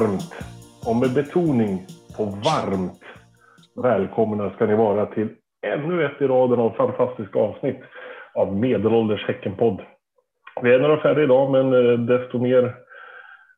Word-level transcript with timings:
varmt, 0.00 0.34
och 0.86 0.96
med 0.96 1.14
betoning 1.14 1.86
på 2.16 2.24
varmt, 2.24 3.02
välkomna 3.82 4.50
ska 4.50 4.66
ni 4.66 4.74
vara 4.74 5.06
till 5.06 5.28
ännu 5.62 6.04
ett 6.04 6.22
i 6.22 6.26
raden 6.26 6.60
av 6.60 6.70
fantastiska 6.70 7.38
avsnitt 7.38 7.80
av 8.34 8.56
Medelålders 8.56 9.26
Häckenpodd. 9.26 9.82
Vi 10.62 10.74
är 10.74 10.78
några 10.78 11.00
färre 11.00 11.22
idag, 11.22 11.50
men 11.50 11.72
eh, 11.72 11.98
desto 11.98 12.38
mer 12.38 12.74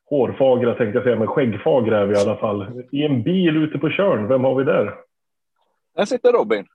hårfagra 0.09 0.75
tänkte 0.75 0.97
jag 0.97 1.03
säga, 1.03 1.15
men 1.15 1.27
skäggfagra 1.27 1.99
är 1.99 2.05
vi 2.05 2.15
i 2.15 2.21
alla 2.21 2.35
fall. 2.35 2.83
I 2.91 3.05
en 3.05 3.23
bil 3.23 3.57
ute 3.57 3.79
på 3.79 3.89
Körn, 3.89 4.27
vem 4.27 4.43
har 4.43 4.55
vi 4.55 4.63
där? 4.63 4.95
Där 5.95 6.05
sitter 6.05 6.31
Robin. 6.31 6.65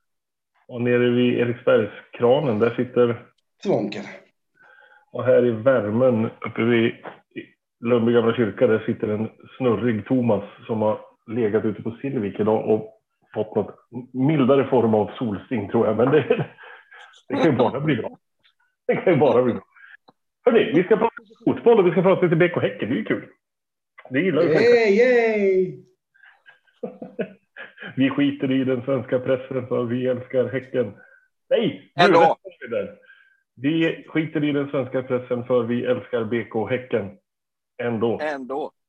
Och 0.69 0.81
nere 0.81 1.11
vid 1.11 1.39
Eriksbergskranen, 1.39 2.59
där 2.59 2.71
sitter... 2.71 3.23
Svånken. 3.63 4.05
Och 5.13 5.25
här 5.25 5.45
i 5.45 5.51
värmen 5.51 6.31
uppe 6.47 6.63
vid 6.63 6.95
Lundby 7.85 8.13
gamla 8.13 8.35
kyrka, 8.35 8.67
där 8.67 8.79
sitter 8.87 9.09
en 9.09 9.29
snurrig 9.57 10.07
Thomas 10.07 10.45
som 10.67 10.83
har 10.83 11.01
legat 11.27 11.65
ute 11.65 11.83
på 11.83 11.91
Silvik 11.91 12.41
idag 12.41 12.71
och 12.71 13.01
fått 13.35 13.55
något 13.55 13.77
mildare 14.13 14.67
form 14.67 14.95
av 14.95 15.11
solsting 15.19 15.69
tror 15.69 15.87
jag. 15.87 15.97
Men 15.97 16.11
det, 16.11 16.47
det 17.29 17.35
kan 17.35 17.45
ju 17.45 17.53
bara 17.53 17.81
bli 17.81 17.97
bra. 17.97 18.19
Det 18.87 18.97
kan 18.97 19.13
ju 19.13 19.19
bara 19.19 19.43
bli 19.43 19.53
bra. 19.53 19.63
Hörni, 20.45 20.73
vi 20.75 20.83
ska 20.85 20.97
prata 20.97 21.23
lite 21.23 21.35
fotboll 21.45 21.79
och 21.79 21.87
vi 21.87 21.91
ska 21.91 22.03
prata 22.03 22.23
lite 22.23 22.37
BK 22.37 22.63
Häcken. 22.63 22.89
Det 22.89 22.95
är 22.95 22.99
ju 22.99 23.05
kul. 23.05 23.29
Det 24.11 24.21
gillar 24.21 24.43
vi. 24.43 24.49
Yay, 24.49 24.97
yay! 24.99 25.85
Vi 27.97 28.11
skiter 28.11 28.51
i 28.53 28.65
den 28.65 28.83
svenska 28.83 29.19
pressen 29.19 29.67
för 29.67 29.85
vi 29.85 30.07
älskar 30.07 30.49
Häcken. 30.49 30.93
Nej! 31.51 31.93
var 31.97 32.37
vi 32.61 32.77
där. 32.77 32.99
Vi 33.57 34.05
skiter 34.09 34.45
i 34.45 34.53
den 34.53 34.71
svenska 34.71 35.03
pressen 35.03 35.45
för 35.45 35.63
vi 35.63 35.85
älskar 35.85 36.25
BK 36.25 36.71
Häcken. 36.71 37.11
Ändå. 37.83 38.21
Ändå. 38.23 38.73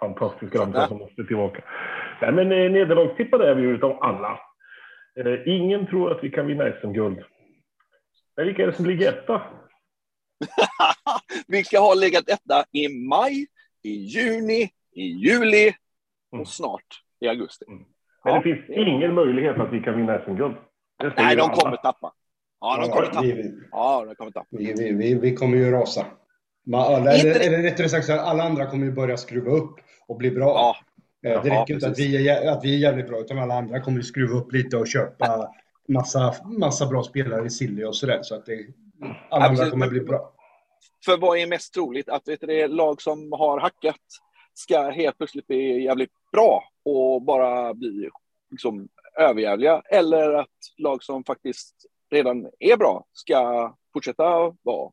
Fantastisk 0.00 0.54
ramsa 0.54 0.88
som 0.88 0.98
måste 0.98 1.24
tillbaka. 1.24 1.64
Nej, 2.22 2.32
men 2.32 2.52
eh, 2.52 2.70
nederlagstippade 2.70 3.50
är 3.50 3.54
vi 3.54 3.62
ju 3.62 3.74
utav 3.74 4.02
alla. 4.02 4.38
Eh, 5.18 5.48
ingen 5.48 5.86
tror 5.86 6.12
att 6.12 6.24
vi 6.24 6.30
kan 6.30 6.46
vinna 6.46 6.72
SM-guld. 6.80 7.24
Men 8.36 8.46
vilka 8.46 8.62
är 8.62 8.66
det 8.66 8.72
som 8.72 8.86
ligger 8.86 9.08
etta? 9.08 9.42
Vilka 11.48 11.80
har 11.80 12.00
legat 12.00 12.28
etta 12.28 12.64
i 12.72 12.88
maj, 13.08 13.46
i 13.82 13.90
juni, 13.90 14.70
i 14.92 15.02
juli 15.02 15.74
Mm. 16.32 16.40
och 16.42 16.48
snart 16.48 17.02
i 17.20 17.28
augusti. 17.28 17.64
Men 17.68 17.84
Ja, 18.24 18.34
det 18.34 18.42
finns 18.42 18.70
ingen 18.70 19.14
möjlighet 19.14 19.56
att 19.60 19.72
vi 19.72 19.80
kan 19.80 19.96
vinna 19.96 20.20
SM-guld. 20.24 20.56
Nej, 21.16 21.36
de 21.36 21.42
alla. 21.42 21.54
kommer 21.54 21.76
tappa. 21.76 22.12
Ja, 22.60 22.76
de 22.80 22.90
kommer 22.90 23.06
tappa. 23.06 23.20
vi, 23.20 23.54
Ja, 23.70 24.04
de 24.08 24.14
kommer 24.14 24.30
tappa. 24.30 24.46
vi, 24.50 24.72
vi, 24.78 24.92
vi, 24.92 25.14
vi 25.14 25.34
kommer 25.36 25.56
ju 25.56 25.70
rasa. 25.70 26.06
Men 26.66 26.80
alla, 26.80 26.96
Inte 27.16 27.28
eller, 27.30 27.38
det- 27.38 27.46
eller 27.46 27.62
rättare 27.62 27.88
sagt, 27.88 28.06
så 28.06 28.12
här, 28.12 28.18
alla 28.18 28.42
andra 28.42 28.66
kommer 28.66 28.86
ju 28.86 28.92
börja 28.92 29.16
skruva 29.16 29.50
upp 29.50 29.74
och 30.06 30.16
bli 30.16 30.30
bra. 30.30 30.46
Ja, 30.48 30.76
Eh, 31.30 31.42
det 31.42 31.48
Ja, 31.48 31.60
räcker 31.62 31.74
inte 31.74 31.88
att 31.88 31.98
vi, 31.98 32.28
är, 32.28 32.48
att 32.52 32.64
vi 32.64 32.74
är 32.74 32.78
jävligt 32.78 33.08
bra, 33.08 33.20
utan 33.20 33.38
alla 33.38 33.54
andra 33.54 33.80
kommer 33.80 33.96
ju 33.98 34.02
skruva 34.02 34.34
upp 34.38 34.52
lite 34.52 34.76
och 34.76 34.86
köpa 34.86 35.52
massa, 35.88 36.34
massa 36.44 36.86
bra 36.86 37.02
spelare 37.02 37.46
i 37.46 37.50
Silly 37.50 37.84
och 37.84 37.96
sådär. 37.96 38.18
Så 38.22 38.34
att 38.34 38.46
det, 38.46 38.66
alla 39.30 39.44
andra 39.44 39.56
precis. 39.56 39.70
kommer 39.70 39.88
bli 39.88 40.00
bra. 40.00 40.32
för 41.04 41.16
vad 41.16 41.38
är 41.38 41.46
mest 41.46 41.74
troligt? 41.74 42.08
Att 42.08 42.28
vet 42.28 42.40
du, 42.40 42.46
det 42.46 42.66
lag 42.68 43.02
som 43.02 43.32
har 43.32 43.60
hackat 43.60 44.00
ska 44.54 44.90
helt 44.90 45.18
plötsligt 45.18 45.46
bli 45.46 45.84
jävligt 45.84 46.10
bra 46.32 46.64
och 46.84 47.22
bara 47.22 47.74
bli 47.74 48.08
liksom, 48.50 48.88
överjävliga. 49.18 49.82
Eller 49.90 50.32
att 50.32 50.48
lag 50.78 51.02
som 51.02 51.24
faktiskt 51.24 51.74
redan 52.10 52.46
är 52.58 52.76
bra 52.76 53.04
ska 53.12 53.74
fortsätta 53.92 54.54
vara 54.62 54.90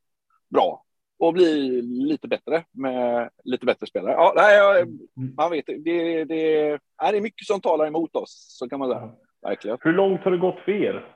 bra 0.50 0.83
och 1.18 1.32
bli 1.32 1.82
lite 1.82 2.28
bättre 2.28 2.64
med 2.72 3.30
lite 3.44 3.66
bättre 3.66 3.86
spelare. 3.86 4.12
Ja, 4.12 4.32
nej, 4.36 4.56
jag, 4.56 4.88
man 5.36 5.50
vet, 5.50 5.66
det, 5.66 5.76
det, 5.84 6.24
det 6.24 6.78
är 6.98 7.20
mycket 7.20 7.46
som 7.46 7.60
talar 7.60 7.86
emot 7.86 8.16
oss, 8.16 8.56
så 8.58 8.68
kan 8.68 8.78
man 8.78 8.88
säga. 8.88 9.10
Verkligen. 9.42 9.78
Hur 9.80 9.92
långt 9.92 10.20
har 10.20 10.30
det 10.30 10.38
gått 10.38 10.60
för 10.64 10.72
er? 10.72 11.06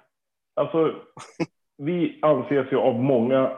Alltså, 0.56 0.94
vi 1.78 2.18
anses 2.22 2.72
ju 2.72 2.76
av 2.76 2.94
många, 2.94 3.50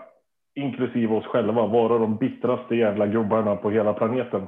inklusive 0.54 1.14
oss 1.14 1.26
själva, 1.26 1.66
vara 1.66 1.98
de 1.98 2.16
bittraste 2.16 2.74
jävla 2.74 3.06
gubbarna 3.06 3.56
på 3.56 3.70
hela 3.70 3.92
planeten. 3.92 4.46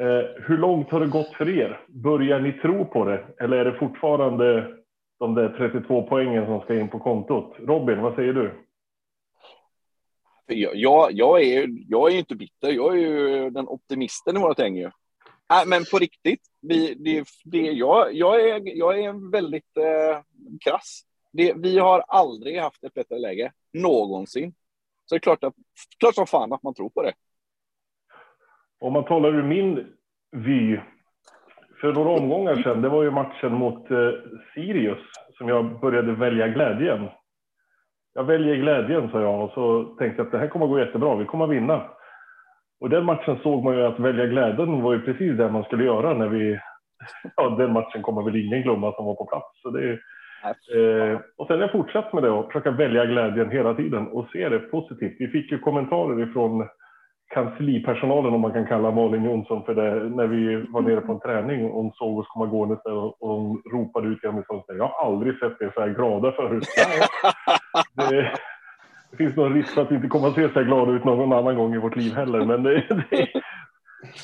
Eh, 0.00 0.42
hur 0.46 0.58
långt 0.58 0.90
har 0.90 1.00
det 1.00 1.06
gått 1.06 1.34
för 1.34 1.48
er? 1.48 1.80
Börjar 1.88 2.40
ni 2.40 2.52
tro 2.52 2.84
på 2.84 3.04
det? 3.04 3.24
Eller 3.40 3.56
är 3.56 3.64
det 3.64 3.78
fortfarande 3.78 4.74
de 5.18 5.34
där 5.34 5.54
32 5.58 6.02
poängen 6.02 6.46
som 6.46 6.60
ska 6.60 6.74
in 6.80 6.88
på 6.88 6.98
kontot? 6.98 7.56
Robin, 7.58 8.00
vad 8.00 8.14
säger 8.14 8.32
du? 8.32 8.52
Jag, 10.54 11.12
jag, 11.12 11.42
är, 11.42 11.44
ju- 11.44 11.84
jag 11.88 12.08
är 12.08 12.12
ju 12.12 12.18
inte 12.18 12.34
bitter, 12.36 12.70
jag 12.72 12.94
är 12.94 13.00
ju 13.00 13.50
den 13.50 13.68
optimisten 13.68 14.36
i 14.36 14.40
vårt 14.40 14.58
gäng 14.58 14.76
ju. 14.76 14.90
Nej, 15.50 15.64
men 15.66 15.84
på 15.92 15.98
riktigt, 15.98 16.40
vi, 16.60 16.94
det, 16.94 17.24
det, 17.44 17.58
jag, 17.72 18.14
jag, 18.14 18.40
är, 18.48 18.62
jag 18.78 18.98
är 18.98 19.30
väldigt 19.32 19.76
eh, 19.76 20.20
krass. 20.64 21.00
Det, 21.32 21.52
vi 21.56 21.78
har 21.78 22.04
aldrig 22.08 22.58
haft 22.60 22.84
ett 22.84 22.94
bättre 22.94 23.18
läge, 23.18 23.52
någonsin. 23.72 24.54
Så 25.06 25.14
det 25.14 25.16
är 25.18 25.20
klart, 25.20 25.44
att, 25.44 25.54
klart 25.98 26.14
som 26.14 26.26
fan 26.26 26.52
att 26.52 26.62
man 26.62 26.74
tror 26.74 26.88
på 26.88 27.02
det. 27.02 27.12
Om 28.80 28.92
man 28.92 29.04
talar 29.04 29.34
ur 29.34 29.42
min 29.42 29.86
vy, 30.32 30.78
för 31.80 31.92
några 31.92 32.10
omgångar 32.10 32.62
sedan, 32.62 32.82
det 32.82 32.88
var 32.88 33.02
ju 33.02 33.10
matchen 33.10 33.54
mot 33.54 33.90
eh, 33.90 34.10
Sirius 34.54 34.98
som 35.38 35.48
jag 35.48 35.80
började 35.80 36.12
välja 36.12 36.48
glädjen. 36.48 37.08
Jag 38.18 38.24
väljer 38.24 38.56
glädjen, 38.56 39.10
sa 39.10 39.20
jag, 39.20 39.44
och 39.44 39.50
så 39.50 39.84
tänkte 39.84 40.20
jag 40.20 40.26
att 40.26 40.32
det 40.32 40.38
här 40.38 40.48
kommer 40.48 40.66
att 40.66 40.70
gå 40.70 40.78
jättebra, 40.78 41.16
vi 41.16 41.24
kommer 41.24 41.44
att 41.44 41.50
vinna. 41.50 41.82
Och 42.80 42.90
den 42.90 43.04
matchen 43.04 43.38
såg 43.42 43.64
man 43.64 43.74
ju 43.74 43.84
att 43.84 44.00
välja 44.00 44.26
glädjen 44.26 44.82
var 44.82 44.92
ju 44.92 45.00
precis 45.00 45.36
det 45.36 45.50
man 45.50 45.64
skulle 45.64 45.84
göra 45.84 46.14
när 46.14 46.28
vi... 46.28 46.58
Ja, 47.36 47.48
den 47.58 47.72
matchen 47.72 48.02
kommer 48.02 48.22
väl 48.22 48.36
ingen 48.36 48.62
glömma 48.62 48.92
som 48.92 49.04
var 49.04 49.14
på 49.14 49.26
plats. 49.26 49.62
Så 49.62 49.70
det, 49.70 49.98
Eh, 50.44 51.20
och 51.36 51.46
sen 51.46 51.56
har 51.56 51.62
jag 51.62 51.72
fortsatt 51.72 52.12
med 52.12 52.22
det 52.22 52.30
och 52.30 52.46
försöka 52.46 52.70
välja 52.70 53.06
glädjen 53.06 53.50
hela 53.50 53.74
tiden 53.74 54.08
och 54.08 54.28
se 54.32 54.48
det 54.48 54.58
positivt. 54.58 55.16
Vi 55.18 55.28
fick 55.28 55.52
ju 55.52 55.58
kommentarer 55.58 56.22
ifrån 56.22 56.68
kanslipersonalen, 57.28 58.34
om 58.34 58.40
man 58.40 58.52
kan 58.52 58.66
kalla 58.66 58.90
Malin 58.90 59.24
Jonsson 59.24 59.64
för 59.64 59.74
det, 59.74 60.16
när 60.16 60.26
vi 60.26 60.66
var 60.68 60.80
nere 60.80 61.00
på 61.00 61.12
en 61.12 61.20
träning 61.20 61.70
hon 61.70 61.92
såg 61.92 62.18
oss 62.18 62.26
komma 62.28 62.46
gående 62.46 62.74
och 62.74 63.22
och 63.22 63.28
hon 63.28 63.62
ropade 63.72 64.08
ut 64.08 64.18
genom 64.22 64.44
fönstret. 64.48 64.78
Jag 64.78 64.88
har 64.88 65.06
aldrig 65.06 65.38
sett 65.38 65.60
er 65.60 65.72
så 65.74 65.80
här 65.80 65.88
glada 65.88 66.32
förut. 66.32 66.66
det, 67.94 68.32
det 69.10 69.16
finns 69.16 69.36
någon 69.36 69.54
risk 69.54 69.78
att 69.78 69.90
vi 69.90 69.94
inte 69.94 70.08
kommer 70.08 70.28
att 70.28 70.34
se 70.34 70.48
så 70.48 70.58
här 70.58 70.64
glada 70.66 70.92
ut 70.92 71.04
någon 71.04 71.32
annan 71.32 71.56
gång 71.56 71.74
i 71.74 71.78
vårt 71.78 71.96
liv 71.96 72.14
heller, 72.14 72.44
men 72.44 72.62
det... 72.62 72.74
det 73.10 73.28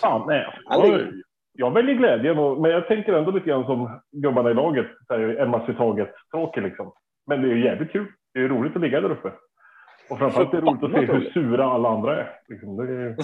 fan, 0.00 0.24
nej. 0.26 0.46
Jag, 0.64 1.12
jag 1.52 1.70
väljer 1.70 1.94
glädjen, 1.94 2.38
och, 2.38 2.60
men 2.60 2.70
jag 2.70 2.88
tänker 2.88 3.12
ändå 3.12 3.30
lite 3.30 3.48
grann 3.48 3.64
som 3.64 4.00
gubbarna 4.12 4.50
i 4.50 4.54
laget, 4.54 4.86
en 5.38 5.50
match 5.50 5.68
i 5.68 5.74
taget, 5.74 6.14
tråkig 6.30 6.62
liksom. 6.62 6.92
Men 7.26 7.42
det 7.42 7.48
är 7.48 7.56
jävligt 7.56 7.92
kul. 7.92 8.06
Det 8.34 8.40
är 8.40 8.48
roligt 8.48 8.76
att 8.76 8.82
ligga 8.82 9.00
där 9.00 9.10
uppe. 9.10 9.32
Och 10.10 10.18
framförallt 10.18 10.54
är 10.54 10.60
det 10.60 10.66
roligt 10.66 10.84
att 10.84 10.90
se 10.90 11.12
hur 11.12 11.30
sura 11.30 11.64
alla 11.64 11.88
andra 11.88 12.20
är. 12.20 12.30
Liksom, 12.48 12.76
det, 12.76 12.82
är 12.82 12.86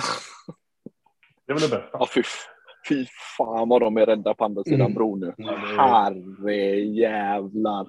det 1.47 1.53
är 1.53 1.55
väl 1.55 1.71
det 1.71 1.77
bästa. 1.77 1.89
Ja, 1.93 2.07
fy, 2.15 2.23
fy 2.89 3.07
fan 3.39 3.69
vad 3.69 3.81
de 3.81 3.97
är 3.97 4.07
rädda 4.07 4.35
på 4.35 4.45
andra 4.45 4.65
sidan 4.65 4.81
Mm. 4.81 4.95
bron 4.95 5.21
nu. 5.21 5.35
Ja, 5.37 5.55
Herre 5.79 6.55
jävlar. 6.81 7.87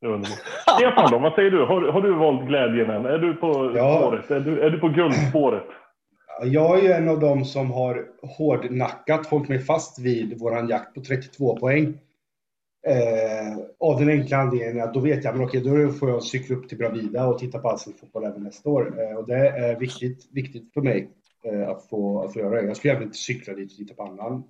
Det 0.00 0.06
är 0.06 0.10
underbart. 0.10 0.38
Stefan 0.76 1.10
då, 1.10 1.18
vad 1.18 1.34
säger 1.34 1.50
du? 1.50 1.64
Har, 1.64 1.82
har 1.82 2.00
du 2.02 2.12
valt 2.14 2.46
glädjen 2.46 2.90
än? 2.90 3.06
Är 3.06 3.18
du 3.18 3.34
på 3.34 3.72
Ja. 3.76 3.98
spåret? 4.00 4.30
Är 4.30 4.40
du, 4.40 4.60
är 4.60 4.70
du 4.70 4.78
på 4.78 4.88
guldspåret? 4.88 5.64
Jag 6.42 6.78
är 6.78 6.82
ju 6.82 6.92
en 6.92 7.08
av 7.08 7.20
dem 7.20 7.44
som 7.44 7.70
har 7.70 8.06
hårdnackat 8.38 9.26
hållit 9.26 9.48
mig 9.48 9.58
fast 9.58 9.98
vid 9.98 10.40
våran 10.40 10.68
jakt 10.68 10.94
på 10.94 11.00
32 11.00 11.56
poäng. 11.56 11.94
Eh, 12.86 13.58
av 13.78 13.98
den 13.98 14.08
enkla 14.08 14.36
anledningen 14.36 14.88
att 14.88 14.94
då 14.94 15.00
vet 15.00 15.24
jag, 15.24 15.36
men 15.36 15.46
okej, 15.46 15.60
då 15.60 15.92
får 15.92 16.10
jag 16.10 16.22
cykla 16.22 16.56
upp 16.56 16.68
till 16.68 16.78
Bravida 16.78 17.26
och 17.26 17.38
titta 17.38 17.58
på 17.58 17.68
allsvensk 17.68 18.00
fotboll 18.00 18.24
även 18.24 18.42
nästa 18.42 18.70
år. 18.70 19.02
Eh, 19.02 19.16
och 19.16 19.26
det 19.26 19.48
är 19.48 19.78
viktigt, 19.78 20.28
viktigt 20.32 20.72
för 20.72 20.80
mig 20.80 21.10
eh, 21.44 21.68
att, 21.68 21.88
få, 21.88 22.22
att 22.22 22.32
få 22.32 22.38
göra 22.38 22.60
det. 22.60 22.66
Jag 22.66 22.76
skulle 22.76 22.92
även 22.92 23.02
inte 23.02 23.18
cykla 23.18 23.54
dit 23.54 23.70
och 23.70 23.76
titta 23.76 23.94
på 23.94 24.02
annan, 24.02 24.44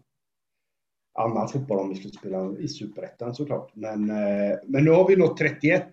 annan 1.15 1.49
fotboll 1.49 1.79
om 1.79 1.89
vi 1.89 1.95
skulle 1.95 2.15
spela 2.15 2.59
i 2.59 2.69
Superettan 2.69 3.35
såklart. 3.35 3.71
Men, 3.75 4.11
eh, 4.11 4.57
men 4.67 4.85
nu 4.85 4.91
har 4.91 5.09
vi 5.09 5.17
nått 5.17 5.37
31 5.37 5.87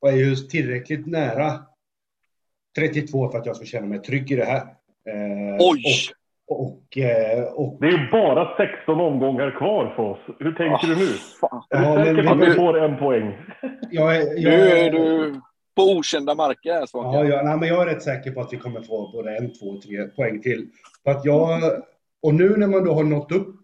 och 0.00 0.08
är 0.08 0.16
ju 0.16 0.36
tillräckligt 0.36 1.06
nära 1.06 1.62
32 2.76 3.30
för 3.30 3.38
att 3.38 3.46
jag 3.46 3.56
ska 3.56 3.64
känna 3.64 3.86
mig 3.86 3.98
trygg 3.98 4.32
i 4.32 4.36
det 4.36 4.44
här. 4.44 4.62
Eh, 5.04 5.56
Oj! 5.58 5.82
Och, 5.84 6.19
och, 6.50 6.98
eh, 6.98 7.42
och 7.44 7.76
Det 7.80 7.86
är 7.86 7.90
ju 7.90 8.10
bara 8.10 8.56
16 8.56 9.00
omgångar 9.00 9.50
kvar 9.58 9.92
för 9.96 10.02
oss. 10.02 10.18
Hur 10.38 10.52
tänker 10.52 10.86
du 10.86 10.96
nu? 10.96 11.06
Fan. 11.40 11.62
Är 11.70 11.78
du 11.78 11.84
Ja, 11.84 12.04
säker 12.04 12.22
på 12.28 12.32
att 12.44 12.48
vi- 12.48 12.54
får 12.54 12.78
en 12.84 12.96
poäng? 12.98 13.36
jag, 13.90 14.16
är- 14.16 14.34
Nu 14.34 14.40
jag, 14.40 14.78
är 14.78 14.90
du 14.92 15.34
på 15.76 15.82
okända 15.92 16.34
marker 16.34 16.72
här. 16.72 16.86
Ja, 16.92 17.24
ja, 17.24 17.42
nej, 17.42 17.56
men 17.56 17.68
jag 17.68 17.82
är 17.82 17.86
rätt 17.86 18.02
säker 18.02 18.30
på 18.30 18.40
att 18.40 18.52
vi 18.52 18.56
kommer 18.56 18.80
få 18.82 19.10
både 19.12 19.36
en, 19.36 19.52
två, 19.52 19.80
tre 19.80 20.04
poäng 20.16 20.42
till. 20.42 20.66
För 21.04 21.10
att 21.10 21.24
jag, 21.24 21.60
och 22.22 22.34
nu 22.34 22.56
när 22.56 22.66
man 22.66 22.84
då 22.84 22.92
har 22.94 23.04
nått 23.04 23.32
upp 23.32 23.56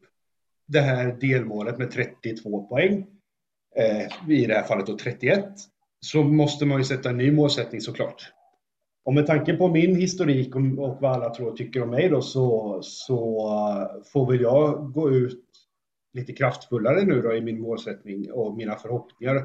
det 0.68 0.80
här 0.80 1.16
delmålet 1.20 1.78
med 1.78 1.90
32 1.90 2.62
poäng, 2.68 3.06
eh, 3.76 4.30
i 4.32 4.46
det 4.46 4.54
här 4.54 4.62
fallet 4.62 4.86
då 4.86 4.96
31, 4.96 5.44
så 6.00 6.22
måste 6.22 6.66
man 6.66 6.78
ju 6.78 6.84
sätta 6.84 7.08
en 7.08 7.16
ny 7.16 7.32
målsättning 7.32 7.80
såklart. 7.80 8.32
Och 9.06 9.14
med 9.14 9.26
tanke 9.26 9.56
på 9.56 9.68
min 9.68 9.96
historik 9.96 10.56
och, 10.56 10.62
vad 11.00 11.04
alla 11.04 11.34
tror 11.34 11.50
och 11.50 11.56
tycker 11.56 11.82
om 11.82 11.90
mig 11.90 12.08
då 12.08 12.22
så, 12.22 12.78
så 12.82 13.48
uh, 13.48 14.02
får 14.12 14.32
väl 14.32 14.40
jag 14.40 14.92
gå 14.92 15.10
ut 15.10 15.44
lite 16.12 16.32
kraftfullare 16.32 17.04
nu 17.04 17.22
då 17.22 17.34
i 17.34 17.40
min 17.40 17.60
målsättning 17.60 18.32
och 18.32 18.56
mina 18.56 18.76
förhoppningar 18.76 19.36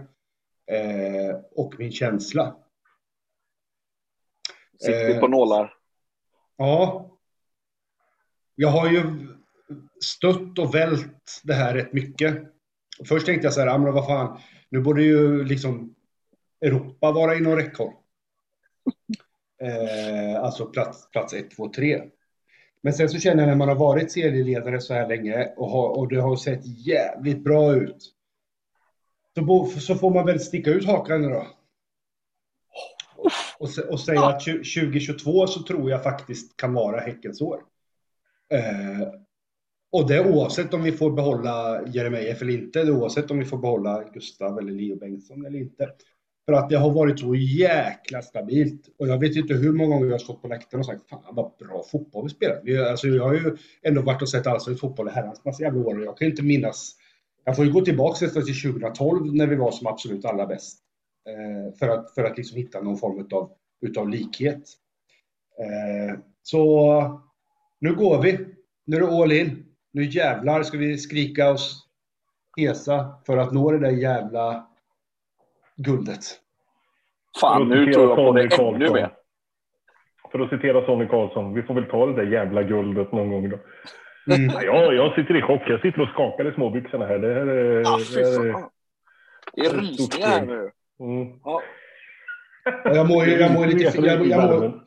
eh, 0.71 1.35
och 1.55 1.75
min 1.77 1.91
känsla. 1.91 2.55
Sitter 4.79 5.19
på 5.19 5.27
nålar. 5.27 5.73
Ja. 6.57 7.09
Jag 8.55 8.69
har 8.69 8.91
ju 8.91 9.03
stött 10.03 10.59
och 10.59 10.75
vält 10.75 11.41
det 11.43 11.53
här 11.53 11.73
rätt 11.73 11.93
mycket. 11.93 12.53
Först 13.05 13.25
tänkte 13.25 13.45
jag 13.45 13.53
så 13.53 13.59
här, 13.59 13.67
ja 13.67 13.77
men 13.77 13.93
vad 13.93 14.05
fan, 14.05 14.39
nu 14.69 14.81
borde 14.81 15.03
ju 15.03 15.43
liksom 15.43 15.95
Europa 16.61 17.11
vara 17.11 17.35
inom 17.35 17.55
räckhåll. 17.55 17.93
Eh, 19.61 20.43
alltså 20.43 20.65
plats, 20.65 21.09
plats 21.11 21.33
1, 21.33 21.51
2, 21.51 21.69
3. 21.69 22.01
Men 22.83 22.93
sen 22.93 23.09
så 23.09 23.19
känner 23.19 23.43
jag 23.43 23.49
när 23.49 23.55
man 23.55 23.67
har 23.67 23.75
varit 23.75 24.11
serieledare 24.11 24.81
så 24.81 24.93
här 24.93 25.07
länge 25.07 25.53
och, 25.57 25.69
har, 25.69 25.89
och 25.89 26.07
det 26.07 26.21
har 26.21 26.35
sett 26.35 26.87
jävligt 26.87 27.43
bra 27.43 27.75
ut. 27.75 28.13
Så, 29.35 29.65
så 29.79 29.95
får 29.95 30.13
man 30.13 30.25
väl 30.25 30.39
sticka 30.39 30.71
ut 30.71 30.85
hakan 30.85 31.21
då. 31.21 31.47
Och, 33.59 33.69
och 33.89 33.99
säga 33.99 34.25
att 34.25 34.43
2022 34.43 35.47
så 35.47 35.63
tror 35.63 35.91
jag 35.91 36.03
faktiskt 36.03 36.57
kan 36.57 36.73
vara 36.73 36.99
Häckens 36.99 37.41
år. 37.41 37.63
Eh, 38.53 39.07
och 39.91 40.07
det 40.07 40.25
oavsett 40.25 40.73
om 40.73 40.83
vi 40.83 40.91
får 40.91 41.11
behålla 41.11 41.81
Jeremejeff 41.87 42.41
eller 42.41 42.53
inte, 42.53 42.91
oavsett 42.91 43.31
om 43.31 43.39
vi 43.39 43.45
får 43.45 43.57
behålla 43.57 44.03
Gustav 44.13 44.57
eller 44.57 44.71
Leo 44.71 44.95
Bengtsson 44.95 45.45
eller 45.45 45.59
inte. 45.59 45.89
För 46.51 46.57
att 46.57 46.69
det 46.69 46.75
har 46.75 46.91
varit 46.91 47.19
så 47.19 47.35
jäkla 47.35 48.21
stabilt. 48.21 48.89
Och 48.99 49.07
jag 49.07 49.19
vet 49.19 49.35
inte 49.35 49.53
hur 49.53 49.73
många 49.73 49.89
gånger 49.89 50.05
jag 50.05 50.13
har 50.13 50.19
stått 50.19 50.41
på 50.41 50.47
läktaren 50.47 50.79
och 50.79 50.85
sagt 50.85 51.09
fan 51.09 51.23
vad 51.31 51.51
bra 51.59 51.83
fotboll 51.91 52.23
vi 52.23 52.29
spelar. 52.29 52.61
Vi, 52.63 52.77
alltså, 52.77 53.07
jag 53.07 53.23
har 53.23 53.33
ju 53.33 53.57
ändå 53.81 54.01
varit 54.01 54.21
och 54.21 54.29
sett 54.29 54.47
allsvensk 54.47 54.81
fotboll 54.81 55.07
i 55.07 55.11
herrans 55.11 55.45
massa 55.45 55.63
jävla 55.63 55.79
år 55.81 55.99
och 55.99 56.05
jag 56.05 56.17
kan 56.17 56.27
inte 56.27 56.43
minnas. 56.43 56.95
Jag 57.45 57.55
får 57.55 57.65
ju 57.65 57.71
gå 57.71 57.81
tillbaka 57.81 58.25
nästan 58.25 58.45
till 58.45 58.61
2012 58.61 59.35
när 59.35 59.47
vi 59.47 59.55
var 59.55 59.71
som 59.71 59.87
absolut 59.87 60.25
allra 60.25 60.45
bäst. 60.45 60.79
Eh, 61.29 61.77
för 61.79 61.87
att, 61.87 62.13
för 62.13 62.23
att 62.23 62.37
liksom 62.37 62.57
hitta 62.57 62.81
någon 62.81 62.97
form 62.97 63.19
utav, 63.19 63.51
utav 63.81 64.09
likhet. 64.09 64.63
Eh, 65.59 66.19
så 66.43 67.21
nu 67.79 67.95
går 67.95 68.21
vi. 68.21 68.39
Nu 68.85 68.97
är 68.97 69.01
det 69.01 69.07
all 69.07 69.31
in. 69.31 69.65
Nu 69.91 70.05
jävlar 70.05 70.63
ska 70.63 70.77
vi 70.77 70.97
skrika 70.97 71.51
oss 71.51 71.87
hesa 72.57 73.15
för 73.25 73.37
att 73.37 73.53
nå 73.53 73.71
det 73.71 73.79
där 73.79 73.91
jävla 73.91 74.70
guldet. 75.83 76.23
Fan, 77.41 77.69
nu 77.69 77.93
tror 77.93 78.07
jag 78.07 78.15
på 78.15 78.31
det 78.31 78.59
ännu 78.59 78.93
mer. 78.93 79.11
För 80.31 80.39
att 80.39 80.49
citera 80.49 80.85
Sonny 80.85 81.07
Karlsson, 81.07 81.53
vi 81.53 81.63
får 81.63 81.73
väl 81.73 81.85
ta 81.85 82.05
det 82.05 82.13
där 82.13 82.31
jävla 82.31 82.63
guldet 82.63 83.11
någon 83.11 83.29
gång 83.29 83.49
då. 83.49 83.59
Mm. 84.35 84.51
Ja, 84.63 84.93
jag 84.93 85.15
sitter 85.15 85.37
i 85.37 85.41
chock. 85.41 85.61
Jag 85.67 85.81
sitter 85.81 86.01
och 86.01 86.09
skakar 86.09 86.51
i 86.51 86.53
småbyxorna 86.53 87.05
här. 87.05 87.19
Det 87.19 87.33
här 87.33 87.47
är... 87.47 87.81
Ah, 87.81 87.99
det 88.13 88.21
är, 88.21 88.53
det 89.53 89.61
är 89.65 89.81
rysningar 89.81 90.27
här 90.27 90.45
nu. 90.45 90.71
Mm. 90.99 91.39
Ja. 91.43 91.61
Jag 92.83 93.07
mår 93.07 93.25
ju 93.25 93.31
jag 93.31 93.53
mår 93.53 93.65
lite, 93.65 93.97
jag, 94.01 94.27
jag 94.27 94.43
mår, 94.43 94.85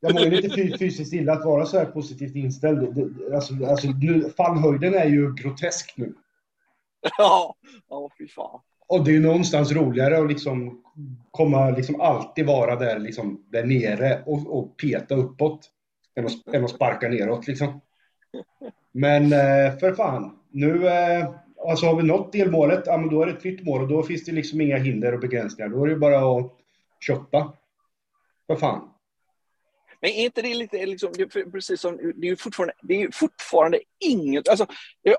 jag 0.00 0.14
mår 0.14 0.30
lite 0.30 0.78
fysiskt 0.78 1.12
illa 1.12 1.32
att 1.32 1.44
vara 1.44 1.64
så 1.64 1.78
här 1.78 1.86
positivt 1.86 2.36
inställd. 2.36 2.98
Alltså, 3.34 3.54
alltså, 3.70 3.88
nu, 3.88 4.30
fallhöjden 4.36 4.94
är 4.94 5.06
ju 5.06 5.34
grotesk 5.34 5.94
nu. 5.96 6.14
Ja, 7.18 7.54
ja 7.88 8.10
fy 8.18 8.28
fan. 8.28 8.60
Och 8.86 9.04
det 9.04 9.16
är 9.16 9.20
någonstans 9.20 9.72
roligare 9.72 10.18
att 10.18 10.28
liksom 10.28 10.82
komma, 11.30 11.70
liksom 11.70 12.00
alltid 12.00 12.46
vara 12.46 12.76
där, 12.76 12.98
liksom, 12.98 13.44
där 13.48 13.64
nere 13.64 14.22
och, 14.26 14.58
och 14.58 14.76
peta 14.76 15.14
uppåt 15.14 15.70
än 16.14 16.26
att, 16.26 16.54
än 16.54 16.64
att 16.64 16.70
sparka 16.70 17.08
neråt. 17.08 17.46
Liksom. 17.46 17.80
Men 18.92 19.24
eh, 19.24 19.78
för 19.78 19.94
fan, 19.94 20.38
nu 20.50 20.88
eh, 20.88 21.30
alltså 21.68 21.86
har 21.86 21.96
vi 21.96 22.02
nått 22.02 22.32
delmålet, 22.32 22.82
ja, 22.86 22.96
men 22.96 23.10
då 23.10 23.22
är 23.22 23.26
det 23.26 23.32
ett 23.32 23.44
nytt 23.44 23.64
mål 23.64 23.82
och 23.82 23.88
då 23.88 24.02
finns 24.02 24.24
det 24.24 24.32
liksom 24.32 24.60
inga 24.60 24.76
hinder 24.76 25.14
och 25.14 25.20
begränsningar. 25.20 25.68
Då 25.68 25.84
är 25.84 25.88
det 25.88 25.96
bara 25.96 26.38
att 26.38 26.52
kötta. 27.00 27.52
För 28.46 28.56
fan. 28.56 28.88
Men 30.04 30.12
är 30.12 30.24
inte 30.24 30.42
det 30.42 30.54
lite, 30.54 30.86
liksom, 30.86 31.12
det 31.12 31.26
precis 31.26 31.80
som, 31.80 31.96
det 31.96 32.26
är 32.26 32.30
ju 32.30 32.36
fortfarande, 32.36 32.74
det 32.82 33.02
är 33.02 33.10
fortfarande 33.12 33.80
inget, 34.00 34.48
alltså 34.48 34.66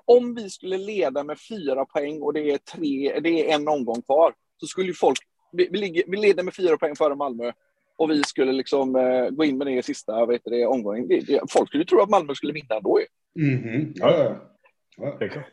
om 0.05 0.35
vi 0.35 0.49
skulle 0.49 0.77
leda 0.77 1.23
med 1.23 1.37
fyra 1.49 1.85
poäng 1.85 2.21
och 2.21 2.33
det 2.33 2.51
är, 2.51 2.57
tre, 2.57 3.19
det 3.19 3.29
är 3.29 3.55
en 3.55 3.67
omgång 3.67 4.01
kvar, 4.01 4.33
så 4.57 4.67
skulle 4.67 4.87
ju 4.87 4.93
folk, 4.93 5.19
vi, 5.51 5.69
vi, 5.71 5.77
ligger, 5.77 6.03
vi 6.07 6.17
leder 6.17 6.43
med 6.43 6.55
fyra 6.55 6.77
poäng 6.77 6.95
före 6.95 7.15
Malmö 7.15 7.51
och 7.97 8.11
vi 8.11 8.23
skulle 8.23 8.51
liksom 8.51 8.95
uh, 8.95 9.29
gå 9.29 9.45
in 9.45 9.57
med 9.57 9.67
det 9.67 9.73
i 9.73 9.83
sista 9.83 10.25
vet 10.25 10.41
du, 10.45 10.65
omgången. 10.65 11.07
Det, 11.07 11.19
det, 11.19 11.41
folk 11.49 11.69
skulle 11.69 11.85
tro 11.85 12.01
att 12.01 12.09
Malmö 12.09 12.35
skulle 12.35 12.53
vinna 12.53 12.79
då 12.79 12.99
ju. 12.99 13.05
Mm 13.45 13.63
-hmm. 13.63 13.91
Ja, 13.95 14.17
ja, 14.97 15.17
ja. 15.19 15.27
ja. 15.35 15.43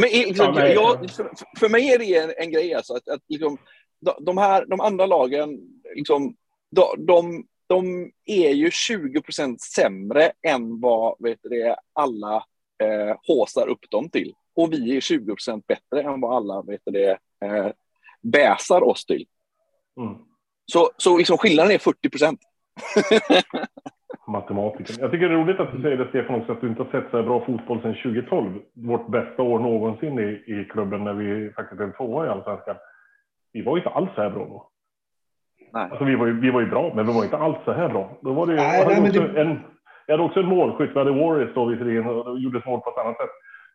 Men, 0.00 0.10
liksom, 0.10 0.54
ja, 0.56 0.66
jag, 0.66 1.10
för, 1.10 1.30
för, 1.58 1.68
mig 1.68 1.92
är 1.92 1.98
det 1.98 2.16
en, 2.16 2.32
en 2.36 2.50
grej 2.52 2.74
alltså, 2.74 2.94
att, 2.94 3.08
att 3.08 3.22
liksom, 3.28 3.58
de, 4.20 4.38
här, 4.38 4.66
de 4.66 4.80
andra 4.80 5.06
lagen, 5.06 5.58
liksom, 5.94 6.36
de, 6.70 7.06
de, 7.06 7.46
de 7.66 8.10
är 8.24 8.50
ju 8.50 8.70
20 8.70 9.22
procent 9.22 9.60
sämre 9.60 10.32
än 10.42 10.80
vad 10.80 11.16
vet 11.18 11.38
det, 11.42 11.76
alla 11.92 12.36
eh, 12.82 13.16
håsar 13.26 13.68
upp 13.68 13.90
dem 13.90 14.10
till. 14.10 14.34
Och 14.56 14.72
vi 14.72 14.96
är 14.96 15.00
20 15.00 15.26
procent 15.26 15.66
bättre 15.66 16.02
än 16.02 16.20
vad 16.20 16.36
alla 16.36 16.62
vet 16.62 16.80
det, 16.84 17.18
eh, 17.44 17.72
bäsar 18.22 18.84
oss 18.84 19.06
till. 19.06 19.26
Mm. 20.00 20.14
Så, 20.72 20.90
så 20.96 21.18
liksom 21.18 21.38
skillnaden 21.38 21.72
är 21.72 21.78
40 21.78 22.10
procent. 22.10 22.40
Matematiken. 24.28 24.96
Jag 25.00 25.10
tycker 25.10 25.28
det 25.28 25.34
är 25.34 25.38
roligt 25.38 25.60
att 25.60 25.72
du 25.72 25.82
säger 25.82 25.96
det 25.96 26.08
Stefan 26.08 26.40
också, 26.40 26.52
att 26.52 26.60
du 26.60 26.68
inte 26.68 26.82
har 26.82 26.90
sett 26.90 27.10
så 27.10 27.16
här 27.16 27.24
bra 27.24 27.46
fotboll 27.46 27.82
sedan 27.82 27.94
2012. 27.94 28.60
Vårt 28.74 29.10
bästa 29.10 29.42
år 29.42 29.58
någonsin 29.58 30.18
i, 30.18 30.52
i 30.52 30.68
klubben 30.72 31.04
när 31.04 31.14
vi 31.14 31.52
faktiskt 31.52 31.80
är 31.80 31.92
tvåa 31.96 32.26
i 32.26 32.28
allsvenskan. 32.28 32.76
Vi 33.52 33.62
var 33.62 33.76
inte 33.76 33.90
alls 33.90 34.10
så 34.14 34.22
här 34.22 34.30
bra 34.30 34.44
då. 34.44 34.70
Nej. 35.72 35.88
Alltså, 35.90 36.04
vi, 36.04 36.14
var 36.14 36.26
ju, 36.26 36.40
vi 36.40 36.50
var 36.50 36.60
ju 36.60 36.66
bra, 36.66 36.92
men 36.94 37.06
vi 37.06 37.12
var 37.12 37.24
inte 37.24 37.38
alls 37.38 37.56
så 37.64 37.72
här 37.72 37.88
bra. 37.88 38.18
Då 38.22 38.32
var 38.32 38.46
det, 38.46 38.54
nej, 38.54 38.78
jag, 38.78 38.84
hade 38.84 39.00
nej, 39.00 39.12
det... 39.12 39.40
en, 39.40 39.60
jag 40.06 40.14
hade 40.14 40.28
också 40.28 40.40
en 40.40 40.46
målskytt. 40.46 40.90
Vi 40.94 40.98
hade 40.98 41.10
Warriors 41.10 41.54
då 41.54 41.64
visserligen 41.64 42.06
och 42.06 42.40
gjorde 42.40 42.62
mål 42.66 42.80
på 42.80 42.90
ett 42.90 42.98
annat 43.04 43.16
sätt. 43.16 43.30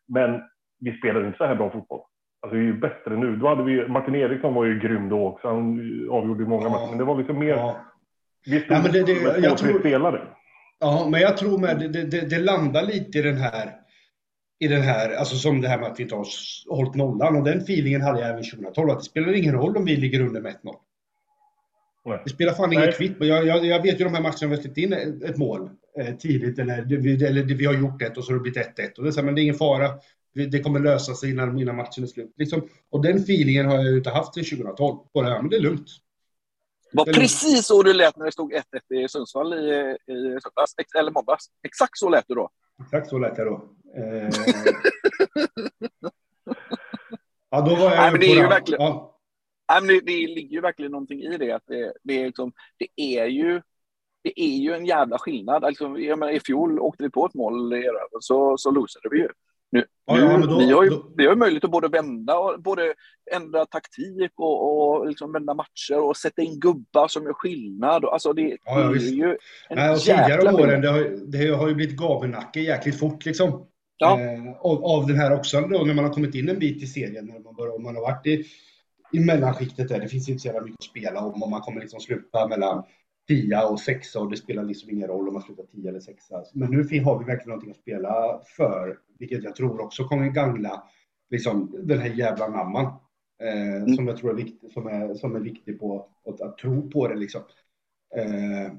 Men 0.08 0.42
vi 0.80 0.98
spelade 0.98 1.26
inte 1.26 1.38
så 1.38 1.46
här 1.46 1.56
bra 1.56 1.70
fotboll. 1.70 2.02
Alltså 2.42 2.58
vi 2.58 2.62
är 2.62 2.66
ju 2.66 2.80
bättre 2.80 3.18
nu. 3.18 3.36
Då 3.36 3.48
hade 3.48 3.64
vi, 3.64 3.88
Martin 3.88 4.16
Eriksson 4.16 4.54
var 4.54 4.66
ju 4.66 4.80
grym 4.80 5.10
då 5.10 5.28
också. 5.28 5.48
Han 5.48 5.80
avgjorde 6.12 6.46
många 6.46 6.64
ja. 6.64 6.70
matcher. 6.70 6.90
Men 6.90 6.98
det 6.98 7.04
var 7.04 7.18
liksom 7.18 7.40
mer... 7.40 7.56
Ja. 7.56 7.76
Vi 8.46 8.60
stod 8.60 8.78
ja, 8.78 8.82
men 8.84 8.92
det, 8.92 9.04
det, 9.04 9.42
med 9.42 9.50
två, 9.50 9.56
tror, 9.56 9.80
spelare. 9.80 10.22
Ja, 10.80 11.08
men 11.12 11.22
jag 11.22 11.38
tror 11.38 11.60
med 11.60 11.80
det, 11.80 12.04
det, 12.04 12.30
det 12.30 12.40
landar 12.40 12.84
lite 12.84 13.18
i 13.18 13.22
den 13.22 13.38
här 13.38 13.70
i 14.62 14.68
den 14.68 14.82
här, 14.82 15.16
alltså 15.16 15.36
som 15.36 15.62
det 15.62 15.68
här 15.68 15.78
med 15.78 15.92
att 15.92 16.00
vi 16.00 16.04
inte 16.04 16.16
har 16.16 16.28
hållit 16.70 16.96
nollan. 16.96 17.36
Och 17.36 17.44
den 17.44 17.58
feelingen 17.58 18.02
hade 18.02 18.20
jag 18.20 18.30
även 18.30 18.44
2012, 18.44 18.90
att 18.90 19.00
det 19.00 19.04
spelar 19.04 19.34
ingen 19.34 19.56
roll 19.56 19.78
om 19.78 19.86
vi 19.86 19.96
ligger 19.96 20.22
under 20.22 20.42
med 20.42 20.52
1-0. 20.52 20.76
Det 22.04 22.30
spelar 22.30 22.54
fan 22.54 22.74
ingen 22.74 22.92
kvitt. 22.92 23.20
Men 23.20 23.28
jag, 23.28 23.46
jag, 23.46 23.66
jag, 23.66 23.82
vet 23.82 24.00
ju 24.00 24.04
de 24.04 24.14
här 24.14 24.22
matcherna 24.22 24.38
vi 24.42 24.48
har 24.48 24.62
släppt 24.62 24.78
in 24.78 24.94
ett 24.94 25.38
mål 25.38 25.70
eh, 26.00 26.16
tidigt 26.16 26.60
eller, 26.60 26.82
vi, 26.82 27.26
eller 27.26 27.44
vi 27.44 27.66
har 27.66 27.74
gjort 27.74 28.02
ett 28.02 28.18
och 28.18 28.26
så 28.26 28.32
har 28.32 28.38
det 28.38 28.42
blivit 28.42 28.78
1-1. 28.78 28.98
Och 28.98 29.04
det 29.04 29.10
är 29.10 29.12
så 29.12 29.24
men 29.24 29.36
det 29.36 29.42
är 29.42 29.44
ingen 29.44 29.56
fara. 29.56 29.90
Det 30.34 30.60
kommer 30.60 30.80
lösa 30.80 31.14
sig 31.14 31.30
innan, 31.30 31.60
innan 31.60 31.76
matchen 31.76 32.04
är 32.04 32.08
slut. 32.08 32.34
Liksom, 32.38 32.70
och 32.90 33.04
den 33.04 33.18
feelingen 33.18 33.66
har 33.66 33.76
jag 33.76 33.86
ju 33.86 33.98
inte 33.98 34.10
haft 34.10 34.34
sedan 34.34 34.44
2012. 34.44 34.98
Bara, 35.14 35.30
ja, 35.30 35.42
men 35.42 35.50
det 35.50 35.56
är 35.56 35.62
lugnt. 35.62 35.88
Det 36.92 36.98
var 36.98 37.06
precis 37.06 37.66
så 37.66 37.84
du 37.84 37.94
lät 37.94 38.18
när 38.18 38.26
det 38.26 38.32
stod 38.32 38.54
1-1 38.54 38.62
i 38.94 39.08
Sundsvall 39.08 39.54
i, 39.54 39.98
i 40.08 40.40
söndags, 40.44 40.76
eller 41.00 41.12
måndags. 41.12 41.46
Exakt 41.64 41.98
så 41.98 42.10
lät 42.10 42.28
du 42.28 42.36
då. 42.36 42.50
Exakt 42.84 43.10
så 43.10 43.18
lät 43.18 43.38
jag 43.38 43.48
då. 43.48 43.70
Eh... 43.98 44.30
ja, 47.52 47.62
då 47.62 47.76
var 47.76 47.84
jag 47.84 47.98
Nej, 47.98 48.12
men 48.12 48.20
det 48.20 48.26
är 48.26 48.36
ju 48.36 48.48
verkligen... 48.48 48.82
Ja. 48.82 49.11
Nej, 49.72 49.82
men 49.82 49.88
det, 49.88 50.00
det 50.06 50.28
ligger 50.28 50.56
ju 50.56 50.62
verkligen 50.62 50.92
någonting 50.92 51.22
i 51.22 51.38
det. 51.38 51.52
Att 51.52 51.64
det, 51.68 51.94
det, 52.04 52.22
är 52.22 52.26
liksom, 52.26 52.52
det, 52.78 53.18
är 53.18 53.26
ju, 53.26 53.62
det 54.24 54.42
är 54.42 54.58
ju 54.58 54.74
en 54.74 54.86
jävla 54.86 55.18
skillnad. 55.18 55.64
Alltså, 55.64 55.98
jag 55.98 56.20
menar, 56.20 56.34
I 56.34 56.40
fjol 56.40 56.80
åkte 56.80 57.04
vi 57.04 57.10
på 57.10 57.26
ett 57.26 57.34
mål 57.34 57.74
så, 58.20 58.58
så 58.58 58.72
losade 58.72 59.10
vi 59.12 59.18
ju. 59.18 59.28
Nu, 59.72 59.86
ja, 60.06 60.20
ja, 60.20 60.38
då, 60.38 60.60
vi, 60.60 60.72
har 60.72 60.84
ju, 60.84 60.90
då... 60.90 61.14
vi 61.18 61.26
har 61.26 61.34
ju 61.34 61.40
möjlighet 61.40 61.64
att 61.64 61.72
både 61.72 61.88
vända 61.88 62.38
och 62.38 62.62
både 62.62 62.94
ändra 63.32 63.66
taktik 63.66 64.32
och, 64.36 64.98
och 64.98 65.08
liksom 65.08 65.34
vända 65.34 65.54
matcher 65.54 66.00
och 66.00 66.18
sätta 66.18 66.42
in 66.42 66.60
gubbar 66.60 67.08
som 67.08 67.24
gör 67.24 67.34
skillnad. 67.34 68.06
Alltså 68.06 68.34
det, 68.34 68.58
ja, 68.66 68.80
det 68.80 68.86
är 68.86 68.90
visst. 68.90 69.14
ju 69.14 69.38
en 69.70 69.78
Nej, 69.78 69.92
och 69.92 70.00
Tidigare 70.00 70.54
åren 70.54 70.82
det 70.82 70.90
har, 70.90 71.32
det 71.32 71.56
har 71.56 71.68
ju 71.68 71.76
blivit 71.76 71.98
gavennacke 71.98 72.60
jäkligt 72.60 73.00
fort 73.00 73.26
liksom. 73.26 73.68
Ja. 73.98 74.20
Eh, 74.20 74.52
av, 74.60 74.86
av 74.86 75.08
den 75.08 75.18
här 75.18 75.34
också, 75.34 75.62
då, 75.62 75.84
när 75.86 75.94
man 75.94 76.06
har 76.06 76.14
kommit 76.14 76.36
in 76.36 76.50
en 76.50 76.60
bit 76.60 76.84
i 76.84 76.88
serien, 76.88 77.26
när 77.26 77.40
man, 77.40 77.56
börjar, 77.56 77.80
man 77.80 77.96
har 77.96 78.02
varit 78.02 78.28
i, 78.28 78.46
i 79.14 79.20
mellanskiktet 79.20 79.90
där. 79.90 80.00
Det 80.00 80.08
finns 80.08 80.30
inte 80.30 80.42
så 80.42 80.48
jävla 80.48 80.62
mycket 80.62 80.80
att 80.80 80.84
spela 80.84 81.26
om, 81.26 81.44
och 81.44 81.50
man 81.50 81.62
kommer 81.62 81.82
liksom 81.82 82.00
sluta 82.00 82.48
mellan 82.48 82.84
tia 83.28 83.68
och 83.68 83.80
sexa 83.80 84.20
och 84.20 84.30
det 84.30 84.38
spelar 84.38 84.64
liksom 84.64 84.90
ingen 84.90 85.08
roll 85.08 85.28
om 85.28 85.34
man 85.34 85.44
slutar 85.44 85.64
tia 85.64 85.90
eller 85.90 86.00
sexa. 86.00 86.44
Men 86.54 86.72
nu 86.72 86.78
har 86.78 87.20
vi 87.20 87.26
verkligen 87.26 87.50
någonting 87.50 87.72
att 87.72 87.78
spela 87.78 88.42
för, 88.58 88.98
vilket 89.20 89.44
jag 89.44 89.56
tror 89.56 89.82
också 89.82 90.04
kommer 90.04 90.30
gagna 90.30 90.84
liksom, 91.30 91.76
den 91.84 92.00
här 92.00 92.10
jävla 92.10 92.48
namman. 92.48 92.86
Eh, 93.44 93.76
mm. 93.76 93.96
Som 93.96 94.08
jag 94.08 94.18
tror 94.18 94.32
är 94.32 94.36
viktig, 94.36 94.72
som 94.72 94.88
är, 94.88 95.14
som 95.14 95.36
är 95.36 95.40
viktig 95.40 95.80
på 95.80 96.10
att, 96.26 96.42
att 96.42 96.58
tro 96.58 96.90
på 96.90 97.08
det 97.08 97.16
liksom. 97.16 97.42
Eh, 98.16 98.74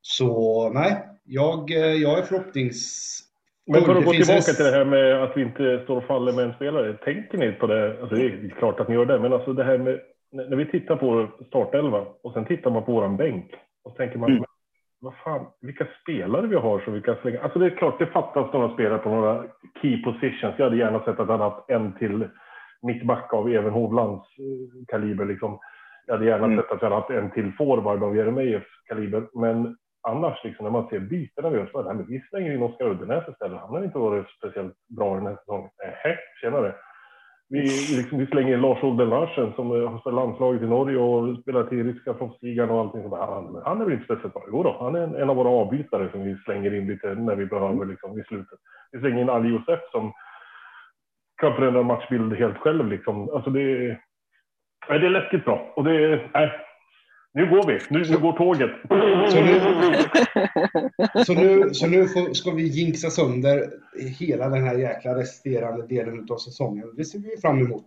så 0.00 0.70
nej, 0.70 1.08
jag, 1.24 1.70
jag 1.70 2.18
är 2.18 2.22
förhoppnings... 2.22 3.18
Men 3.66 3.84
för 3.84 3.94
att 3.94 4.04
gå 4.04 4.10
tillbaka 4.10 4.34
en... 4.34 4.56
till 4.56 4.64
det 4.64 4.70
här 4.70 4.84
med 4.84 5.22
att 5.22 5.36
vi 5.36 5.42
inte 5.42 5.80
står 5.84 5.96
och 5.96 6.04
faller 6.04 6.32
med 6.32 6.44
en 6.44 6.54
spelare. 6.54 6.92
Tänker 6.92 7.38
ni 7.38 7.52
på 7.52 7.66
det? 7.66 8.00
Alltså 8.00 8.14
det 8.16 8.24
är 8.24 8.54
klart 8.58 8.80
att 8.80 8.88
ni 8.88 8.94
gör 8.94 9.06
det, 9.06 9.18
men 9.18 9.32
alltså 9.32 9.52
det 9.52 9.64
här 9.64 9.78
med 9.78 10.00
när 10.32 10.56
vi 10.56 10.66
tittar 10.66 10.96
på 10.96 11.28
startelva 11.46 12.06
och 12.22 12.32
sen 12.32 12.44
tittar 12.44 12.70
man 12.70 12.84
på 12.84 12.92
våran 12.92 13.16
bänk 13.16 13.54
och 13.84 13.96
tänker 13.96 14.18
man 14.18 14.30
mm. 14.30 14.44
vad 15.00 15.14
fan, 15.24 15.46
vilka 15.60 15.86
spelare 16.02 16.46
vi 16.46 16.56
har 16.56 16.80
som 16.80 16.92
vi 16.92 17.00
kan 17.00 17.16
slänga. 17.22 17.40
Alltså 17.40 17.58
det 17.58 17.66
är 17.66 17.70
klart, 17.76 17.98
det 17.98 18.06
fattas 18.06 18.52
några 18.52 18.74
spelare 18.74 18.98
på 18.98 19.08
några 19.08 19.44
key 19.82 20.02
positions. 20.02 20.54
Jag 20.58 20.64
hade 20.64 20.76
gärna 20.76 21.04
sett 21.04 21.20
att 21.20 21.28
han 21.28 21.40
haft 21.40 21.70
en 21.70 21.92
till 21.92 22.28
mittback 22.82 23.34
av 23.34 23.50
Even 23.50 23.72
Hovlands 23.72 24.24
eh, 24.38 24.84
kaliber 24.88 25.24
liksom. 25.24 25.58
Jag 26.06 26.14
hade 26.14 26.26
gärna 26.26 26.44
mm. 26.44 26.56
sett 26.56 26.70
att 26.70 26.82
jag 26.82 26.90
hade 26.90 27.00
haft 27.00 27.10
en 27.10 27.30
till 27.30 27.52
forward 27.52 28.02
av 28.02 28.16
Jeremejeffs 28.16 28.84
kaliber, 28.88 29.22
men 29.34 29.76
annars 30.02 30.44
liksom 30.44 30.64
när 30.64 30.70
man 30.70 30.88
ser 30.88 30.98
bytena 30.98 31.50
vi 31.50 31.58
gör 31.58 31.68
så 31.72 31.78
är 31.78 31.94
det 31.94 32.04
vi 32.08 32.20
slänger 32.20 32.54
in 32.54 32.62
Oskar 32.62 32.86
Uddenäs 32.86 33.28
istället. 33.28 33.60
Han 33.60 33.70
har 33.70 33.84
inte 33.84 33.98
varit 33.98 34.30
speciellt 34.30 34.74
bra 34.88 35.14
den 35.14 35.26
här 35.26 35.36
säsongen. 35.36 35.70
Eh, 35.84 35.88
Nähä, 35.88 36.18
tjenare. 36.40 36.74
Vi, 37.48 37.60
liksom, 37.96 38.18
vi 38.18 38.26
slänger 38.26 38.54
in 38.54 38.60
Lars 38.60 38.82
Olden 38.82 39.08
Larsen 39.08 39.52
som 39.52 39.70
eh, 39.70 39.90
har 39.90 39.98
spelat 39.98 40.14
landslaget 40.14 40.62
i 40.62 40.66
Norge 40.66 40.96
och 40.96 41.38
spelat 41.42 41.72
i 41.72 41.82
ryska 41.82 42.14
proffsligan 42.14 42.70
och 42.70 42.80
allting 42.80 43.02
sånt 43.02 43.14
Han, 43.14 43.62
han 43.64 43.80
är 43.80 43.84
väl 43.84 43.92
inte 43.92 44.04
speciellt 44.04 44.34
bra. 44.34 44.44
Jo 44.52 44.62
då, 44.62 44.76
han 44.80 44.94
är 44.94 45.00
en, 45.00 45.14
en, 45.14 45.30
av 45.30 45.36
våra 45.36 45.48
avbytare 45.48 46.10
som 46.10 46.22
vi 46.22 46.36
slänger 46.36 46.74
in 46.74 46.86
lite 46.86 47.14
när 47.14 47.36
vi 47.36 47.46
behöver 47.46 47.86
liksom, 47.86 48.18
i 48.18 48.24
slutet. 48.24 48.58
Vi 48.92 49.00
slänger 49.00 49.22
in 49.22 49.30
Ali 49.30 49.48
Josef 49.48 49.80
som 49.90 50.12
kan 51.40 51.54
förändra 51.54 51.82
matchbild 51.82 52.32
helt 52.32 52.58
själv 52.58 52.88
liksom. 52.88 53.30
Alltså 53.30 53.50
det, 53.50 53.98
det 54.88 55.06
är 55.06 55.10
läskigt 55.10 55.44
bra 55.44 55.72
och 55.76 55.84
det, 55.84 56.20
nej, 56.34 56.52
nu 57.34 57.50
går 57.50 57.66
vi. 57.66 57.78
Nu, 57.90 58.04
nu 58.10 58.18
går 58.18 58.32
tåget. 58.32 58.70
Så 59.32 59.40
nu, 59.40 59.60
så 61.24 61.34
nu, 61.34 61.74
så 61.74 61.86
nu 61.86 62.08
får, 62.08 62.34
ska 62.34 62.50
vi 62.50 62.62
jinxa 62.62 63.10
sönder 63.10 63.70
hela 64.18 64.48
den 64.48 64.64
här 64.64 64.78
jäkla 64.78 65.18
resterande 65.18 65.86
delen 65.86 66.26
av 66.30 66.36
säsongen. 66.36 66.94
Det 66.96 67.04
ser 67.04 67.18
vi 67.18 67.40
fram 67.40 67.58
emot. 67.58 67.84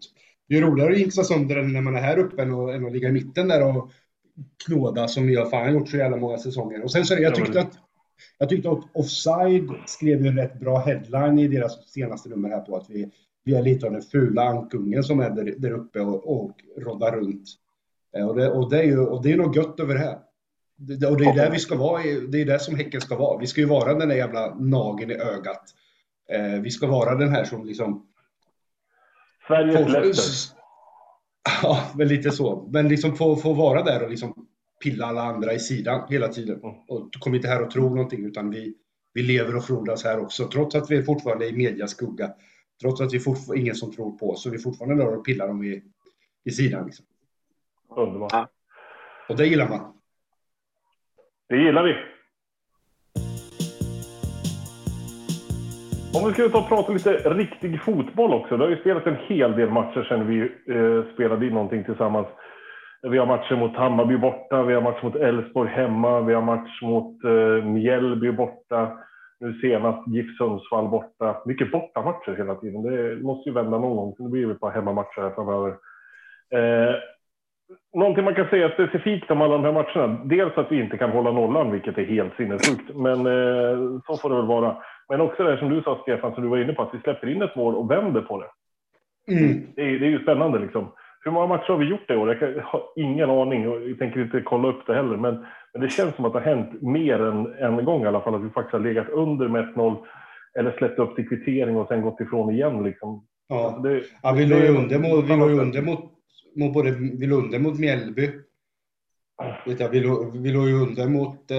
Det 0.50 0.58
är 0.58 0.62
roligare 0.62 0.92
att 0.92 1.00
jinxa 1.00 1.24
sönder 1.24 1.56
den 1.56 1.74
när 1.74 1.82
man 1.82 1.96
är 1.96 2.02
här 2.02 2.20
uppe 2.20 2.42
än 2.42 2.54
att, 2.54 2.76
än 2.76 2.86
att 2.86 2.92
ligga 2.92 3.10
i 3.10 3.12
mitten 3.12 3.48
där 3.48 3.78
och 3.78 3.92
knåda 4.66 5.08
som 5.08 5.28
ni 5.28 5.36
har 5.36 5.50
fan 5.50 5.74
gjort 5.74 5.90
så 5.90 5.98
jävla 5.98 6.18
många 6.18 6.38
säsonger. 6.38 6.84
Och 6.84 6.92
sen 6.92 7.06
så 7.06 7.14
jag 7.14 7.36
tyckte 7.36 7.62
att 7.62 7.80
jag 8.38 8.50
tyckte 8.50 8.70
att 8.70 8.84
Offside 8.94 9.70
skrev 9.86 10.26
en 10.26 10.38
rätt 10.38 10.60
bra 10.60 10.80
headline 10.80 11.40
i 11.40 11.48
deras 11.48 11.90
senaste 11.90 12.30
nummer 12.30 12.50
här 12.50 12.62
på 12.62 12.76
att 12.76 12.90
vi, 12.90 13.12
vi 13.44 13.56
är 13.56 13.62
lite 13.62 13.86
av 13.86 13.92
den 13.92 14.02
fula 14.02 14.42
ankungen 14.42 15.04
som 15.04 15.20
är 15.20 15.30
där, 15.30 15.54
där 15.58 15.72
uppe 15.72 16.00
och, 16.00 16.42
och 16.42 16.52
roddar 16.78 17.12
runt. 17.12 17.44
Eh, 18.16 18.28
och 18.28 18.36
det, 18.36 18.52
och 18.52 18.70
det 18.70 18.80
är 18.80 18.84
ju 18.84 19.00
och 19.00 19.24
det 19.24 19.32
är 19.32 19.38
något 19.38 19.56
gött 19.56 19.80
över 19.80 19.94
det 19.94 20.00
här. 20.00 20.20
Det, 20.78 21.08
och 21.08 21.18
det 21.18 21.26
är 21.26 21.36
där 21.36 21.52
vi 21.52 21.60
ska 21.60 21.76
vara, 21.76 22.04
det 22.04 22.42
är 22.42 22.46
där 22.46 22.58
som 22.58 22.76
Häcken 22.76 23.02
ska 23.02 23.16
vara. 23.16 23.40
Vi 23.40 23.48
ska 23.48 23.62
ju 23.62 23.68
vara 23.68 23.94
den 23.94 24.10
där 24.10 24.16
jävla 24.16 24.56
nageln 24.56 25.12
i 25.12 25.16
ögat. 25.16 25.64
Eh, 26.30 26.62
vi 26.62 26.72
ska 26.72 26.88
vara 26.88 27.16
den 27.16 27.30
här 27.30 27.44
som 27.44 27.66
liksom... 27.66 28.08
Sveriges 29.48 29.90
Leicester. 29.90 30.56
Ja, 31.64 31.92
men 31.96 32.08
lite 32.08 32.32
så. 32.32 32.70
Men 32.72 32.88
liksom 32.88 33.16
få, 33.16 33.36
få 33.36 33.54
vara 33.54 33.84
där 33.84 34.04
och 34.04 34.10
liksom 34.10 34.48
pilla 34.84 35.06
alla 35.06 35.22
andra 35.22 35.54
i 35.54 35.60
sidan 35.60 36.08
hela 36.10 36.28
tiden. 36.28 36.60
Mm. 36.60 36.76
Och 36.88 37.14
kom 37.20 37.36
inte 37.36 37.48
här 37.48 37.62
och 37.62 37.72
tro 37.72 37.90
någonting, 37.90 38.26
utan 38.26 38.50
vi, 38.50 38.76
vi 39.14 39.22
lever 39.22 39.56
och 39.56 39.66
frodas 39.66 40.04
här 40.04 40.20
också. 40.20 40.48
Trots 40.48 40.76
att 40.76 40.92
vi 40.92 40.98
är 40.98 41.04
fortfarande 41.04 41.48
i 41.48 41.54
mediaskugga. 41.54 42.32
Trots 42.82 43.02
att 43.02 43.14
vi 43.14 43.20
fortfarande 43.20 43.62
ingen 43.62 43.76
som 43.76 43.92
tror 43.92 44.18
på 44.18 44.30
oss, 44.30 44.44
så 44.44 44.50
vi 44.50 44.60
fortfarande 44.60 45.04
där 45.04 45.18
och 45.18 45.26
pillar 45.26 45.48
dem 45.48 45.64
i, 45.64 45.84
i 46.44 46.52
sidan. 46.52 46.86
Liksom. 46.86 47.06
Underbart. 47.90 48.32
Ja. 48.34 48.48
Och 49.30 49.38
det 49.38 49.46
gillar 49.46 49.70
man. 49.70 49.94
Det 51.50 51.58
gillar 51.58 51.84
vi. 51.84 51.96
Om 56.18 56.28
vi 56.28 56.34
skulle 56.34 56.50
ta 56.50 56.60
och 56.60 56.68
prata 56.68 56.94
lite 56.94 57.14
riktig 57.14 57.82
fotboll 57.82 58.34
också. 58.34 58.58
Det 58.58 58.64
har 58.64 58.70
ju 58.70 58.80
spelat 58.80 59.08
en 59.08 59.18
hel 59.28 59.52
del 59.52 59.70
matcher 59.70 60.06
sedan 60.10 60.28
vi 60.28 60.42
eh, 60.42 61.14
spelade 61.14 61.46
in 61.46 61.54
någonting 61.54 61.84
tillsammans. 61.84 62.28
Vi 63.02 63.18
har 63.18 63.26
matcher 63.26 63.56
mot 63.56 63.76
Hammarby 63.76 64.18
borta, 64.18 64.64
vi 64.64 64.74
har 64.74 64.82
match 64.82 65.04
mot 65.04 65.16
Elfsborg 65.16 65.70
hemma, 65.70 66.22
vi 66.22 66.34
har 66.34 66.42
match 66.42 66.82
mot 66.82 67.24
eh, 67.24 67.66
Mjällby 67.66 68.32
borta. 68.32 68.98
Nu 69.40 69.54
senast 69.54 70.08
GIF 70.08 70.38
Sundsvall 70.38 70.88
borta. 70.88 71.42
Mycket 71.46 71.72
bortamatcher 71.72 72.36
hela 72.38 72.56
tiden. 72.56 72.84
Det 72.84 73.24
måste 73.24 73.50
ju 73.50 73.54
vända 73.54 73.80
någon 73.80 73.96
gång. 73.96 74.16
Nu 74.20 74.30
blir 74.30 74.46
vi 74.46 74.54
på 74.54 74.70
hemmamatcher 74.70 75.22
här 75.22 75.30
framöver. 75.30 75.70
Eh, 76.54 76.96
någonting 77.94 78.24
man 78.24 78.36
kan 78.36 78.50
säga 78.50 78.70
specifikt 78.70 79.32
om 79.32 79.42
alla 79.42 79.58
de 79.58 79.64
här 79.64 79.72
matcherna. 79.72 80.20
Dels 80.26 80.58
att 80.58 80.72
vi 80.72 80.82
inte 80.82 80.98
kan 80.98 81.12
hålla 81.12 81.32
nollan, 81.32 81.72
vilket 81.72 81.98
är 81.98 82.06
helt 82.06 82.36
sinnessjukt. 82.36 82.96
Men 82.96 83.20
eh, 83.26 84.00
så 84.06 84.18
får 84.18 84.30
det 84.30 84.36
väl 84.36 84.46
vara. 84.46 84.78
Men 85.10 85.22
också 85.22 85.44
det 85.44 85.58
som 85.58 85.70
du 85.70 85.82
sa, 85.82 86.00
Stefan, 86.02 86.34
som 86.34 86.44
du 86.44 86.50
var 86.50 86.58
inne 86.58 86.74
på, 86.74 86.82
att 86.82 86.94
vi 86.94 87.00
släpper 87.00 87.30
in 87.30 87.42
ett 87.42 87.56
mål 87.56 87.76
och 87.76 87.92
vänder 87.92 88.22
på 88.22 88.42
det. 88.42 88.48
Mm. 89.34 89.62
Det, 89.76 89.82
är, 89.82 90.00
det, 90.00 90.06
är 90.06 90.10
ju 90.10 90.24
spännande 90.24 90.60
liksom. 90.60 90.92
Hur 91.22 91.32
många 91.32 91.48
matcher 91.48 91.68
har 91.68 91.78
vi 91.78 91.86
gjort 91.86 92.08
det 92.08 92.18
år? 92.18 92.38
Jag 92.42 92.64
har 92.64 92.84
ingen 92.96 93.30
aning 93.30 93.70
och 93.70 93.90
jag 93.90 94.00
tänker 94.00 94.22
inte 94.22 94.42
kolla 94.42 94.68
upp 94.68 94.88
det 94.88 94.96
heller. 94.96 95.18
Men, 95.18 95.46
men 95.74 95.82
det 95.82 95.90
känns 95.90 96.16
som 96.16 96.26
att 96.26 96.34
det 96.34 96.40
har 96.40 96.56
hänt 96.56 96.82
mer 96.82 97.22
än 97.22 97.54
en 97.60 97.86
gång 97.86 98.04
i 98.04 98.08
alla 98.08 98.22
fall. 98.22 98.36
Att 98.36 98.44
vi 98.44 98.50
faktiskt 98.50 98.74
har 98.74 98.80
legat 98.80 99.10
under 99.10 99.48
med 99.48 99.66
1-0 99.66 99.98
eller 100.60 100.72
släppt 100.72 101.00
upp 101.00 101.16
till 101.16 101.30
kvittering 101.30 101.78
och 101.78 101.88
sen 101.88 102.02
gått 102.02 102.22
ifrån 102.22 102.54
igen. 102.54 102.84
Liksom. 102.84 103.26
Ja, 103.48 103.66
alltså 103.66 103.82
det, 103.82 104.04
ja 104.24 104.32
vi 104.32 104.46
låg 104.46 104.60
ju 104.60 104.78
under, 104.78 105.00
mot, 105.00 105.26
vi 105.26 105.38
låg 105.38 105.52
under 105.52 105.82
mot 105.82 106.15
mot 106.56 106.74
både, 106.74 106.92
vi 106.92 107.28
låg 107.28 107.44
under 107.44 107.60
mot 107.60 107.80
Mjällby. 107.80 108.32
Vet 109.66 109.80
jag, 109.80 109.90
vi, 109.90 110.00
låg, 110.00 110.38
vi 110.38 110.52
låg 110.52 110.68
ju 110.68 110.74
under 110.74 111.08
mot... 111.08 111.52
Eh, 111.52 111.58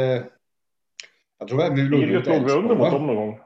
jag 1.39 1.49
tror 1.49 1.75
vi 1.75 1.83
låg 1.83 2.03
under 2.03 2.19
mot 2.19 2.27
Elfsborg. 2.27 2.63
under 2.63 2.75
mot 2.75 2.91
dem 2.91 3.07
någon 3.07 3.17
gång? 3.17 3.39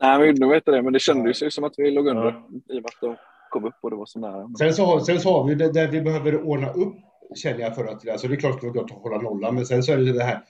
Nej, 0.00 0.20
vi 0.20 0.26
gjorde 0.26 0.40
nog 0.40 0.54
inte 0.54 0.70
det, 0.70 0.82
men 0.82 0.92
det 0.92 0.98
kändes 0.98 1.42
ju 1.42 1.50
som 1.50 1.64
att 1.64 1.74
vi 1.76 1.90
låg 1.90 2.08
under 2.08 2.24
ja. 2.24 2.48
i 2.74 2.78
och 2.78 2.82
med 2.82 2.84
att 2.84 3.00
de 3.00 3.16
kom 3.50 3.64
upp 3.64 3.74
och 3.80 3.90
det 3.90 3.96
var 3.96 4.06
så 4.06 4.18
nära. 4.18 4.50
Sen 4.58 4.74
så, 4.74 5.00
sen 5.00 5.20
så 5.20 5.32
har 5.32 5.48
vi 5.48 5.54
det 5.54 5.72
där 5.72 5.88
vi 5.88 6.00
behöver 6.00 6.42
ordna 6.42 6.72
upp, 6.72 6.94
känner 7.34 7.60
jag 7.60 7.74
för 7.74 7.84
att... 7.84 8.08
Alltså 8.08 8.28
det 8.28 8.34
är 8.34 8.36
klart 8.36 8.54
att 8.54 8.60
det 8.60 8.68
går 8.70 8.84
att 8.84 8.90
hålla 8.90 9.18
nollan, 9.18 9.54
men 9.54 9.66
sen 9.66 9.82
så 9.82 9.92
är 9.92 9.96
det 9.96 10.12
det 10.12 10.24
här 10.24 10.40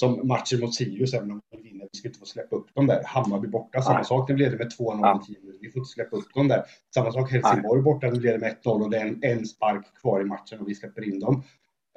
som 0.00 0.28
matchen 0.28 0.60
mot 0.60 0.74
Sirius, 0.74 1.14
även 1.14 1.30
om 1.30 1.40
vi 1.50 1.62
vinner, 1.62 1.81
vi 1.92 1.98
ska 1.98 2.08
inte 2.08 2.18
få 2.18 2.26
släppa 2.26 2.56
upp 2.56 2.74
dem 2.74 2.86
där. 2.86 3.02
Hammarby 3.06 3.48
borta, 3.48 3.82
samma 3.82 3.96
Nej. 3.96 4.04
sak 4.04 4.30
vi 4.30 4.34
leder 4.34 4.58
med 4.58 4.66
2-0 4.66 4.98
ja. 5.02 5.22
Vi 5.60 5.70
får 5.70 5.78
inte 5.78 5.90
släppa 5.90 6.16
upp 6.16 6.34
dem 6.34 6.48
där. 6.48 6.62
Samma 6.94 7.12
sak 7.12 7.32
Helsingborg 7.32 7.82
borta, 7.82 8.10
vi 8.10 8.18
leder 8.18 8.38
med 8.38 8.56
1-0 8.64 8.82
och 8.82 8.90
det 8.90 8.96
är 8.96 9.06
en, 9.06 9.18
en 9.22 9.46
spark 9.46 9.84
kvar 10.00 10.20
i 10.20 10.24
matchen 10.24 10.60
och 10.60 10.68
vi 10.68 10.74
släpper 10.74 11.08
in 11.08 11.20
dem. 11.20 11.42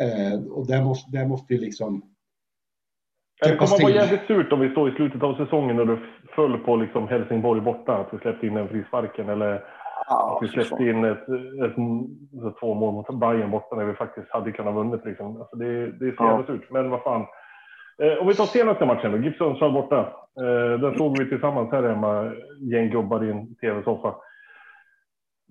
Eh, 0.02 0.52
och 0.52 0.68
där 0.68 0.84
måste, 0.84 1.12
där 1.12 1.28
måste 1.28 1.54
vi 1.54 1.60
liksom... 1.60 2.02
Det 3.42 3.56
kommer 3.56 3.82
vara 3.82 3.94
jävligt 3.94 4.28
surt 4.28 4.52
om 4.52 4.60
vi 4.60 4.70
står 4.70 4.90
i 4.90 4.96
slutet 4.96 5.24
av 5.24 5.36
säsongen 5.36 5.80
och 5.80 5.88
det 5.88 6.00
föll 6.36 6.58
på 6.58 6.76
liksom 6.76 7.08
Helsingborg 7.08 7.62
borta, 7.62 7.94
att 7.98 8.14
vi 8.14 8.18
släppte 8.18 8.48
in 8.48 8.54
den 8.54 8.70
frisparken 8.70 9.30
eller 9.30 9.54
att 10.08 10.40
vi 10.42 10.48
släppte 10.48 10.84
in 10.84 11.04
ett, 11.06 11.30
ett, 11.66 11.78
ett, 12.46 12.60
två 12.60 12.74
mål 12.74 12.94
mot 12.94 13.20
Bayern 13.20 13.52
borta 13.52 13.76
när 13.76 13.86
vi 13.86 13.94
faktiskt 13.94 14.28
hade 14.30 14.52
kunnat 14.52 14.76
vunnit. 14.76 15.06
Liksom. 15.06 15.42
Alltså 15.42 15.56
det, 15.56 15.92
det 15.92 16.06
är 16.06 16.16
så 16.16 16.24
jävla 16.24 16.46
surt. 16.46 16.72
Men 16.72 16.90
vad 16.90 17.04
fan, 17.04 17.26
om 18.22 18.28
vi 18.28 18.36
tar 18.36 18.46
senaste 18.46 18.86
matchen 18.86 19.12
då, 19.12 19.18
GIF 19.18 19.38
Sundsvall 19.38 19.74
borta. 19.74 20.14
Eh, 20.40 20.80
den 20.80 20.98
såg 20.98 21.20
vi 21.20 21.30
tillsammans 21.30 21.72
här 21.72 21.84
hemma, 21.84 22.34
gäng 22.72 22.90
gubbar 22.90 23.24
i 23.24 23.32
en 23.32 23.56
tv-soffa. 23.56 24.16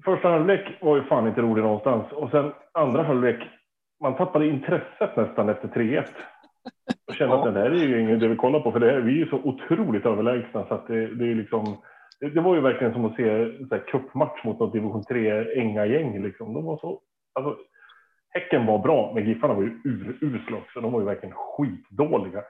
Första 0.04 0.28
halvlek 0.28 0.78
var 0.80 0.96
ju 0.96 1.02
fan 1.02 1.28
inte 1.28 1.40
rolig 1.40 1.62
någonstans 1.62 2.12
och 2.12 2.30
sen 2.30 2.52
andra 2.72 3.02
halvlek, 3.02 3.48
man 4.00 4.16
tappade 4.16 4.46
intresset 4.46 5.16
nästan 5.16 5.48
efter 5.48 5.68
3-1. 5.68 6.04
Jag 7.06 7.16
kände 7.16 7.34
att 7.34 7.54
det 7.54 7.60
här 7.60 7.70
är 7.70 7.74
ju 7.74 8.00
inget 8.00 8.20
det 8.20 8.28
vi 8.28 8.36
kollar 8.36 8.60
på, 8.60 8.72
för 8.72 8.80
det 8.80 8.90
här, 8.90 9.00
vi 9.00 9.12
är 9.12 9.24
ju 9.24 9.28
så 9.28 9.36
otroligt 9.36 10.06
överlägsna 10.06 10.66
så 10.68 10.74
att 10.74 10.86
det, 10.86 11.06
det 11.06 11.30
är 11.30 11.34
liksom. 11.34 11.76
Det, 12.20 12.40
var 12.40 12.54
ju 12.54 12.60
verkligen 12.60 12.92
som 12.92 13.04
att 13.04 13.16
se 13.16 13.52
så 13.68 13.74
här, 13.74 13.86
cupmatch 13.86 14.44
mot 14.44 14.60
något 14.60 14.72
division 14.72 15.04
3 15.04 15.60
änga 15.60 15.86
gäng 15.86 16.22
liksom. 16.22 16.54
De 16.54 16.64
var 16.64 16.76
så. 16.76 17.00
Alltså, 17.32 17.56
Häcken 18.34 18.66
var 18.66 18.78
bra, 18.78 19.12
men 19.14 19.26
Giffarna 19.28 19.54
var 19.54 19.62
ju 19.62 19.72
urusla 20.20 20.56
också. 20.56 20.80
De 20.80 20.92
var 20.92 21.00
ju 21.00 21.06
verkligen 21.06 21.34
skitdåliga. 21.34 22.42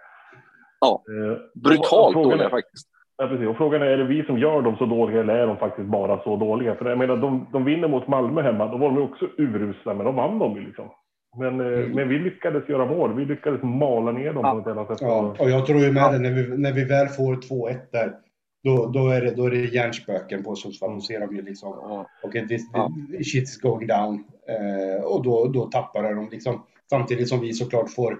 Ja, 0.80 1.02
eh, 1.08 1.60
brutalt 1.62 2.14
dåliga 2.14 2.50
faktiskt. 2.50 2.88
Ja, 3.16 3.28
precis. 3.28 3.46
Och 3.48 3.56
frågan 3.56 3.82
är, 3.82 3.86
är 3.86 3.96
det 3.96 4.04
vi 4.04 4.24
som 4.24 4.38
gör 4.38 4.62
dem 4.62 4.76
så 4.76 4.86
dåliga 4.86 5.20
eller 5.20 5.34
är 5.34 5.46
de 5.46 5.56
faktiskt 5.56 5.88
bara 5.88 6.22
så 6.22 6.36
dåliga? 6.36 6.74
För 6.74 6.84
jag 6.84 6.98
menar, 6.98 7.16
de, 7.16 7.46
de 7.52 7.64
vinner 7.64 7.88
mot 7.88 8.08
Malmö 8.08 8.42
hemma, 8.42 8.66
då 8.66 8.76
var 8.76 8.88
de 8.88 8.96
ju 8.96 9.02
också 9.02 9.28
urusla, 9.38 9.94
men 9.94 10.06
de 10.06 10.16
vann 10.16 10.38
de 10.38 10.54
ju 10.56 10.66
liksom. 10.66 10.90
Men, 11.36 11.60
eh, 11.60 11.66
mm. 11.66 11.90
men 11.90 12.08
vi 12.08 12.18
lyckades 12.18 12.68
göra 12.68 12.86
mål. 12.86 13.16
Vi 13.16 13.24
lyckades 13.24 13.62
mala 13.62 14.12
ner 14.12 14.32
dem 14.32 14.42
ja. 14.44 14.52
på 14.52 14.58
ett 14.58 14.76
annat 14.76 14.88
sätt. 14.88 14.98
Ja, 15.00 15.36
och 15.38 15.50
jag 15.50 15.66
tror 15.66 15.80
ju 15.80 15.92
med 15.92 16.12
det, 16.12 16.18
när 16.18 16.30
vi, 16.30 16.58
när 16.58 16.72
vi 16.72 16.84
väl 16.84 17.08
får 17.08 17.34
2-1 17.34 17.78
där, 17.92 18.12
då, 18.64 18.86
då, 18.86 19.08
är 19.08 19.20
det, 19.20 19.34
då 19.34 19.46
är 19.46 19.50
det 19.50 19.64
hjärnspöken 19.64 20.42
på 20.42 20.54
Sundsvall. 20.54 20.94
Då 20.94 21.00
ser 21.00 21.20
de 21.20 21.36
ju 21.36 21.42
liksom, 21.42 21.72
okej, 21.78 22.06
okay, 22.28 22.48
this, 22.48 22.62
ja. 22.72 22.90
shit's 23.12 23.62
going 23.62 23.86
down. 23.86 24.24
Eh, 24.48 25.04
och 25.04 25.22
då, 25.22 25.48
då 25.48 25.66
tappar 25.66 26.14
de 26.14 26.28
liksom. 26.30 26.66
Samtidigt 26.90 27.28
som 27.28 27.40
vi 27.40 27.52
såklart 27.52 27.90
får 27.90 28.18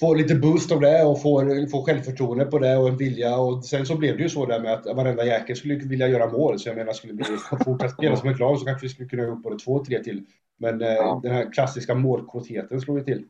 får 0.00 0.16
lite 0.16 0.34
boost 0.34 0.72
av 0.72 0.80
det 0.80 1.04
och 1.04 1.22
får, 1.22 1.70
får 1.70 1.84
självförtroende 1.84 2.44
på 2.44 2.58
det 2.58 2.76
och 2.76 2.88
en 2.88 2.96
vilja. 2.96 3.36
Och 3.36 3.64
sen 3.64 3.86
så 3.86 3.98
blev 3.98 4.16
det 4.16 4.22
ju 4.22 4.28
så 4.28 4.46
där 4.46 4.60
med 4.60 4.72
att 4.72 4.86
varenda 4.96 5.24
jäkel 5.24 5.56
skulle 5.56 5.74
vilja 5.74 6.08
göra 6.08 6.32
mål. 6.32 6.58
Så 6.58 6.68
jag 6.68 6.76
menar, 6.76 6.92
skulle 6.92 7.12
vi 7.12 7.24
fortsätta 7.64 7.88
spela 7.88 8.16
som 8.16 8.28
ett 8.28 8.38
lag 8.38 8.58
så 8.58 8.64
kanske 8.64 8.84
vi 8.84 8.88
skulle 8.88 9.08
kunna 9.08 9.26
upp 9.26 9.42
både 9.42 9.58
två, 9.58 9.84
tre 9.84 10.02
till. 10.02 10.24
Men 10.58 10.82
eh, 10.82 10.88
Ja. 10.88 11.20
den 11.22 11.32
här 11.32 11.52
klassiska 11.52 11.94
målkvoteten 11.94 12.80
slår 12.80 12.94
vi 12.94 13.04
till. 13.04 13.24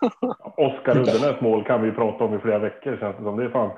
Oskar 0.56 0.98
Uddenäs 0.98 1.40
mål 1.40 1.64
kan 1.64 1.82
vi 1.82 1.90
prata 1.92 2.24
om 2.24 2.34
i 2.34 2.38
flera 2.38 2.58
veckor 2.58 2.96
känns 3.00 3.16
det 3.16 3.22
som. 3.22 3.36
Det 3.36 3.44
är, 3.44 3.50
fan, 3.50 3.70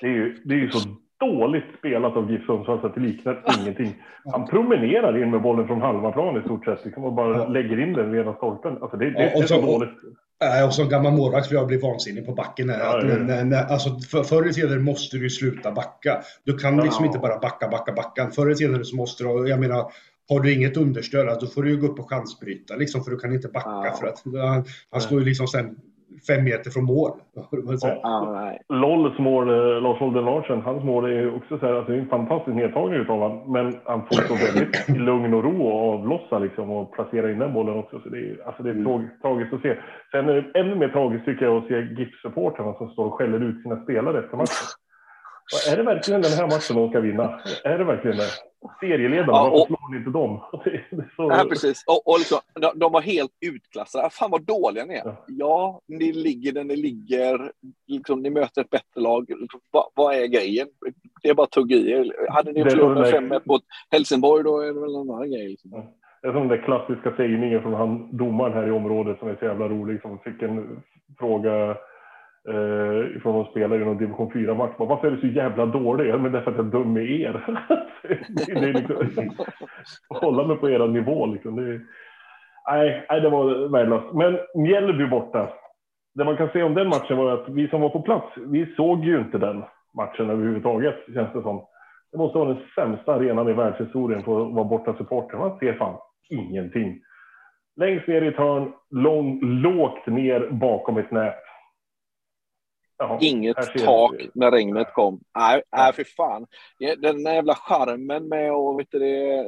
det 0.00 0.06
är, 0.06 0.10
ju, 0.10 0.42
det 0.44 0.54
är 0.54 0.58
ju 0.58 0.70
så 0.70 0.88
dåligt 1.26 1.64
spelat 1.78 2.16
av 2.16 2.30
GIF 2.30 2.46
Sundsvall 2.46 2.80
så 2.80 2.86
att 2.86 2.94
det 2.94 3.00
liknar 3.00 3.42
ingenting. 3.60 3.94
Han 4.32 4.46
promenerar 4.46 5.22
in 5.22 5.30
med 5.30 5.42
bollen 5.42 5.66
från 5.66 5.80
halva 5.80 6.12
plan 6.12 6.36
i 6.38 6.40
stort 6.40 6.64
sett 6.64 6.84
liksom, 6.84 7.04
och 7.04 7.12
bara 7.12 7.38
Ja. 7.38 7.46
lägger 7.48 7.80
in 7.82 7.92
den 7.92 8.10
vid 8.12 8.20
ena 8.20 8.34
stolpen. 8.34 8.72
Alltså 8.82 8.96
det, 8.96 9.10
det, 9.10 9.22
Ja, 9.22 9.28
är 9.30 9.36
och 9.36 9.42
så 9.48 9.54
så- 9.54 9.66
dåligt. 9.66 9.90
Äh, 10.60 10.66
och 10.66 10.74
som 10.74 10.88
gammal 10.88 11.12
målvakt 11.12 11.44
skulle 11.44 11.60
jag 11.60 11.68
bli 11.68 11.76
vansinnig 11.76 12.26
på 12.26 12.32
backen. 12.32 12.70
Här. 12.70 12.78
Ja, 12.78 12.98
att, 12.98 13.08
ja, 13.08 13.16
när, 13.16 13.44
när, 13.44 13.64
alltså, 13.72 13.90
för, 14.10 14.22
förr 14.22 14.42
eller 14.42 14.52
senare 14.52 14.78
måste 14.78 15.16
du 15.16 15.30
sluta 15.30 15.72
backa. 15.72 16.20
Du 16.44 16.58
kan 16.58 16.76
liksom 16.76 17.04
inte 17.04 17.18
bara 17.18 17.38
backa, 17.38 17.68
backa, 17.68 17.92
backa. 17.92 18.30
Förr 18.30 18.46
eller 18.46 18.54
senare 18.54 18.84
så 18.84 18.96
måste 18.96 19.24
du, 19.24 19.48
jag 19.48 19.60
menar, 19.60 19.84
har 20.28 20.40
du 20.40 20.52
inget 20.54 20.76
understöd, 20.76 21.28
alltså, 21.28 21.46
då 21.46 21.52
får 21.52 21.62
du 21.62 21.70
ju 21.70 21.76
gå 21.80 21.86
upp 21.86 21.98
och 21.98 22.10
chansbryta 22.10 22.76
liksom, 22.76 23.04
för 23.04 23.10
du 23.10 23.18
kan 23.18 23.32
inte 23.32 23.48
backa. 23.48 23.92
För 24.00 24.06
att, 24.06 24.22
han, 24.48 24.64
han 24.90 25.00
står 25.00 25.18
ju 25.18 25.24
liksom 25.24 25.46
sen 25.46 25.76
fem 26.28 26.44
meter 26.44 26.70
från 26.70 26.84
mål. 26.84 27.10
Ja. 28.02 28.52
Lolls 28.68 29.18
mål, 29.18 29.46
Lars 29.82 29.98
Holden 29.98 30.24
Larsen, 30.24 30.60
hans 30.60 30.84
mål 30.84 31.04
är 31.04 31.08
ju 31.08 31.30
också 31.34 31.58
så 31.58 31.66
här, 31.66 31.74
alltså 31.74 31.92
det 31.92 31.98
är 31.98 32.02
en 32.02 32.08
fantastisk 32.08 32.54
nedtagning 32.56 33.00
utav 33.00 33.18
honom. 33.18 33.52
Men 33.52 33.74
han 33.84 34.00
får 34.06 34.14
så 34.14 34.34
väldigt 34.34 34.88
lugn 34.88 35.34
och 35.34 35.44
ro 35.44 35.62
och 35.66 35.94
avlossa 35.94 36.38
liksom 36.38 36.70
och 36.70 36.92
placera 36.92 37.32
in 37.32 37.38
den 37.38 37.52
bollen 37.52 37.78
också. 37.78 38.00
Så 38.00 38.08
det 38.08 38.18
är, 38.18 38.36
alltså 38.46 38.62
det 38.62 38.70
är 38.70 38.74
Mm. 38.74 38.84
trag, 38.84 39.02
tragiskt 39.22 39.52
att 39.54 39.62
se. 39.62 39.76
Sen 40.10 40.28
är 40.28 40.34
det 40.34 40.60
ännu 40.60 40.74
mer 40.74 40.88
tragiskt 40.88 41.24
tycker 41.24 41.44
jag 41.44 41.56
att 41.56 41.68
se 41.68 41.74
GIF-supportrarna 41.80 42.74
som 42.78 42.88
står 42.88 43.06
och 43.06 43.14
skäller 43.14 43.40
ut 43.40 43.62
sina 43.62 43.76
spelare 43.82 44.18
efter 44.18 44.36
matchen. 44.36 44.66
Är 45.72 45.76
det 45.76 45.82
verkligen 45.82 46.22
den 46.22 46.30
här 46.32 46.46
matchen 46.46 46.76
de 46.76 46.88
ska 46.90 47.00
vinna? 47.00 47.40
Är 47.64 47.78
det 47.78 47.84
verkligen 47.84 48.16
det? 48.16 48.28
Serieledarna, 48.80 49.32
Ja, 49.32 49.42
varför 49.42 49.60
och- 49.60 49.66
slår 49.66 49.90
ni 49.92 49.96
inte 49.98 50.10
dem? 50.10 50.40
Så... 51.16 51.28
Nej, 51.28 51.48
precis. 51.48 51.84
Och, 51.86 52.08
och 52.12 52.18
liksom, 52.18 52.38
de, 52.60 52.78
de 52.78 52.92
var 52.92 53.00
helt 53.00 53.30
utklassade. 53.46 54.10
Fan 54.10 54.30
vad 54.30 54.42
dåliga 54.42 54.84
ni 54.84 54.94
är. 54.94 55.02
Ja. 55.04 55.24
Ja, 55.28 55.80
ni 55.88 56.12
ligger 56.12 56.52
där 56.52 56.64
ni 56.64 56.76
ligger. 56.76 57.52
Liksom, 57.86 58.22
ni 58.22 58.30
möter 58.30 58.60
ett 58.60 58.70
bättre 58.70 59.00
lag. 59.00 59.24
Liksom, 59.28 59.60
vad, 59.70 59.84
vad 59.94 60.14
är 60.14 60.26
grejen? 60.26 60.68
Det 61.22 61.28
är 61.28 61.34
bara 61.34 61.44
att 61.44 61.50
tugga 61.50 61.76
i 61.76 61.90
er. 61.92 62.30
Hade 62.30 62.52
ni 62.52 62.62
förlorat 62.64 62.98
med 62.98 63.06
så 63.06 63.20
det 63.20 63.28
där- 63.28 63.38
5-1 63.38 63.42
mot 63.44 63.62
Helsingborg, 63.90 64.44
då 64.44 64.60
är 64.60 64.66
det 64.66 64.80
väl 64.80 64.94
en 64.94 65.00
annan 65.10 65.30
grej. 65.30 65.48
Liksom. 65.48 65.70
Det 66.22 66.28
är 66.28 66.32
som 66.32 66.48
den 66.48 66.62
klassiska 66.62 67.12
sägningen 67.16 67.62
från 67.62 67.74
han, 67.74 68.16
domaren 68.16 68.52
här 68.52 68.68
i 68.68 68.70
området 68.70 69.18
som 69.18 69.28
är 69.28 69.36
så 69.36 69.44
jävla 69.44 69.68
rolig. 69.68 70.00
Som 70.02 70.18
fick 70.18 70.42
en 70.42 70.82
fråga 71.18 71.76
eh, 72.48 73.20
från 73.20 73.34
någon 73.34 73.50
spelare 73.50 73.82
i 73.82 73.84
någon 73.84 73.98
division 73.98 74.30
4-match. 74.30 74.76
Bara, 74.78 74.88
Varför 74.88 75.06
är 75.06 75.10
du 75.10 75.20
så 75.20 75.26
jävla 75.26 75.66
dålig? 75.66 76.08
Ja, 76.10 76.18
Men 76.18 76.32
det 76.32 76.38
är 76.38 76.42
för 76.42 76.50
att 76.50 76.56
jag 76.56 76.66
är 76.66 76.70
dum 76.70 76.92
med 76.92 77.10
er. 77.10 77.62
det, 78.02 78.54
det 78.60 78.72
liksom, 79.02 79.30
hålla 80.20 80.46
mig 80.46 80.56
på 80.56 80.70
era 80.70 80.86
nivå 80.86 81.26
liksom. 81.26 81.56
Det, 81.56 81.80
nej, 82.70 83.06
nej, 83.10 83.20
det 83.20 83.28
var 83.28 83.68
värdelöst. 83.68 84.14
Men 84.14 84.38
Mjällby 84.54 85.06
borta. 85.06 85.48
Det 86.14 86.24
man 86.24 86.36
kan 86.36 86.48
säga 86.48 86.66
om 86.66 86.74
den 86.74 86.88
matchen 86.88 87.16
var 87.16 87.30
att 87.32 87.48
vi 87.48 87.68
som 87.68 87.80
var 87.80 87.88
på 87.88 88.02
plats, 88.02 88.26
vi 88.36 88.74
såg 88.76 89.04
ju 89.04 89.18
inte 89.18 89.38
den 89.38 89.64
matchen 89.96 90.30
överhuvudtaget, 90.30 90.94
känns 91.14 91.32
det 91.32 91.42
som. 91.42 91.66
Det 92.12 92.18
måste 92.18 92.38
vara 92.38 92.48
den 92.48 92.62
sämsta 92.74 93.14
arenan 93.14 93.48
i 93.48 93.52
världshistorien 93.52 94.22
för 94.22 94.46
att 94.46 94.54
vara 94.54 94.64
borta 94.64 94.94
supporter. 94.94 95.38
Man 95.38 95.58
ser 95.58 95.72
fan 95.72 95.98
ingenting. 96.30 97.00
Längst 97.76 98.08
ner 98.08 98.22
i 98.22 98.26
ett 98.26 98.36
hörn, 98.36 98.72
lång, 98.90 99.40
lågt 99.42 100.06
ner 100.06 100.48
bakom 100.50 100.98
ett 100.98 101.10
nät. 101.10 101.42
Jaha, 103.02 103.18
Inget 103.20 103.56
tak 103.56 104.10
vi. 104.18 104.30
när 104.34 104.50
regnet 104.50 104.94
kom. 104.94 105.20
Nej, 105.38 105.62
nej 105.76 105.92
för 105.92 106.04
fan. 106.16 106.46
Ja, 106.78 106.94
Den 106.98 107.24
där 107.24 107.34
jävla 107.34 107.54
charmen 107.54 108.28
med 108.28 108.52
och 108.52 108.78
vet 108.80 108.86
du, 108.90 108.98
det, 108.98 109.44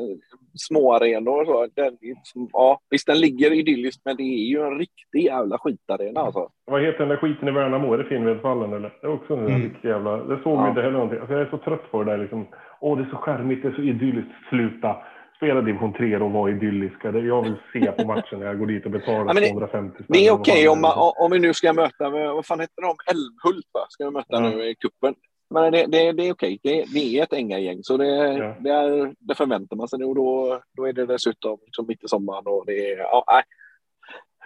små 0.55 0.93
arenor 0.95 1.41
och 1.41 1.47
så. 1.47 1.67
Den, 1.75 1.97
liksom- 2.01 2.49
ja, 2.53 2.81
visst, 2.91 3.07
den 3.07 3.19
ligger 3.21 3.53
idylliskt, 3.53 4.03
men 4.05 4.17
det 4.17 4.23
är 4.23 4.49
ju 4.49 4.61
en 4.67 4.79
riktig 4.79 5.25
jävla 5.25 5.59
skitarena 5.59 6.21
alltså. 6.21 6.49
Vad 6.67 6.83
heter 6.83 6.99
den 6.99 7.09
där 7.09 7.17
skiten 7.17 7.49
i 7.49 7.53
Värnamo? 7.53 7.93
Är 7.95 7.99
det 7.99 8.05
Finnvedsvallen 8.05 8.73
eller? 8.73 8.93
Det 9.01 9.07
är 9.07 9.13
också 9.15 9.33
en 9.35 9.47
Mm. 9.47 9.63
riktig 9.63 9.89
jävla... 9.89 10.17
Det 10.17 10.41
såg 10.43 10.53
vi 10.59 10.65
Ja. 10.65 10.69
inte 10.69 10.81
heller 10.81 10.93
någonting. 10.93 11.19
Alltså, 11.19 11.33
jag 11.35 11.43
är 11.43 11.51
så 11.51 11.59
trött 11.59 11.91
på 11.91 12.03
det 12.03 12.11
där 12.11 12.19
liksom. 12.19 12.47
Åh, 12.81 12.99
det 12.99 13.05
är 13.05 13.11
så 13.11 13.17
charmigt, 13.17 13.63
det 13.63 13.69
är 13.69 13.73
så 13.73 13.83
idylliskt. 13.83 14.31
Sluta! 14.49 14.97
Spela 15.45 15.61
division 15.63 15.93
3 15.93 16.17
och 16.17 16.31
var 16.31 16.49
idylliska. 16.49 17.13
Det 17.13 17.21
jag 17.21 17.43
vill 17.43 17.55
se 17.73 17.93
på 17.93 18.07
matchen 18.07 18.39
när 18.39 18.47
jag 18.47 18.59
går 18.59 18.67
dit 18.67 18.85
och 18.85 18.91
betalar 18.91 19.19
Ja, 19.19 19.25
men 19.25 19.43
det- 19.43 19.51
250 19.51 19.95
spänn. 19.95 20.07
Det 20.09 20.27
är 20.27 20.33
okej 20.33 20.65
fan 20.67 20.85
om, 20.85 21.13
om 21.25 21.31
vi 21.31 21.39
nu 21.39 21.55
ska 21.55 21.73
möta, 21.73 22.11
vad 22.11 22.47
fan 22.47 22.61
heter 22.61 22.83
de? 22.83 22.95
Älmhult 23.13 23.67
va? 23.73 23.81
Ska 23.89 24.05
vi 24.05 24.11
möta 24.11 24.27
Ja. 24.29 24.41
nu 24.41 24.65
i 24.69 24.75
kuppen. 24.75 25.15
Men 25.51 25.73
det, 25.73 25.87
det, 25.87 26.13
det 26.13 26.29
är 26.29 26.33
okej. 26.33 26.59
Det, 26.63 26.85
det 26.95 27.19
är 27.19 27.23
ett 27.23 27.33
Änga-gäng, 27.33 27.79
så 27.83 27.97
det, 27.97 28.07
Ja. 28.07 28.57
det, 28.61 28.71
är, 28.71 29.15
det 29.19 29.35
förväntar 29.35 29.77
man 29.77 29.89
sig. 29.89 30.05
Och 30.05 30.15
då, 30.15 30.61
då 30.77 30.89
är 30.89 30.93
det 30.93 31.07
dessutom 31.07 31.59
liksom 31.65 31.87
mitt 31.89 32.05
i 32.05 32.09
sommaren 32.09 32.45
och 32.47 32.65
det 32.67 32.93
är... 32.93 32.99
Ja, 32.99 33.25
nej. 33.33 33.43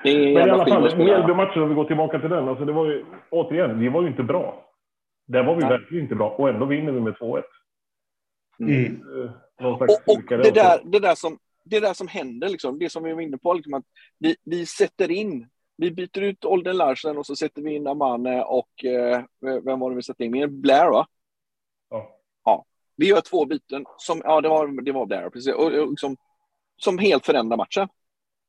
Det 0.03 0.11
är 0.11 0.35
Men 0.35 0.49
i 0.49 0.51
alla 0.51 0.67
fall. 0.67 0.97
Mjällby-matchen, 0.99 1.63
om 1.63 1.69
vi 1.69 1.75
går 1.75 1.85
tillbaka 1.85 2.19
till 2.21 2.31
den. 2.31 2.49
Alltså 2.49 2.65
det 2.65 2.73
var 2.73 2.87
ju, 2.87 3.05
återigen, 3.31 3.79
vi 3.81 3.89
var 3.89 4.03
ju 4.03 4.09
inte 4.09 4.23
bra. 4.23 4.65
Där 5.27 5.43
var 5.45 5.55
vi 5.55 5.61
Nej. 5.61 5.71
verkligen 5.71 6.03
inte 6.05 6.15
bra. 6.15 6.31
Och 6.31 6.49
ändå 6.49 6.67
vinner 6.67 6.93
vi 6.93 7.01
med 7.01 7.15
2-1. 7.15 7.43
Mm. 8.61 8.85
Eh, 8.85 8.91
Någon 8.91 9.29
slags 9.29 9.48
Och, 9.61 9.83
och 9.83 10.23
det, 10.29 10.51
där, 10.51 10.81
det, 10.85 10.99
där 10.99 11.14
som, 11.14 11.38
det 11.64 11.81
där 11.81 11.94
som 11.94 12.09
händer, 12.09 12.49
liksom, 12.49 12.79
det 12.79 12.90
som 12.90 13.05
vi 13.05 13.12
var 13.12 13.21
inne 13.21 13.38
på, 13.38 13.55
liksom, 13.55 13.75
att 13.75 13.85
vi, 14.18 14.37
vi 14.44 14.66
sätter 14.66 15.11
in, 15.11 15.49
vi 15.77 15.90
byter 15.90 16.21
ut 16.23 16.44
Olden 16.44 16.77
Larsen 16.77 17.18
och 17.18 17.27
så 17.27 17.37
sätter 17.37 17.62
vi 17.62 17.75
in 17.75 17.87
Amane 17.87 18.42
och 18.42 18.85
eh, 18.85 19.23
vem 19.64 19.81
var 19.81 19.90
det 19.90 19.97
vi 19.97 20.03
satte 20.03 20.25
in? 20.25 20.33
Mer 20.33 20.47
Blair 20.47 20.90
va? 20.90 21.07
Ja. 21.90 22.64
Vi 22.97 23.09
gör 23.09 23.21
två 23.21 23.44
byten, 23.44 23.85
som, 23.97 24.23
ja 24.25 24.40
det 24.40 24.49
var, 24.49 24.83
det 24.83 24.92
var 24.92 25.07
Blair, 25.07 25.31
precis, 25.31 25.55
och, 25.55 25.73
och 25.73 25.90
liksom, 25.90 26.16
som 26.77 26.99
helt 26.99 27.27
förändrar 27.27 27.57
matchen. 27.57 27.88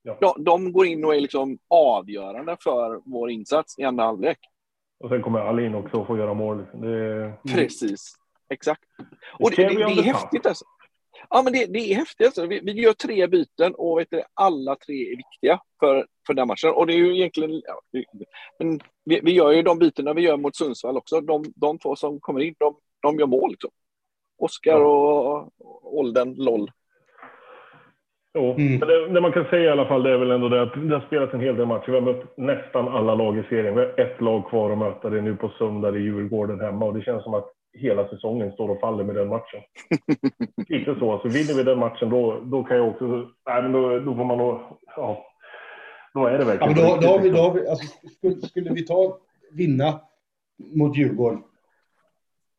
Ja. 0.02 0.18
De, 0.22 0.44
de 0.44 0.72
går 0.74 0.86
in 0.86 1.06
och 1.06 1.16
är 1.16 1.22
liksom 1.22 1.60
avgörande 1.68 2.58
för 2.60 3.02
vår 3.06 3.32
insats 3.32 3.80
i 3.80 3.84
andra 3.84 4.04
halvlek. 4.04 4.38
Och 5.00 5.10
sen 5.10 5.22
kommer 5.22 5.40
Alin 5.40 5.76
också 5.76 5.98
och 5.98 6.08
får 6.08 6.18
göra 6.18 6.34
mål. 6.34 6.66
Det, 6.74 7.34
Precis, 7.54 8.16
exakt. 8.50 8.84
Och 9.40 9.52
det, 9.52 9.68
det, 9.68 9.76
det 9.76 9.84
är 9.84 10.04
häftigt 10.04 10.46
alltså. 10.46 10.66
Ja, 11.30 11.42
men 11.44 11.54
det, 11.54 11.66
det 11.66 11.80
är 11.80 11.96
häftigt 11.96 12.26
alltså. 12.28 12.46
Vi, 12.46 12.60
vi 12.64 12.72
gör 12.72 12.94
tre 12.94 13.28
byten 13.28 13.76
och 13.76 14.00
vet 14.00 14.08
du, 14.12 14.22
alla 14.34 14.76
tre 14.76 15.12
är 15.12 15.18
viktiga 15.18 15.60
för, 15.80 16.06
för 16.28 16.34
den 16.34 16.48
matchen. 16.48 16.70
Och 16.70 16.88
det 16.88 16.94
är 16.94 16.98
ju 16.98 17.16
egentligen... 17.16 17.62
Ja, 17.66 17.82
men 18.60 18.80
vi, 19.06 19.20
vi 19.24 19.32
gör 19.32 19.52
ju 19.52 19.62
de 19.62 19.80
bytena 19.80 20.14
vi 20.14 20.22
gör 20.22 20.38
mot 20.38 20.56
Sundsvall 20.56 20.98
också. 20.98 21.22
De, 21.22 21.44
de 21.56 21.80
två 21.80 21.96
som 21.96 22.20
kommer 22.20 22.42
in, 22.42 22.56
de, 22.58 22.76
de 23.02 23.20
gör 23.20 23.28
mål. 23.28 23.52
Liksom. 23.52 23.72
Oskar 24.38 24.80
och, 24.80 25.36
och 25.36 25.50
Olden, 25.98 26.34
LOL. 26.38 26.72
Jo, 28.34 28.54
Mm. 28.58 28.80
men 28.80 28.88
det, 28.88 29.08
det 29.08 29.22
man 29.22 29.32
kan 29.32 29.46
säga 29.46 29.64
i 29.64 29.70
alla 29.70 29.88
fall 29.88 30.04
det 30.04 30.12
är 30.12 30.18
väl 30.18 30.32
ändå 30.32 30.50
det 30.50 30.62
att 30.62 30.74
det 30.74 30.96
har 30.96 31.06
spelats 31.08 31.34
en 31.34 31.40
hel 31.40 31.56
del 31.56 31.66
matcher. 31.66 31.88
Vi 31.92 31.94
har 31.94 32.02
mött 32.02 32.38
nästan 32.38 32.88
alla 32.88 33.16
lag 33.16 33.38
i 33.38 33.44
serien. 33.50 33.76
Vi 33.76 33.82
har 33.82 34.00
ett 34.00 34.22
lag 34.22 34.50
kvar 34.50 34.72
att 34.72 34.78
möta. 34.78 35.10
Det 35.10 35.18
är 35.18 35.22
nu 35.22 35.36
på 35.36 35.50
söndag 35.50 35.98
i 35.98 36.02
Djurgården 36.02 36.60
hemma 36.60 36.86
och 36.86 36.94
det 36.94 37.02
känns 37.02 37.24
som 37.24 37.34
att 37.34 37.54
hela 37.74 38.08
säsongen 38.08 38.52
står 38.52 38.70
och 38.70 38.80
faller 38.80 39.04
med 39.04 39.16
den 39.16 39.28
matchen. 39.28 39.62
Lite 40.68 40.96
så. 41.00 41.20
Så 41.20 41.28
vinner 41.28 41.54
vi 41.58 41.64
den 41.64 41.80
matchen 41.80 42.10
då, 42.10 42.40
då 42.44 42.64
kan 42.64 42.78
jag 42.78 42.88
också... 42.88 43.06
Nej, 43.48 43.62
men 43.64 43.72
då, 43.72 44.00
då 44.00 44.16
får 44.16 44.26
man 44.26 44.38
nog... 44.38 44.60
Ja, 44.96 45.26
då 46.14 46.26
är 46.26 46.32
det 46.32 46.38
Ja, 46.40 46.46
verkligen 46.46 46.74
men 46.74 46.84
då, 46.86 46.98
då, 47.02 47.08
har 47.08 47.20
vi, 47.20 47.30
då 47.30 47.38
har 47.42 47.54
vi, 47.54 47.68
alltså, 47.68 47.98
skulle, 48.18 48.42
skulle 48.42 48.74
vi 48.74 48.86
ta 48.86 49.18
vinna 49.52 50.00
mot 50.58 50.98
Djurgården 50.98 51.44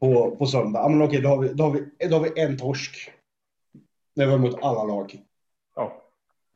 på, 0.00 0.36
på 0.36 0.46
söndag, 0.46 0.80
ja, 0.80 0.88
men 0.88 1.02
okej, 1.02 1.20
då, 1.20 1.28
har 1.28 1.38
vi, 1.38 1.48
då, 1.48 1.64
har 1.64 1.70
vi, 1.70 2.08
då 2.08 2.16
har 2.16 2.22
vi 2.22 2.42
en 2.42 2.56
torsk. 2.56 3.10
Det 4.16 4.26
var 4.26 4.38
mot 4.38 4.62
alla 4.62 4.84
lag. 4.84 5.18
Ja. 5.76 6.02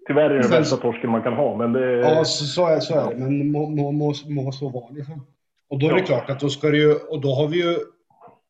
Tyvärr 0.07 0.31
är 0.31 0.35
det 0.35 0.41
den 0.43 0.51
bästa 0.51 0.77
torsken 0.77 1.11
man 1.11 1.23
kan 1.23 1.33
ha, 1.33 1.57
men 1.57 1.73
det... 1.73 1.93
Ja, 1.97 2.25
så, 2.25 2.45
så, 2.45 2.67
är, 2.67 2.81
så 2.81 2.99
är 2.99 3.11
det, 3.11 3.17
men 3.17 3.53
må, 3.53 3.69
må, 3.69 3.93
må, 3.93 4.15
må 4.29 4.53
så 4.53 4.69
vara 4.69 4.89
liksom. 4.91 5.27
Och 5.69 5.79
då 5.79 5.87
är 5.89 5.93
det 5.93 5.99
Ja. 6.01 6.07
klart 6.07 6.31
att 6.31 6.41
då 6.41 6.49
ska 6.49 6.69
det 6.71 6.77
ju, 6.77 6.95
och 6.95 7.21
då 7.21 7.35
har 7.35 7.49
vi 7.49 7.57
ju, 7.63 7.77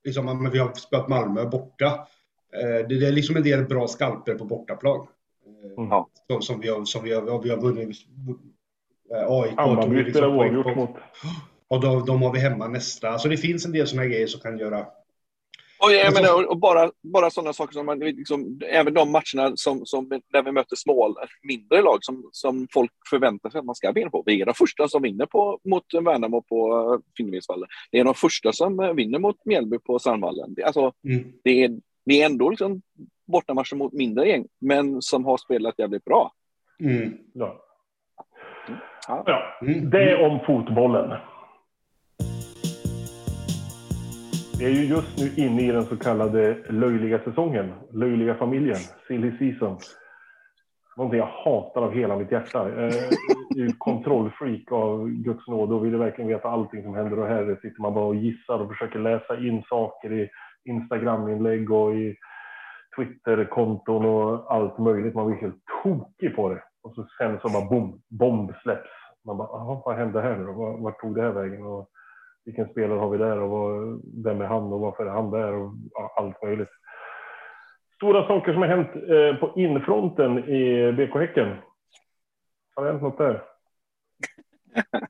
liksom, 0.04 0.50
vi 0.52 0.58
har 0.58 0.72
spelat 0.72 1.08
Malmö 1.08 1.44
borta. 1.44 1.86
Eh, 2.54 2.88
det, 2.88 3.06
är 3.06 3.12
liksom 3.12 3.36
en 3.36 3.42
del 3.42 3.64
bra 3.64 3.88
skalper 3.88 4.34
på 4.34 4.44
bortaplan. 4.44 5.06
Mm. 5.78 6.04
Som, 6.26 6.42
som, 6.42 6.60
vi 6.60 6.68
har, 6.68 6.84
som 6.84 7.04
vi 7.04 7.12
har, 7.12 7.42
vi 7.42 7.50
har 7.50 7.56
vunnit. 7.56 7.96
AIK 9.10 9.56
Hammarby 9.56 10.10
spelar 10.10 10.36
oavgjort 10.36 10.76
mot... 10.76 10.90
Och 11.68 11.80
då, 11.80 12.00
de 12.00 12.22
har 12.22 12.32
vi 12.32 12.38
hemma 12.38 12.68
nästa. 12.68 13.10
Alltså 13.10 13.28
det 13.28 13.36
finns 13.36 13.66
en 13.66 13.72
del 13.72 13.86
sådana 13.86 14.06
grejer 14.06 14.26
som 14.26 14.40
kan 14.40 14.58
göra... 14.58 14.86
Och, 15.84 15.92
jag 15.92 16.14
menar, 16.14 16.48
och- 16.50 16.58
bara, 16.58 16.90
bara 17.02 17.30
sådana 17.30 17.52
saker 17.52 17.72
som 17.72 17.86
man, 17.86 17.98
liksom, 17.98 18.60
även 18.68 18.94
de 18.94 19.12
matcherna 19.12 19.52
som, 19.56 19.86
som, 19.86 20.08
där 20.32 20.42
vi 20.42 20.52
möter 20.52 20.76
små, 20.76 21.16
mindre 21.42 21.82
lag 21.82 21.98
som, 22.00 22.28
som 22.32 22.66
folk 22.72 22.90
förväntar 23.10 23.50
sig 23.50 23.58
att 23.58 23.64
man 23.64 23.74
ska 23.74 23.92
vinna 23.92 24.10
på. 24.10 24.22
Vi 24.26 24.40
är 24.40 24.46
de 24.46 24.54
första 24.54 24.88
som 24.88 25.02
vinner 25.02 25.26
på, 25.26 25.58
mot 25.64 25.84
Värnamo 25.94 26.42
på 26.42 26.76
uh, 26.94 26.98
Finnvedsvallen. 27.16 27.68
Det 27.90 27.98
är 27.98 28.04
de 28.04 28.14
första 28.14 28.52
som 28.52 28.80
eh, 28.80 28.92
vinner 28.92 29.18
mot 29.18 29.36
Mjällby 29.44 29.78
på 29.78 29.98
Sandvallen. 29.98 30.54
Det, 30.54 30.62
alltså, 30.64 30.92
Mm. 31.08 31.32
det, 31.44 31.64
är, 31.64 31.70
det 32.06 32.22
är 32.22 32.26
ändå 32.26 32.50
liksom 32.50 32.82
bortamatcher 33.26 33.76
mot 33.76 33.92
mindre 33.92 34.28
gäng, 34.28 34.46
men 34.60 35.02
som 35.02 35.24
har 35.24 35.36
spelat 35.36 35.74
jävligt 35.78 36.04
bra. 36.04 36.32
Mm. 36.80 37.12
Ja. 37.34 37.60
Ja. 39.08 39.22
ja. 39.26 39.66
Mm. 39.66 39.90
Det 39.90 40.26
om 40.26 40.40
fotbollen. 40.46 41.10
Vi 44.58 44.64
är 44.64 44.70
ju 44.70 44.84
just 44.84 45.18
nu 45.18 45.44
inne 45.44 45.62
i 45.62 45.72
den 45.72 45.84
så 45.84 45.96
kallade 45.96 46.56
löjliga 46.68 47.18
säsongen, 47.18 47.72
löjliga 47.92 48.34
familjen, 48.34 48.76
silly 49.08 49.38
season. 49.38 49.78
Någonting 50.96 51.18
jag 51.18 51.26
hatar 51.26 51.82
av 51.82 51.92
hela 51.92 52.16
mitt 52.16 52.32
hjärta. 52.32 52.68
Eh, 52.68 52.94
jag 53.48 53.66
är 53.66 53.78
kontrollfreak 53.78 54.72
av 54.72 55.08
Guds 55.08 55.48
nåd 55.48 55.72
och 55.72 55.84
vill 55.84 55.96
verkligen 55.96 56.28
veta 56.28 56.48
allting 56.48 56.82
som 56.82 56.94
händer 56.94 57.18
och 57.18 57.26
här 57.26 57.58
sitter 57.62 57.82
man 57.82 57.94
bara 57.94 58.04
och 58.04 58.14
gissar 58.14 58.58
och 58.58 58.68
försöker 58.68 58.98
läsa 58.98 59.38
in 59.38 59.62
saker 59.68 60.12
i 60.12 60.28
Instagram-inlägg 60.64 61.70
och 61.70 61.94
i 61.94 62.16
Twitter-konton 62.96 64.04
och 64.04 64.52
allt 64.52 64.78
möjligt. 64.78 65.14
Man 65.14 65.26
blir 65.26 65.40
helt 65.40 65.62
tokig 65.82 66.36
på 66.36 66.48
det. 66.48 66.62
Och 66.82 66.94
så 66.94 67.06
sen 67.18 67.38
så 67.42 67.48
bara 67.48 67.68
bom, 67.68 68.02
bomb 68.08 68.52
släpps. 68.62 68.90
Man 69.24 69.36
bara, 69.36 69.80
vad 69.84 69.96
hände 69.96 70.20
här 70.20 70.36
nu 70.36 70.44
då? 70.44 70.76
Vart 70.80 71.00
tog 71.00 71.14
det 71.14 71.22
här 71.22 71.32
vägen? 71.32 71.62
Och 71.62 71.90
vilken 72.44 72.68
spelare 72.68 72.98
har 72.98 73.10
vi 73.10 73.18
där 73.18 73.40
och 73.40 73.50
vad, 73.50 74.02
vem 74.24 74.40
är 74.40 74.44
han 74.46 74.72
och 74.72 74.80
varför 74.80 75.06
är 75.06 75.10
han 75.10 75.30
där 75.30 75.52
och 75.52 75.72
ja, 75.92 76.14
allt 76.16 76.42
möjligt. 76.42 76.68
Stora 77.96 78.26
saker 78.26 78.52
som 78.52 78.62
har 78.62 78.68
hänt 78.68 78.88
eh, 78.96 79.40
på 79.40 79.60
infronten 79.60 80.38
i 80.38 80.92
BK 80.92 81.14
Häcken. 81.14 81.56
Har 82.74 82.84
det 82.84 82.90
hänt 82.90 83.02
något 83.02 83.18
där? 83.18 83.42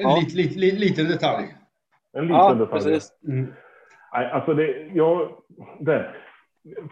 En 0.00 0.14
lit, 0.14 0.34
lit, 0.34 0.56
lit, 0.56 0.78
liten 0.80 1.08
detalj. 1.08 1.46
En 2.12 2.22
liten 2.22 2.36
Ja, 2.36 2.54
detalj. 2.54 2.70
precis. 2.84 3.12
Mm. 3.28 3.52
Nej, 4.12 4.30
alltså 4.30 4.54
det, 4.54 4.90
jag, 4.94 5.30
det, 5.80 6.14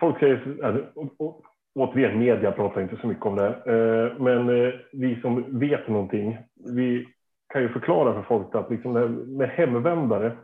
folk 0.01 0.19
säger, 0.19 0.65
alltså, 0.65 1.01
och, 1.01 1.15
och, 1.19 1.45
återigen, 1.75 2.19
media 2.19 2.53
pratar 2.53 2.81
inte 2.81 2.97
så 2.97 3.07
mycket 3.07 3.27
om 3.27 3.37
det, 3.37 3.47
eh, 3.47 4.23
men 4.23 4.49
eh, 4.65 4.75
vi 4.93 5.21
som 5.21 5.59
vet 5.59 5.89
någonting, 5.89 6.39
vi 6.75 7.09
kan 7.57 7.63
ju 7.63 7.73
förklara 7.73 8.15
för 8.15 8.23
folk 8.23 8.55
att 8.55 8.71
liksom 8.71 8.93
med 9.37 9.49
hemvändare, 9.49 10.37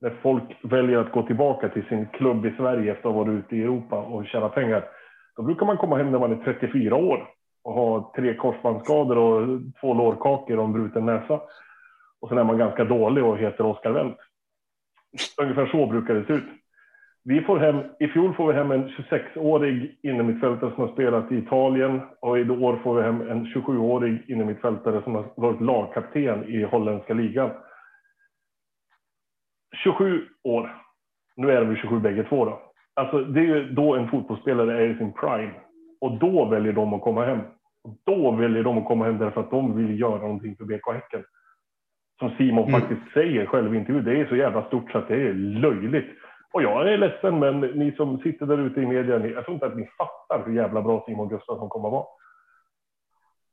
när 0.00 0.10
folk 0.22 0.42
väljer 0.62 0.98
att 0.98 1.12
gå 1.12 1.22
tillbaka 1.22 1.68
till 1.68 1.86
sin 1.88 2.06
klubb 2.06 2.46
i 2.46 2.54
Sverige 2.56 2.92
efter 2.92 3.08
att 3.08 3.14
ha 3.14 3.24
varit 3.24 3.44
ute 3.44 3.56
i 3.56 3.62
Europa 3.62 3.96
och 3.96 4.26
tjäna 4.26 4.48
pengar, 4.48 4.84
då 5.36 5.42
brukar 5.42 5.66
man 5.66 5.76
komma 5.76 5.96
hem 5.96 6.10
när 6.10 6.18
man 6.18 6.32
är 6.32 6.44
34 6.44 6.96
år 6.96 7.28
och 7.64 7.72
ha 7.72 8.12
tre 8.16 8.34
korsbandsskador 8.34 9.18
och 9.18 9.60
två 9.80 9.94
lårkakor 9.94 10.58
och 10.58 10.64
en 10.64 10.72
bruten 10.72 11.06
näsa. 11.06 11.40
Och 12.20 12.28
sen 12.28 12.38
är 12.38 12.44
man 12.44 12.58
ganska 12.58 12.84
dålig 12.84 13.24
och 13.24 13.38
heter 13.38 13.66
Oskar 13.66 13.90
Wendt. 13.90 14.18
Ungefär 15.42 15.66
så 15.66 15.86
brukar 15.86 16.14
det 16.14 16.24
se 16.24 16.32
ut. 16.32 16.63
Vi 17.24 17.40
får 17.40 17.58
hem, 17.58 17.76
I 17.98 18.08
fjol 18.08 18.34
får 18.34 18.46
vi 18.46 18.58
hem 18.58 18.70
en 18.70 18.88
26-årig 18.88 19.98
innermittfältare 20.02 20.70
som 20.74 20.84
har 20.84 20.92
spelat 20.92 21.32
i 21.32 21.36
Italien 21.36 22.00
och 22.20 22.38
i 22.38 22.50
år 22.50 22.76
får 22.82 22.94
vi 22.94 23.02
hem 23.02 23.20
en 23.30 23.46
27-årig 23.46 24.30
innermittfältare 24.30 25.02
som 25.02 25.14
har 25.14 25.24
varit 25.36 25.60
lagkapten 25.60 26.44
i 26.44 26.62
holländska 26.62 27.14
ligan. 27.14 27.50
27 29.76 30.28
år. 30.44 30.76
Nu 31.36 31.50
är 31.50 31.64
vi 31.64 31.76
27 31.76 32.00
bägge 32.00 32.24
två 32.24 32.44
då. 32.44 32.62
Alltså 32.94 33.24
det 33.24 33.40
är 33.40 33.44
ju 33.44 33.70
då 33.70 33.94
en 33.94 34.08
fotbollsspelare 34.08 34.82
är 34.82 34.88
i 34.88 34.98
sin 34.98 35.12
prime. 35.12 35.52
Och 36.00 36.18
då 36.18 36.44
väljer 36.44 36.72
de 36.72 36.94
att 36.94 37.02
komma 37.02 37.24
hem. 37.24 37.40
Och 37.84 37.96
då 38.06 38.30
väljer 38.30 38.62
de 38.64 38.78
att 38.78 38.84
komma 38.86 39.04
hem 39.04 39.18
därför 39.18 39.40
att 39.40 39.50
de 39.50 39.76
vill 39.76 40.00
göra 40.00 40.20
någonting 40.20 40.56
för 40.56 40.64
BK 40.64 40.92
Häcken. 40.92 41.24
Som 42.18 42.30
Simon 42.30 42.68
Mm. 42.68 42.80
faktiskt 42.80 43.12
säger 43.14 43.46
själv 43.46 43.74
i 43.74 43.78
intervjun, 43.78 44.04
det 44.04 44.20
är 44.20 44.26
så 44.26 44.36
jävla 44.36 44.64
stort 44.64 44.90
så 44.90 44.98
att 44.98 45.08
det 45.08 45.28
är 45.28 45.34
löjligt. 45.34 46.06
Och 46.54 46.62
jag 46.62 46.92
är 46.92 46.98
ledsen, 46.98 47.38
men 47.38 47.60
ni 47.60 47.92
som 47.92 48.18
sitter 48.18 48.46
där 48.46 48.58
ute 48.58 48.80
i 48.80 48.86
media, 48.86 49.18
ni, 49.18 49.32
jag 49.32 49.44
tror 49.44 49.54
inte 49.54 49.66
att 49.66 49.76
ni 49.76 49.88
fattar 49.98 50.46
hur 50.46 50.54
jävla 50.56 50.82
bra 50.82 51.04
Simon 51.06 51.28
Gustafsson 51.28 51.68
kommer 51.68 51.88
att 51.88 51.92
vara. 51.92 52.06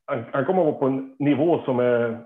Han, 0.05 0.25
han 0.31 0.45
kommer 0.45 0.61
att 0.61 0.65
vara 0.65 0.77
på 0.77 0.85
en 0.85 1.15
nivå 1.19 1.61
som 1.65 1.79
är 1.79 2.19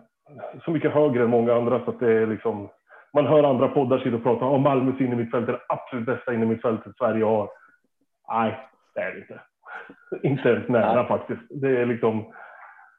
så 0.66 0.72
mycket 0.72 0.92
högre 0.92 1.24
än 1.24 1.30
många 1.30 1.54
andra 1.54 1.86
så 1.86 1.92
att 1.92 2.00
det 2.00 2.14
är 2.14 2.28
liksom 2.28 2.70
man 3.14 3.26
hör 3.26 3.44
andra 3.44 3.68
poddar 3.68 4.00
sitta 4.00 4.16
och 4.16 4.24
prata 4.24 4.46
om 4.46 4.62
Malmös 4.62 5.02
innermittfält 5.02 5.48
är 5.48 5.52
det 5.52 5.62
absolut 5.68 6.06
bästa 6.06 6.34
innermittfältet 6.34 6.98
Sverige 6.98 7.26
har. 7.26 7.50
Nej, 8.28 8.60
det 8.96 9.02
är 9.02 9.12
det 9.12 9.20
inte. 9.20 9.42
Inte 10.28 10.50
ens 10.50 10.70
nära 10.70 10.96
Nej. 10.96 11.08
faktiskt. 11.08 11.42
Det 11.50 11.82
är 11.82 11.86
liksom, 11.86 12.34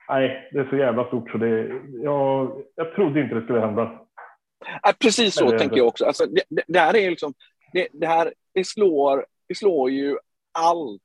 nej, 0.09 0.49
det 0.53 0.59
är 0.59 0.69
så 0.71 0.77
jävla 0.77 1.05
stort 1.05 1.31
så 1.31 1.39
det, 1.39 1.81
jag, 2.03 2.63
jag 2.75 2.95
trodde 2.95 3.21
inte 3.21 3.35
det 3.35 3.43
skulle 3.43 3.61
hända. 3.61 3.99
Ja, 4.83 4.93
precis 5.03 5.35
så 5.35 5.51
tänker 5.51 5.77
jag 5.77 5.87
också. 5.87 6.05
Alltså, 6.05 6.25
det, 6.27 6.63
det 6.67 6.79
här 6.79 6.97
är 6.97 7.11
liksom, 7.11 7.33
det, 7.73 7.89
det 7.93 8.07
här 8.07 8.35
det 8.55 8.67
slår, 8.67 9.27
det 9.49 9.55
slår 9.55 9.91
ju 9.91 10.19
allt, 10.53 11.03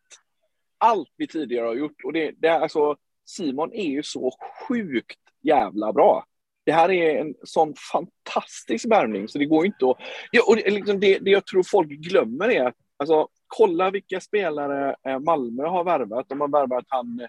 allt 0.77 1.09
vi 1.17 1.27
tidigare 1.27 1.65
har 1.67 1.75
gjort. 1.75 2.03
Och 2.05 2.13
det, 2.13 2.31
det 2.37 2.47
är 2.47 2.59
alltså, 2.59 2.95
Simon 3.25 3.73
är 3.73 3.87
ju 3.87 4.03
så 4.03 4.31
sjukt 4.67 5.19
jävla 5.41 5.93
bra. 5.93 6.25
Det 6.65 6.71
här 6.71 6.91
är 6.91 7.19
en 7.21 7.35
sån 7.43 7.73
fantastisk 7.91 8.85
värvning 8.91 9.27
så 9.27 9.37
det 9.37 9.45
går 9.45 9.65
ju 9.65 9.67
inte 9.67 9.89
att... 9.89 9.97
Ja, 10.31 10.43
och 10.47 10.55
det, 10.55 10.69
liksom 10.71 10.99
det, 10.99 11.19
det 11.19 11.31
jag 11.31 11.45
tror 11.45 11.63
folk 11.63 11.89
glömmer 11.89 12.49
är 12.49 12.65
att 12.65 12.75
alltså, 12.97 13.27
kolla 13.47 13.91
vilka 13.91 14.19
spelare 14.19 14.95
eh, 15.07 15.19
Malmö 15.19 15.67
har 15.67 15.83
värvat. 15.83 16.29
De 16.29 16.41
har 16.41 16.47
värvat 16.47 16.85
han 16.87 17.19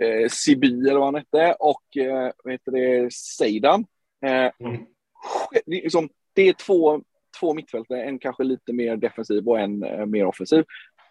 eh, 0.00 0.28
Siby 0.28 0.88
eller 0.88 0.98
vad 0.98 1.04
han 1.04 1.14
hette 1.14 1.56
och 1.58 1.96
eh, 1.96 2.32
vad 2.44 2.52
heter 2.52 2.72
det, 2.72 3.12
Seidan. 3.12 3.84
Eh, 4.26 4.52
Mm. 4.60 4.86
liksom, 5.66 6.08
det 6.32 6.42
är 6.42 6.52
två, 6.52 7.00
två 7.40 7.54
mittfältare, 7.54 8.04
en 8.04 8.18
kanske 8.18 8.44
lite 8.44 8.72
mer 8.72 8.96
defensiv 8.96 9.48
och 9.48 9.60
en 9.60 9.82
eh, 9.82 10.06
mer 10.06 10.24
offensiv. 10.24 10.64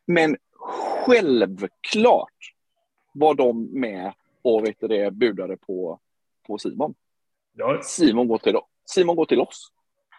Men 0.05 0.37
självklart 1.05 2.53
var 3.13 3.33
de 3.33 3.63
med 3.79 4.13
och 4.41 4.65
vet 4.65 4.79
det, 4.79 5.11
budade 5.11 5.57
på, 5.57 5.99
på 6.47 6.57
Simon. 6.57 6.95
Ja, 7.53 7.79
Simon 7.83 8.27
går, 8.27 8.37
till, 8.37 8.57
Simon 8.85 9.15
går 9.15 9.25
till 9.25 9.41
oss. 9.41 9.71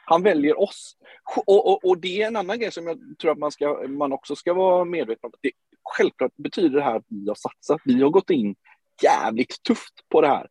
Han 0.04 0.22
väljer 0.22 0.60
oss. 0.60 0.96
Och, 1.36 1.66
och, 1.66 1.84
och 1.84 1.98
det 1.98 2.22
är 2.22 2.26
en 2.26 2.36
annan 2.36 2.58
grej 2.58 2.72
som 2.72 2.86
jag 2.86 2.98
tror 3.20 3.32
att 3.32 3.38
man, 3.38 3.52
ska, 3.52 3.84
man 3.88 4.12
också 4.12 4.36
ska 4.36 4.54
vara 4.54 4.84
medveten 4.84 5.20
om. 5.22 5.32
Det, 5.40 5.50
självklart 5.82 6.32
betyder 6.36 6.76
det 6.76 6.82
här 6.82 6.96
att 6.96 7.04
vi 7.08 7.28
har 7.28 7.34
satsat. 7.34 7.80
Vi 7.84 8.02
har 8.02 8.10
gått 8.10 8.30
in 8.30 8.56
jävligt 9.02 9.62
tufft 9.62 10.08
på 10.08 10.20
det 10.20 10.28
här. 10.28 10.48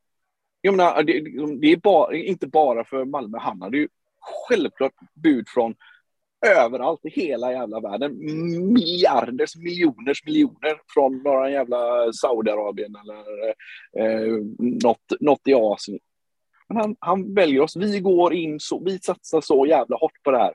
Jag 0.62 0.76
menar, 0.76 1.04
det, 1.04 1.14
det 1.62 1.72
är 1.72 1.78
bara, 1.78 2.16
inte 2.16 2.48
bara 2.48 2.84
för 2.84 3.06
Malmö. 3.06 3.38
Han 3.38 3.62
hade 3.62 3.78
ju 3.78 3.88
självklart 4.48 4.94
bud 5.24 5.50
från 5.50 5.76
överallt 6.46 7.06
i 7.06 7.10
hela 7.10 7.52
jävla 7.52 7.80
världen. 7.80 8.18
Miljarders, 8.74 9.56
miljoners 9.56 10.26
miljoner 10.26 10.82
från 10.94 11.24
några 11.24 11.50
jävla 11.50 12.14
Saudiarabien 12.14 12.96
eller 12.96 13.48
eh, 13.98 14.44
något, 14.60 15.14
något 15.20 15.48
i 15.48 15.54
Asien. 15.54 16.00
Men 16.68 16.78
han, 16.78 16.96
han 17.00 17.34
väljer 17.34 17.62
oss. 17.62 17.76
Vi 17.76 18.00
går 18.00 18.34
in 18.34 18.60
så, 18.60 18.84
vi 18.84 19.00
satsar 19.00 19.42
så 19.42 19.66
jävla 19.66 19.98
hårt 19.98 20.24
på 20.24 20.32
det 20.32 20.38
här. 20.38 20.54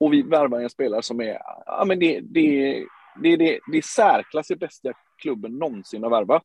Och 0.00 0.12
vi 0.12 0.22
värvar 0.22 0.60
en 0.60 0.70
spelare 0.70 1.02
som 1.02 1.20
är, 1.20 1.38
ja 1.66 1.84
men 1.86 1.98
det, 1.98 2.20
det, 2.20 2.74
det, 3.22 3.36
det, 3.36 3.58
det 3.72 3.78
är 3.78 3.82
särklass 3.82 4.48
bästa 4.60 4.92
klubben 5.22 5.52
någonsin 5.52 6.02
har 6.02 6.10
värvat. 6.10 6.42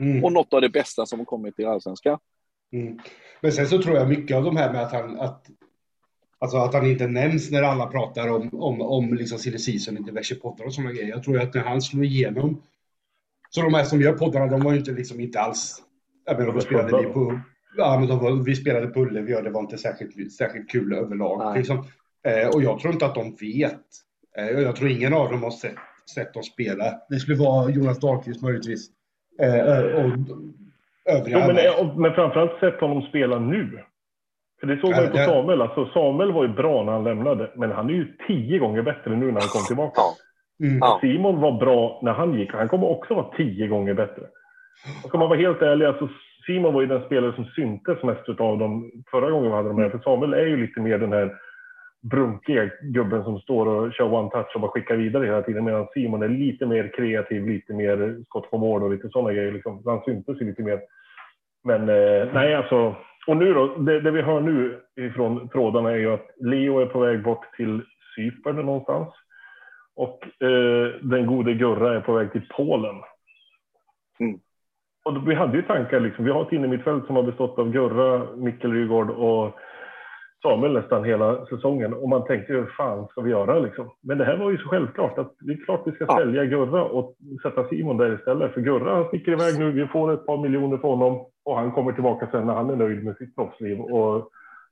Mm. 0.00 0.24
Och 0.24 0.32
något 0.32 0.54
av 0.54 0.60
det 0.60 0.68
bästa 0.68 1.06
som 1.06 1.18
har 1.18 1.26
kommit 1.26 1.56
till 1.56 1.66
allsvenskan. 1.66 2.18
Mm. 2.72 2.98
Men 3.40 3.52
sen 3.52 3.66
så 3.66 3.82
tror 3.82 3.96
jag 3.96 4.08
mycket 4.08 4.36
av 4.36 4.44
de 4.44 4.56
här 4.56 4.72
med 4.72 4.82
att 4.82 4.92
han, 4.92 5.20
att, 5.20 5.46
alltså 6.42 6.56
att 6.56 6.74
han 6.74 6.86
inte 6.86 7.06
nämns 7.06 7.50
när 7.50 7.62
alla 7.62 7.86
pratar 7.86 8.28
om, 8.28 8.48
om, 8.52 8.80
om 8.80 9.14
liksom 9.14 9.38
silly 9.38 9.58
season 9.58 9.98
i 9.98 10.00
diverse 10.00 10.34
poddar 10.34 10.64
och 10.64 10.74
sådana 10.74 10.92
grejer. 10.92 11.08
Jag 11.08 11.22
tror 11.22 11.40
att 11.40 11.54
när 11.54 11.62
han 11.62 11.82
slår 11.82 12.04
igenom, 12.04 12.62
så 13.50 13.62
de 13.62 13.74
här 13.74 13.84
som 13.84 14.00
gör 14.00 14.12
poddarna, 14.12 14.46
de 14.46 14.60
var 14.60 14.72
ju 14.72 14.78
inte 14.78 14.92
liksom 14.92 15.20
inte 15.20 15.40
alls, 15.40 15.82
jag 16.24 16.38
menar, 16.38 16.52
De 16.52 16.60
spelade 16.60 16.98
vi 16.98 17.12
på, 17.12 17.40
ja 17.76 17.98
men 17.98 18.08
de 18.08 18.18
var, 18.18 18.44
vi 18.44 18.54
spelade 18.54 18.86
på 18.86 19.00
Ullevi 19.00 19.36
och 19.36 19.42
det 19.42 19.50
var 19.50 19.60
inte 19.60 19.78
särskilt, 19.78 20.32
särskilt 20.32 20.70
kul 20.70 20.92
överlag. 20.92 21.56
Liksom. 21.56 21.84
Eh, 22.26 22.48
och 22.48 22.62
jag 22.62 22.80
tror 22.80 22.92
inte 22.92 23.06
att 23.06 23.14
de 23.14 23.36
vet. 23.40 23.86
Eh, 24.38 24.60
jag 24.60 24.76
tror 24.76 24.90
ingen 24.90 25.14
av 25.14 25.30
dem 25.30 25.42
har 25.42 25.50
sett, 25.50 25.74
sett 26.14 26.34
dem 26.34 26.42
spela. 26.42 26.84
Det 27.08 27.16
skulle 27.16 27.36
vara 27.36 27.70
Jonas 27.70 28.00
Dahlqvist 28.00 28.42
möjligtvis. 28.42 28.90
Eh, 29.42 29.78
och 29.78 30.10
övriga. 31.04 31.38
Jo, 31.38 31.46
men, 31.46 31.56
eh, 31.58 31.96
men 31.96 32.14
framförallt 32.14 32.60
sett 32.60 32.80
honom 32.80 33.02
spela 33.02 33.38
nu. 33.38 33.84
För 34.62 34.66
det 34.66 34.80
såg 34.80 34.90
man 34.90 35.04
ju 35.04 35.10
på 35.10 35.16
Samuel. 35.16 35.62
Alltså, 35.62 35.86
Samuel 35.86 36.32
var 36.32 36.42
ju 36.42 36.48
bra 36.48 36.84
när 36.84 36.92
han 36.92 37.04
lämnade, 37.04 37.50
men 37.54 37.72
han 37.72 37.90
är 37.90 37.94
ju 37.94 38.06
tio 38.26 38.58
gånger 38.58 38.82
bättre 38.82 39.16
nu 39.16 39.26
när 39.26 39.40
han 39.40 39.48
kom 39.48 39.64
tillbaka. 39.66 40.00
Ja. 40.56 40.66
Mm. 40.66 41.00
Simon 41.00 41.40
var 41.40 41.52
bra 41.52 42.00
när 42.02 42.12
han 42.12 42.34
gick. 42.38 42.52
Han 42.52 42.68
kommer 42.68 42.88
också 42.90 43.14
vara 43.14 43.36
tio 43.36 43.66
gånger 43.66 43.94
bättre. 43.94 44.22
Och 45.02 45.08
ska 45.08 45.18
man 45.18 45.28
vara 45.28 45.38
helt 45.38 45.62
ärlig, 45.62 45.86
alltså 45.86 46.08
Simon 46.46 46.74
var 46.74 46.80
ju 46.80 46.86
den 46.86 47.04
spelare 47.04 47.34
som 47.34 47.44
syntes 47.44 48.02
mest 48.02 48.28
av 48.28 48.58
dem 48.58 48.90
förra 49.10 49.30
gången 49.30 49.50
vi 49.50 49.56
hade 49.56 49.68
dem 49.68 49.78
här. 49.78 49.90
För 49.90 49.98
Samuel 49.98 50.34
är 50.34 50.46
ju 50.46 50.56
lite 50.56 50.80
mer 50.80 50.98
den 50.98 51.12
här 51.12 51.34
brunkiga 52.02 52.70
gubben 52.82 53.24
som 53.24 53.38
står 53.38 53.66
och 53.66 53.92
kör 53.92 54.14
one 54.14 54.30
touch 54.30 54.54
och 54.54 54.60
bara 54.60 54.70
skickar 54.70 54.96
vidare 54.96 55.26
hela 55.26 55.42
tiden. 55.42 55.64
Medan 55.64 55.86
Simon 55.94 56.22
är 56.22 56.28
lite 56.28 56.66
mer 56.66 56.92
kreativ, 56.96 57.46
lite 57.46 57.72
mer 57.72 58.24
skott 58.26 58.50
på 58.50 58.58
mål 58.58 58.82
och 58.82 58.90
lite 58.90 59.08
sådana 59.08 59.32
grejer. 59.32 59.52
Liksom. 59.52 59.82
Han 59.84 60.02
syntes 60.04 60.40
ju 60.40 60.46
lite 60.46 60.62
mer. 60.62 60.80
Men 61.64 61.80
eh, 61.88 62.28
nej, 62.32 62.54
alltså. 62.54 62.96
Och 63.26 63.36
nu 63.36 63.54
då, 63.54 63.66
det, 63.76 64.00
det 64.00 64.10
vi 64.10 64.22
hör 64.22 64.40
nu 64.40 64.80
ifrån 64.96 65.48
trådarna 65.48 65.90
är 65.90 65.96
ju 65.96 66.12
att 66.12 66.30
Leo 66.40 66.78
är 66.78 66.86
på 66.86 66.98
väg 66.98 67.22
bort 67.22 67.56
till 67.56 67.82
Cypern 68.16 68.56
någonstans. 68.56 69.08
Och 69.96 70.44
eh, 70.46 70.88
den 71.02 71.26
gode 71.26 71.54
Gurra 71.54 71.96
är 71.96 72.00
på 72.00 72.12
väg 72.12 72.32
till 72.32 72.48
Polen. 72.56 72.96
Mm. 74.20 74.38
Och 75.04 75.14
då, 75.14 75.20
vi 75.20 75.34
hade 75.34 75.56
ju 75.56 75.62
tankar, 75.62 76.00
liksom, 76.00 76.24
vi 76.24 76.30
har 76.30 76.42
ett 76.42 76.52
innermittfält 76.52 77.06
som 77.06 77.16
har 77.16 77.22
bestått 77.22 77.58
av 77.58 77.70
Gurra, 77.70 78.36
Mikkel 78.36 78.72
Rygaard 78.72 79.10
och 79.10 79.56
Samuel 80.42 80.72
nästan 80.72 81.04
hela 81.04 81.46
säsongen 81.46 81.94
och 81.94 82.08
man 82.08 82.24
tänkte 82.24 82.52
hur 82.52 82.66
fan 82.76 83.06
ska 83.08 83.20
vi 83.20 83.30
göra 83.30 83.58
liksom. 83.58 83.90
Men 84.00 84.18
det 84.18 84.24
här 84.24 84.36
var 84.36 84.50
ju 84.50 84.58
så 84.58 84.68
självklart 84.68 85.18
att 85.18 85.34
det 85.40 85.52
är 85.52 85.64
klart 85.64 85.82
vi 85.86 85.92
ska 85.92 86.04
Ja. 86.08 86.16
sälja 86.18 86.44
Gurra 86.44 86.84
och 86.84 87.14
sätta 87.42 87.68
Simon 87.68 87.96
där 87.96 88.14
istället. 88.18 88.54
För 88.54 88.60
Gurra 88.60 88.94
han 88.94 89.08
sticker 89.08 89.32
iväg 89.32 89.58
nu, 89.58 89.70
vi 89.72 89.86
får 89.86 90.12
ett 90.12 90.26
par 90.26 90.36
miljoner 90.38 90.76
för 90.76 90.88
honom 90.88 91.26
och 91.44 91.56
han 91.56 91.70
kommer 91.72 91.92
tillbaka 91.92 92.28
sen 92.30 92.46
när 92.46 92.54
han 92.54 92.70
är 92.70 92.76
nöjd 92.76 93.04
med 93.04 93.16
sitt 93.16 93.34
proffsliv 93.36 93.80
och 93.80 94.28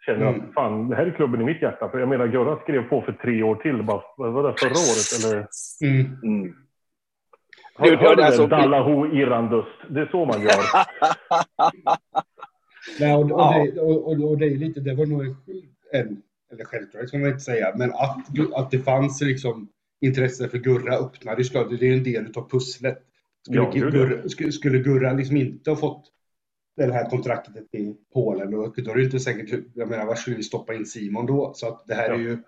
känner 0.07 0.27
Mm. 0.27 0.41
att 0.41 0.55
fan, 0.55 0.89
det 0.89 0.97
här 0.97 1.07
är 1.07 1.11
klubben 1.11 1.41
i 1.41 1.45
mitt 1.45 1.63
hjärta. 1.63 1.89
För 1.89 1.99
jag 1.99 2.09
menar 2.09 2.27
Gurra 2.27 2.57
skrev 2.63 2.89
på 2.89 3.03
för 3.03 3.13
tre 3.13 3.43
år 3.43 3.55
till, 3.55 3.83
bara, 3.83 4.03
vad 4.17 4.33
var 4.33 4.43
det 4.43 4.55
förra 4.61 4.71
året 4.71 5.35
eller? 5.35 5.47
Mm. 5.91 6.07
Mm. 6.23 6.55
Hör, 7.79 7.97
hör 7.97 8.17
du 8.17 8.23
alltså- 8.23 8.47
det? 8.47 8.57
Dallahu 8.57 9.19
Irandust. 9.21 9.79
Det 9.89 10.01
är 10.01 10.07
så 10.11 10.25
man 10.25 10.41
gör. 10.41 10.51
Nej, 13.01 13.15
och, 13.15 13.23
och, 13.23 13.31
Ja. 13.31 13.67
det, 13.75 13.81
och, 13.81 14.07
och, 14.07 14.31
och 14.31 14.39
det 14.39 14.47
är 14.47 14.57
lite, 14.57 14.81
det 14.81 14.95
var 14.95 15.07
nog 15.07 15.23
en, 15.93 16.23
eller 16.53 16.65
självklart 16.65 17.09
ska 17.09 17.19
man 17.19 17.29
inte 17.29 17.41
säga, 17.41 17.73
men 17.77 17.91
att, 17.91 18.17
att 18.55 18.71
det 18.71 18.79
fanns 18.79 19.21
liksom 19.23 19.69
intresse 20.01 20.49
för 20.49 20.59
Gurra 20.59 20.95
öppnade 20.97 21.43
ju 21.43 21.77
det 21.77 21.89
är 21.89 21.97
en 21.97 22.03
del 22.05 22.27
av 22.37 22.49
pusslet. 22.51 22.99
Skulle, 23.47 23.63
Ja. 23.63 23.71
Gurra, 23.91 24.29
skulle, 24.29 24.53
skulle 24.53 24.79
Gurra 24.79 25.13
liksom 25.13 25.37
inte 25.37 25.71
ha 25.71 25.77
fått 25.77 26.05
det 26.77 26.93
här 26.93 27.11
kontraktet 27.11 27.75
i 27.75 27.95
Polen, 28.15 28.51
då, 28.51 28.73
då 28.77 28.91
är 28.91 28.95
det 28.97 29.03
inte 29.05 29.19
säkert, 29.21 29.65
jag 29.75 29.89
menar, 29.89 30.07
var 30.07 30.15
skulle 30.15 30.37
vi 30.37 30.43
stoppa 30.43 30.75
in 30.75 30.87
Simon 30.87 31.27
då? 31.27 31.53
Så 31.55 31.69
att 31.69 31.87
det 31.87 31.95
här 31.95 32.09
är 32.11 32.15
Ja. 32.15 32.19
ju, 32.19 32.39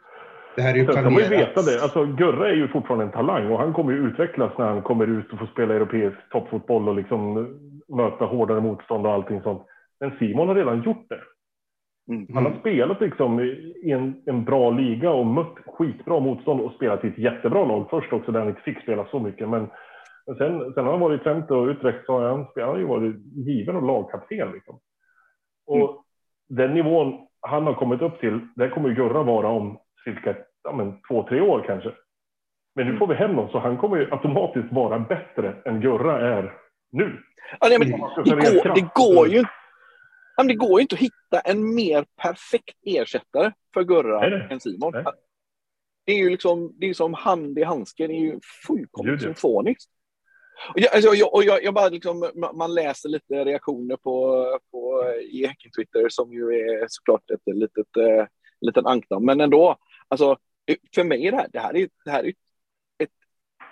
det 0.56 0.62
här 0.62 0.74
är 0.74 0.78
ju 0.78 0.84
Sen 0.84 0.92
ska 0.92 1.02
man 1.02 1.12
ju 1.12 1.18
planerat. 1.28 1.48
veta 1.48 1.62
det. 1.62 1.82
Alltså, 1.82 2.04
Gurra 2.06 2.48
är 2.50 2.54
ju 2.54 2.68
fortfarande 2.68 3.04
en 3.04 3.10
talang 3.12 3.50
och 3.52 3.58
han 3.58 3.72
kommer 3.72 3.92
ju 3.92 3.98
utvecklas 3.98 4.52
när 4.58 4.64
han 4.66 4.82
kommer 4.82 5.06
ut 5.18 5.32
och 5.32 5.38
får 5.38 5.46
spela 5.46 5.74
europeisk 5.74 6.16
toppfotboll 6.30 6.88
och 6.88 6.94
liksom 6.96 7.32
möta 7.88 8.24
hårdare 8.24 8.60
motstånd 8.60 9.06
och 9.06 9.12
allting 9.12 9.40
sånt. 9.42 9.62
Men 10.02 10.18
Simon 10.18 10.48
har 10.48 10.54
redan 10.54 10.82
gjort 10.82 11.06
det. 11.08 11.20
Mm. 12.14 12.26
Han 12.34 12.44
har 12.46 12.52
spelat 12.60 13.00
liksom 13.00 13.40
i 13.40 13.90
en, 13.92 14.22
en 14.26 14.44
bra 14.44 14.70
liga 14.70 15.10
och 15.10 15.26
mött 15.26 15.54
skitbra 15.66 16.20
motstånd 16.20 16.60
och 16.60 16.72
spelat 16.72 17.04
i 17.04 17.08
ett 17.08 17.18
jättebra 17.18 17.64
lag 17.64 17.86
först 17.90 18.12
också 18.12 18.32
där 18.32 18.40
han 18.40 18.48
inte 18.48 18.60
fick 18.62 18.82
spela 18.82 19.06
så 19.10 19.20
mycket. 19.20 19.48
Men, 19.48 19.68
men 20.26 20.36
sen, 20.36 20.74
sen 20.74 20.84
har 20.84 20.90
han 20.92 21.00
varit 21.00 21.20
i 21.20 21.24
Twente 21.24 21.54
och 21.54 21.66
Utrecht 21.66 22.06
så 22.06 22.12
har 22.12 22.28
han, 22.28 22.46
han 22.56 22.64
har 22.68 22.78
ju 22.78 22.84
varit 22.86 23.16
given 23.46 23.76
och 23.76 23.82
lagkapten. 23.86 24.52
Liksom. 24.52 24.78
Och 25.66 25.76
Mm. 25.76 25.94
den 26.48 26.74
nivån 26.74 27.26
han 27.40 27.66
har 27.66 27.74
kommit 27.74 28.02
upp 28.02 28.20
till, 28.20 28.40
där 28.56 28.68
kommer 28.70 28.94
Gurra 28.94 29.22
vara 29.22 29.48
om 29.48 29.78
cirka 30.04 30.34
ja, 30.64 30.72
men, 30.72 30.94
två, 31.08 31.22
tre 31.28 31.40
år 31.40 31.64
kanske. 31.66 31.90
Men 32.74 32.82
Mm. 32.84 32.92
nu 32.94 32.98
får 32.98 33.06
vi 33.06 33.14
hem 33.14 33.34
honom 33.34 33.50
så 33.50 33.58
han 33.58 33.76
kommer 33.78 33.96
ju 33.96 34.08
automatiskt 34.10 34.72
vara 34.72 34.98
bättre 34.98 35.54
än 35.64 35.80
Gurra 35.80 36.20
är 36.20 36.52
nu. 36.92 37.18
Ja, 37.60 37.66
nej, 37.68 37.78
men 37.78 37.88
Mm. 37.88 38.00
det, 38.24 38.30
går, 38.30 38.74
det 38.74 38.88
går 38.94 39.28
ju 39.28 39.38
ja, 39.38 39.48
men 40.42 40.48
det 40.48 40.54
går 40.66 40.80
ju 40.80 40.82
inte 40.82 40.94
att 40.94 41.00
hitta 41.00 41.40
en 41.44 41.74
mer 41.74 42.06
perfekt 42.16 42.76
ersättare 42.86 43.52
för 43.74 43.84
Gurra 43.84 44.20
Nej, 44.20 44.30
nej. 44.30 44.48
än 44.50 44.60
Simon. 44.60 44.92
Nej. 44.94 45.04
Det 46.04 46.12
är 46.12 46.16
ju 46.16 46.30
liksom, 46.30 46.74
det 46.78 46.86
är 46.86 46.94
som 46.94 47.14
hand 47.14 47.58
i 47.58 47.62
handsken, 47.62 48.08
det 48.08 48.14
är 48.14 48.20
ju 48.20 48.40
fullkomligt 48.66 49.22
symfoniskt. 49.22 49.90
Och 50.74 50.80
jag, 50.80 50.94
alltså, 50.94 51.14
jag, 51.14 51.34
och 51.34 51.44
jag, 51.44 51.64
jag 51.64 51.74
bara 51.74 51.88
liksom, 51.88 52.24
ma- 52.24 52.56
man 52.56 52.74
läser 52.74 53.08
lite 53.08 53.44
reaktioner 53.44 53.96
på, 53.96 54.44
på 54.70 55.04
i 55.30 55.46
Häcken-Twitter 55.46 56.08
som 56.08 56.32
ju 56.32 56.42
är 56.42 56.86
såklart 56.88 57.30
ett 57.30 57.40
litet, 57.54 57.96
eh, 57.96 58.26
liten 58.60 58.86
ankdam. 58.86 59.24
Men 59.24 59.40
ändå, 59.40 59.76
alltså, 60.08 60.38
för 60.94 61.04
mig 61.04 61.26
är 61.26 61.30
det 61.30 61.36
här, 61.36 61.48
det 61.52 61.58
här 61.58 61.76
är, 61.76 61.88
det 62.04 62.10
här 62.10 62.24
är 62.24 62.32
ett, 62.98 63.10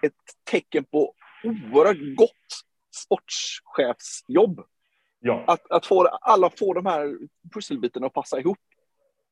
ett 0.02 0.14
tecken 0.50 0.84
på 0.84 1.14
oerhört 1.44 2.16
gott 2.16 2.30
sportchefsjobb. 2.96 4.60
Ja, 5.20 5.44
Att, 5.46 5.70
att 5.70 5.86
få 5.86 6.06
alla 6.06 6.50
får 6.50 6.74
de 6.74 6.86
här 6.86 7.16
pusselbitarna 7.54 8.06
att 8.06 8.12
passa 8.12 8.40
ihop. 8.40 8.58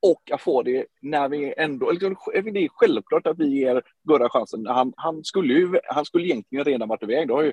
Och 0.02 0.30
att 0.32 0.40
få 0.40 0.62
det 0.62 0.86
när 1.02 1.28
vi 1.28 1.54
ändå... 1.56 1.90
Liksom, 1.90 2.16
det 2.34 2.64
är 2.64 2.68
självklart 2.68 3.26
att 3.26 3.38
vi 3.38 3.58
ger 3.58 3.82
Gurra 4.08 4.28
chansen. 4.28 4.66
Han, 4.66 4.92
han, 4.96 5.24
skulle 5.24 5.54
ju, 5.54 5.80
han 5.84 6.04
skulle 6.04 6.24
egentligen 6.24 6.64
redan 6.64 6.88
varit 6.88 7.02
iväg. 7.02 7.28
Det 7.28 7.34
har 7.34 7.42
ju, 7.42 7.52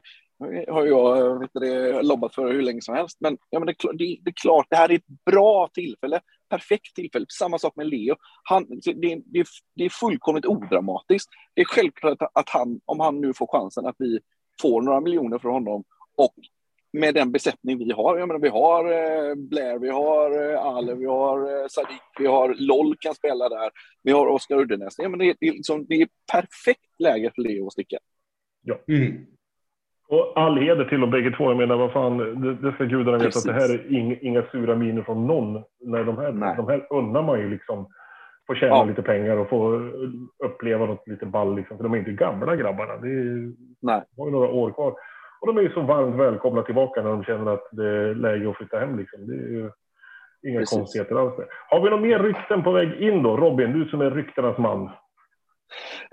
har 0.72 0.86
jag 0.86 1.18
eh, 1.18 1.40
vet 1.40 1.50
du, 1.54 1.60
det, 1.60 2.02
lobbat 2.04 2.36
för 2.36 2.54
hur 2.54 2.62
länge 2.62 2.82
som 2.82 2.96
helst. 2.96 3.18
Men, 3.20 3.38
ja, 3.50 3.60
men 3.60 3.66
det, 3.66 3.72
är 3.84 3.94
det, 3.94 4.18
det 4.22 4.30
är 4.30 4.42
klart, 4.42 4.68
det 4.70 4.76
här 4.76 4.92
är 4.92 4.96
ett 4.96 5.26
bra 5.26 5.70
tillfälle. 5.74 6.22
Perfekt 6.50 6.96
tillfälle. 6.96 7.26
Samma 7.30 7.58
sak 7.60 7.76
med 7.76 7.88
Leo. 7.88 8.16
Han, 8.44 8.66
det, 8.70 8.94
det, 8.94 9.22
det, 9.26 9.40
är- 9.40 9.48
det 9.76 9.86
är 9.86 9.90
fullkomligt 9.90 10.46
odramatiskt. 10.46 11.30
Det 11.54 11.62
är 11.62 11.66
självklart 11.66 12.22
att, 12.22 12.32
att 12.34 12.50
han, 12.50 12.80
om 12.86 13.00
han 13.00 13.22
nu 13.22 13.34
får 13.34 13.48
chansen, 13.48 13.86
att 13.86 13.96
vi 14.00 14.20
får 14.62 14.82
några 14.82 15.00
miljoner 15.02 15.38
från 15.40 15.54
honom 15.54 15.84
och 16.18 16.34
med 17.00 17.14
den 17.14 17.32
besättning 17.32 17.78
vi 17.78 17.92
har. 17.92 18.18
Jag 18.18 18.28
menar, 18.28 18.40
vi 18.42 18.50
har 18.50 18.84
eh, 18.86 19.36
Blair, 19.36 19.80
vi 19.80 19.90
har 19.90 20.52
eh, 20.54 20.62
Ale, 20.66 20.94
vi 20.96 21.06
har 21.06 21.40
eh, 21.40 21.68
Sadiq, 21.70 22.02
vi 22.20 22.28
har 22.28 22.56
LOL 22.60 22.96
kan 23.00 23.14
spela 23.16 23.50
där. 23.50 23.70
Vi 24.04 24.12
har 24.12 24.28
Oskar 24.28 24.56
Uddenäs. 24.58 24.96
Ja, 24.98 25.10
men 25.10 25.20
det, 25.20 25.26
är- 25.26 25.36
det, 25.40 25.52
liksom, 25.52 25.86
det 25.90 25.96
är 25.96 26.08
perfekt 26.32 27.00
läge 27.00 27.32
för 27.36 27.42
Leo 27.42 27.68
att 27.68 27.74
sticka. 27.74 27.98
Mm. 28.88 29.26
och 30.10 30.34
all 30.36 30.58
heder 30.58 30.86
till 30.86 31.00
dem 31.00 31.12
bägge 31.12 31.32
två. 31.38 31.44
Jag 31.44 31.58
menar, 31.58 31.78
vad 31.78 31.92
fan, 31.94 32.18
det, 32.18 32.56
det 32.56 32.72
ska 32.74 32.84
gudarna 32.84 33.18
veta 33.18 33.40
att 33.40 33.46
det 33.46 33.54
här 33.54 33.74
är 33.74 33.94
ing, 33.94 34.18
inga 34.22 34.44
sura 34.52 34.76
miner 34.76 35.02
från 35.04 35.28
någon. 35.28 35.64
Nej, 35.80 36.04
de, 36.04 36.18
här, 36.18 36.32
Nej. 36.32 36.54
de 36.58 36.68
här 36.68 36.88
unnar 36.94 37.24
man 37.24 37.40
ju 37.40 37.50
liksom 37.50 37.88
få 38.48 38.56
tjäna 38.56 38.76
Ja. 38.76 38.84
lite 38.86 39.02
pengar 39.02 39.38
och 39.38 39.50
få 39.50 39.74
uppleva 40.46 40.86
något 40.86 41.08
lite 41.08 41.26
ball. 41.26 41.56
Liksom. 41.56 41.78
För 41.78 41.84
de 41.84 41.94
är 41.94 41.98
inte 41.98 42.12
gamla 42.12 42.56
grabbarna. 42.56 42.98
Det 42.98 43.08
är, 43.08 43.54
Nej. 43.82 44.02
de 44.16 44.22
har 44.22 44.26
ju 44.28 44.32
några 44.32 44.50
år 44.50 44.72
kvar. 44.72 44.94
Och 45.42 45.48
de 45.48 45.58
är 45.58 45.62
ju 45.62 45.74
så 45.74 45.82
varmt 45.82 46.20
välkomna 46.20 46.64
tillbaka 46.64 47.02
när 47.02 47.10
de 47.10 47.24
känner 47.24 47.54
att 47.54 47.68
det 47.72 47.88
är 47.88 48.16
läge 48.16 48.50
att 48.50 48.58
flytta 48.58 48.80
hem. 48.80 48.98
Liksom. 48.98 49.28
Det 49.28 49.34
är 49.34 49.50
ju 49.50 49.72
inga 50.48 50.60
Precis. 50.60 50.78
konstigheter 50.78 51.16
alls. 51.16 51.34
Har 51.70 51.82
vi 51.82 51.90
några 51.90 52.04
mer 52.04 52.20
rykten 52.20 52.64
på 52.64 52.72
väg 52.72 53.02
in 53.02 53.24
då? 53.24 53.38
Robin, 53.38 53.74
du 53.74 53.90
som 53.90 54.02
är 54.02 54.12
ryktenas 54.12 54.58
man. 54.58 54.90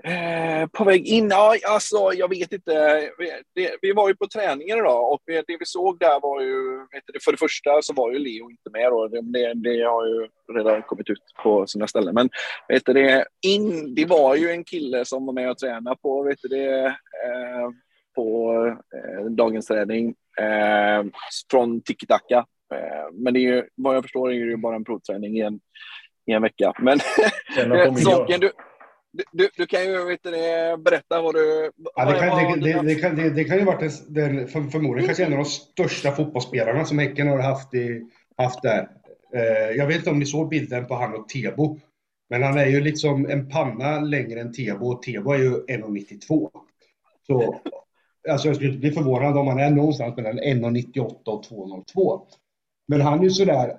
Eh, 0.03 0.67
på 0.67 0.83
väg 0.83 1.07
in? 1.07 1.27
Ja, 1.29 1.55
alltså, 1.67 2.11
jag 2.13 2.29
vet 2.29 2.53
inte. 2.53 3.09
Vi, 3.17 3.31
det, 3.55 3.77
vi 3.81 3.91
var 3.91 4.07
ju 4.07 4.15
på 4.15 4.27
träningen 4.27 4.77
idag 4.77 5.11
och 5.13 5.21
det, 5.25 5.43
vi 5.47 5.65
såg 5.65 5.99
där 5.99 6.19
var 6.21 6.41
ju... 6.41 6.77
Vet 6.77 7.03
du, 7.07 7.19
för 7.19 7.31
det 7.31 7.37
första 7.37 7.81
så 7.81 7.93
var 7.93 8.11
ju 8.11 8.19
Leo 8.19 8.49
inte 8.49 8.69
med 8.71 8.91
då. 8.91 9.07
Det, 9.07 9.21
det, 9.21 9.53
det 9.53 9.83
har 9.83 10.05
ju 10.07 10.27
redan 10.53 10.81
kommit 10.81 11.09
ut 11.09 11.23
på 11.43 11.67
sina 11.67 11.87
ställen. 11.87 12.15
Men 12.15 12.29
vet 12.67 12.85
du, 12.85 12.93
det, 12.93 13.25
in, 13.45 13.95
det 13.95 14.05
var 14.05 14.35
ju 14.35 14.49
en 14.49 14.63
kille 14.63 15.05
som 15.05 15.25
var 15.25 15.33
med 15.33 15.49
och 15.49 15.57
tränade 15.57 15.97
på, 16.01 16.23
vet 16.23 16.39
du, 16.41 16.47
det, 16.47 16.85
eh, 16.85 17.69
på 18.15 18.55
eh, 18.67 19.25
dagens 19.25 19.65
träning 19.65 20.15
eh, 20.39 21.05
från 21.51 21.81
Tiki 21.81 22.05
Taka. 22.07 22.45
Eh, 22.73 23.13
men 23.13 23.33
det 23.33 23.39
är 23.39 23.41
ju, 23.41 23.63
vad 23.75 23.95
jag 23.95 24.03
förstår 24.03 24.31
är 24.31 24.39
det 24.39 24.51
ju 24.51 24.57
bara 24.57 24.75
en 24.75 24.83
provträning 24.83 25.37
i 25.37 25.41
en, 25.41 25.59
i 26.25 26.31
en 26.31 26.41
vecka. 26.41 26.73
Men 26.79 26.99
Saken, 28.03 28.39
du, 28.39 28.51
du- 29.31 29.49
du, 29.57 29.65
kan 29.65 29.85
ju 29.85 30.05
vet 30.05 30.23
du, 30.23 30.31
berätta 30.77 31.21
vad 31.21 31.35
du... 31.35 31.71
Ja, 31.95 32.05
det, 32.05 32.19
kan, 32.19 32.59
det, 32.61 32.73
det, 32.73 32.81
det, 32.81 32.95
kan, 32.95 33.15
det, 33.15 33.29
det 33.29 33.43
kan 33.43 33.57
ju 33.57 33.63
varit 33.63 33.81
en, 33.81 34.13
den, 34.13 34.47
för, 34.47 34.61
förmodligen 34.61 35.07
kanske 35.07 35.25
en 35.25 35.33
av 35.33 35.37
de 35.39 35.45
största 35.45 36.11
fotbollsspelarna 36.11 36.85
som 36.85 36.99
Häcken 36.99 37.27
har 37.27 37.39
haft, 37.39 37.73
i, 37.73 38.01
haft 38.37 38.61
där. 38.61 38.87
Eh, 39.35 39.77
jag 39.77 39.87
vet 39.87 39.95
inte 39.97 40.09
om 40.09 40.19
ni 40.19 40.25
såg 40.25 40.49
bilden 40.49 40.87
på 40.87 40.95
han 40.95 41.15
och 41.15 41.29
Tebo. 41.29 41.79
Men 42.29 42.43
han 42.43 42.57
är 42.57 42.65
ju 42.65 42.81
liksom 42.81 43.29
en 43.29 43.49
panna 43.49 43.99
längre 43.99 44.41
än 44.41 44.53
Tebo 44.53 44.85
och 44.87 45.01
Tebo 45.01 45.31
är 45.31 45.37
ju 45.37 45.51
1,92. 45.51 46.49
Så 47.27 47.61
alltså 48.29 48.47
jag 48.47 48.55
skulle 48.55 48.69
inte 48.69 48.79
bli 48.79 48.91
förvånad 48.91 49.37
om 49.37 49.47
han 49.47 49.59
är 49.59 49.69
någonstans 49.71 50.15
mellan 50.17 50.39
1,98 50.39 51.15
och 51.25 51.45
2,02. 51.45 52.21
Men 52.87 53.01
han 53.01 53.19
är 53.19 53.23
ju 53.23 53.29
sådär, 53.29 53.77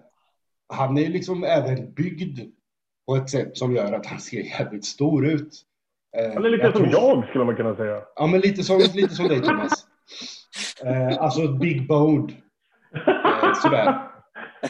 han 0.68 0.96
är 0.98 1.02
ju 1.02 1.08
liksom 1.08 1.44
även 1.44 1.92
byggd 1.92 2.40
på 3.06 3.16
ett 3.16 3.30
sätt 3.30 3.56
som 3.56 3.74
gör 3.74 3.92
att 3.92 4.06
han 4.06 4.20
ser 4.20 4.40
jävligt 4.40 4.84
stor 4.84 5.26
ut. 5.26 5.62
Eh, 6.16 6.34
Han 6.34 6.44
är 6.44 6.50
lite 6.50 6.64
som 6.72 6.72
tror- 6.72 6.88
jag 6.92 7.28
skulle 7.28 7.44
man 7.44 7.56
kunna 7.56 7.76
säga. 7.76 8.02
Ja, 8.16 8.26
men 8.26 8.40
lite 8.40 8.62
som, 8.64 8.78
lite 8.94 9.14
som 9.14 9.28
dig 9.28 9.40
Thomas. 9.40 9.86
Eh, 10.84 11.22
alltså 11.22 11.48
big 11.48 11.88
boned. 11.88 12.32
Eh, 13.06 13.54
sådär. 13.62 14.08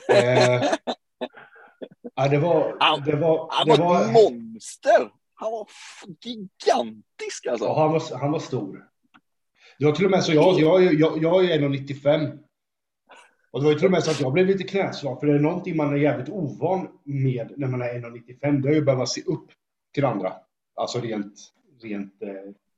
Eh, 0.09 0.63
ja, 2.15 2.29
det 2.29 2.39
var... 2.39 2.77
Han- 2.81 3.03
Det 3.05 3.17
var, 3.17 3.49
Han 3.51 3.67
det 3.69 3.77
var 3.77 3.89
var 3.89 4.01
ett 4.05 4.13
monster! 4.13 5.11
Han 5.35 5.53
var 5.53 5.67
gigantisk 6.25 7.47
alltså. 7.47 7.65
ja, 7.67 7.81
han, 7.83 7.93
var, 7.93 8.19
han 8.21 8.33
var 8.33 8.39
stor. 8.39 8.85
Det 9.79 9.85
var 9.85 9.93
till 9.93 10.05
och 10.05 10.11
med 10.11 10.25
så 10.25 10.33
jag, 10.33 10.61
jag, 10.61 10.95
jag, 10.95 11.23
jag 11.23 11.45
är 11.45 11.59
1,95. 11.59 12.39
Och 13.51 13.61
det 13.61 13.65
var 13.65 13.73
ju 13.73 13.79
till 13.79 13.87
och 13.87 13.93
med 13.93 14.05
så 14.05 14.11
att 14.11 14.21
jag 14.21 14.33
blev 14.33 14.47
lite 14.47 14.65
knäsvag. 14.65 15.21
För 15.21 15.27
det 15.27 15.35
är 15.35 15.39
någonting 15.39 15.77
man 15.77 15.93
är 15.93 15.97
jävligt 15.97 16.29
ovan 16.29 16.89
med 17.05 17.53
när 17.57 17.69
man 17.69 17.83
är 17.83 17.87
1,95. 17.87 18.63
Det 18.63 18.69
är 18.69 18.73
ju 18.73 18.79
att 18.79 18.85
behöva 18.85 19.07
se 19.07 19.23
upp 19.23 19.47
till 19.95 20.05
andra. 20.05 20.33
Alltså 20.75 21.01
rent, 21.01 21.35
rent 21.83 22.23
eh, 22.23 22.29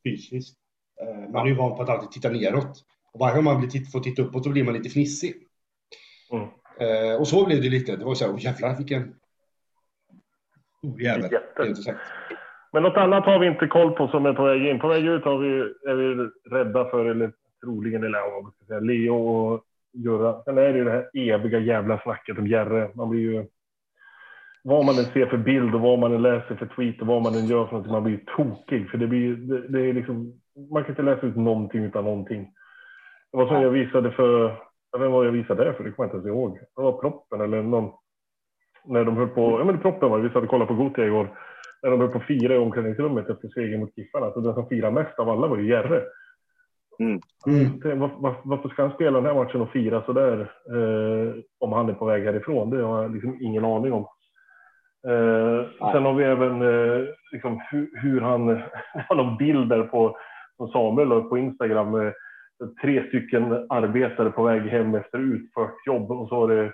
fysiskt. 0.04 0.56
Eh, 1.00 1.30
man 1.32 1.46
är 1.46 1.50
ju 1.50 1.54
van 1.54 1.76
på 1.76 1.82
att 1.82 1.88
alltid 1.88 2.10
titta 2.10 2.30
neråt. 2.30 2.84
Och 3.12 3.20
varje 3.20 3.34
gång 3.34 3.44
man 3.44 3.60
blir 3.60 3.70
titt, 3.70 3.92
får 3.92 4.00
titta 4.00 4.22
uppåt 4.22 4.44
så 4.44 4.50
blir 4.50 4.64
man 4.64 4.74
lite 4.74 4.90
fnissig. 4.90 5.34
Mm. 6.32 6.48
Eh, 6.80 7.20
och 7.20 7.28
så 7.28 7.46
blev 7.46 7.62
det 7.62 7.68
lite. 7.68 7.96
Det 7.96 8.04
var 8.04 8.14
så 8.14 8.24
här, 8.24 8.32
oh, 8.32 8.44
jävlar 8.44 8.76
vilken 8.76 9.14
stor 10.78 11.02
jävel. 11.02 11.32
Jätte. 11.32 11.62
rent 11.62 11.78
ut 11.78 11.84
sagt. 11.84 12.00
Men 12.76 12.82
något 12.82 12.96
annat 12.96 13.24
har 13.24 13.38
vi 13.38 13.46
inte 13.46 13.66
koll 13.66 13.92
på 13.92 14.08
som 14.08 14.26
är 14.26 14.32
på 14.32 14.44
väg 14.44 14.66
in. 14.66 14.78
På 14.78 14.88
väg 14.88 15.06
ut 15.06 15.24
har 15.24 15.38
vi, 15.38 15.60
är 15.90 15.94
vi 15.94 16.30
rädda 16.50 16.84
för, 16.84 17.04
eller 17.04 17.32
troligen, 17.64 18.04
eller 18.04 18.32
vad 18.32 18.42
man 18.42 18.52
ska 18.52 18.64
säga, 18.64 18.80
Leo 18.80 19.14
och 19.14 19.64
Jurra. 19.92 20.42
Sen 20.42 20.58
är 20.58 20.72
det 20.72 20.78
ju 20.78 20.84
det 20.84 20.90
här 20.90 21.10
eviga 21.14 21.58
jävla 21.58 21.98
snacket 21.98 22.38
om 22.38 22.46
Jerre. 22.46 22.90
Man 22.94 23.10
blir 23.10 23.20
ju 23.20 23.46
vad 24.62 24.84
man 24.84 24.98
än 24.98 25.04
ser 25.04 25.26
för 25.26 25.36
bild 25.36 25.74
och 25.74 25.80
vad 25.80 25.98
man 25.98 26.12
än 26.12 26.22
läser 26.22 26.54
för 26.54 26.66
tweet 26.66 27.00
och 27.00 27.06
vad 27.06 27.22
man 27.22 27.34
än 27.34 27.46
gör 27.46 27.64
för 27.64 27.72
någonting, 27.72 27.92
man 27.92 28.02
blir 28.04 28.14
ju 28.14 28.24
tokig. 28.36 28.90
För 28.90 28.98
det 28.98 29.06
blir, 29.06 29.34
det, 29.36 29.68
det 29.68 29.80
är 29.88 29.92
liksom, 29.92 30.32
man 30.70 30.84
kan 30.84 30.92
inte 30.92 31.02
läsa 31.02 31.26
ut 31.26 31.36
någonting 31.36 31.84
utan 31.84 32.04
någonting. 32.04 32.42
Det 33.32 33.36
var 33.36 33.46
som 33.46 33.62
jag 33.62 33.70
visade 33.70 34.10
för, 34.10 34.56
vem 34.98 35.12
var 35.12 35.24
jag 35.24 35.32
visade 35.32 35.64
det 35.64 35.72
för? 35.72 35.84
Det 35.84 35.90
kommer 35.90 36.08
jag 36.08 36.16
inte 36.16 36.28
ens 36.28 36.38
ihåg. 36.38 36.58
Det 36.76 36.82
var 36.82 37.00
proppen 37.00 37.40
eller 37.40 37.62
någon, 37.62 37.92
när 38.84 39.04
de 39.04 39.16
höll 39.16 39.28
på, 39.28 39.60
ja 39.60 39.64
men 39.64 39.78
proppen 39.78 40.10
var 40.10 40.18
det, 40.18 40.28
vi 40.28 40.34
satt 40.34 40.42
och 40.42 40.50
kollade 40.50 40.68
på 40.68 40.74
Gothia 40.74 41.06
igår. 41.06 41.28
När 41.86 41.90
de 41.90 42.00
höll 42.00 42.10
på 42.10 42.18
att 42.18 42.26
fira 42.26 42.54
i 42.54 42.58
omklädningsrummet 42.58 43.30
efter 43.30 43.48
segern 43.48 43.80
mot 43.80 43.98
Giffarna. 43.98 44.32
Så 44.32 44.40
den 44.40 44.54
som 44.54 44.68
firade 44.68 44.94
mest 44.94 45.18
av 45.18 45.28
alla 45.28 45.46
var 45.46 45.56
ju 45.56 45.68
Jerre. 45.68 46.02
Mm. 46.98 47.20
Mm. 47.46 47.98
Var, 48.00 48.10
var, 48.18 48.34
varför 48.44 48.68
ska 48.68 48.82
han 48.82 48.94
spela 48.94 49.20
den 49.20 49.26
här 49.26 49.34
matchen 49.34 49.60
och 49.60 49.70
fira 49.70 50.02
sådär 50.02 50.40
eh, 50.70 51.34
om 51.60 51.72
han 51.72 51.88
är 51.88 51.94
på 51.94 52.04
väg 52.04 52.24
härifrån? 52.24 52.70
Det 52.70 52.82
har 52.82 53.02
jag 53.02 53.14
liksom 53.14 53.38
ingen 53.40 53.64
aning 53.64 53.92
om. 53.92 54.06
Eh, 55.08 55.90
sen 55.92 56.04
har 56.04 56.14
vi 56.14 56.24
även 56.24 56.62
eh, 56.62 57.06
liksom 57.32 57.60
hur, 57.70 57.90
hur 58.02 58.20
han, 58.20 58.46
någon 59.16 59.36
bild 59.36 59.68
där 59.68 59.82
på, 59.82 60.16
som 60.56 60.68
Samuel 60.68 61.22
på 61.22 61.38
Instagram, 61.38 61.94
eh, 61.94 62.12
tre 62.82 63.08
stycken 63.08 63.52
arbetare 63.68 64.30
på 64.30 64.42
väg 64.42 64.62
hem 64.62 64.94
efter 64.94 65.18
utfört 65.18 65.86
jobb 65.86 66.10
och 66.10 66.28
så 66.28 66.40
var 66.40 66.48
det 66.48 66.72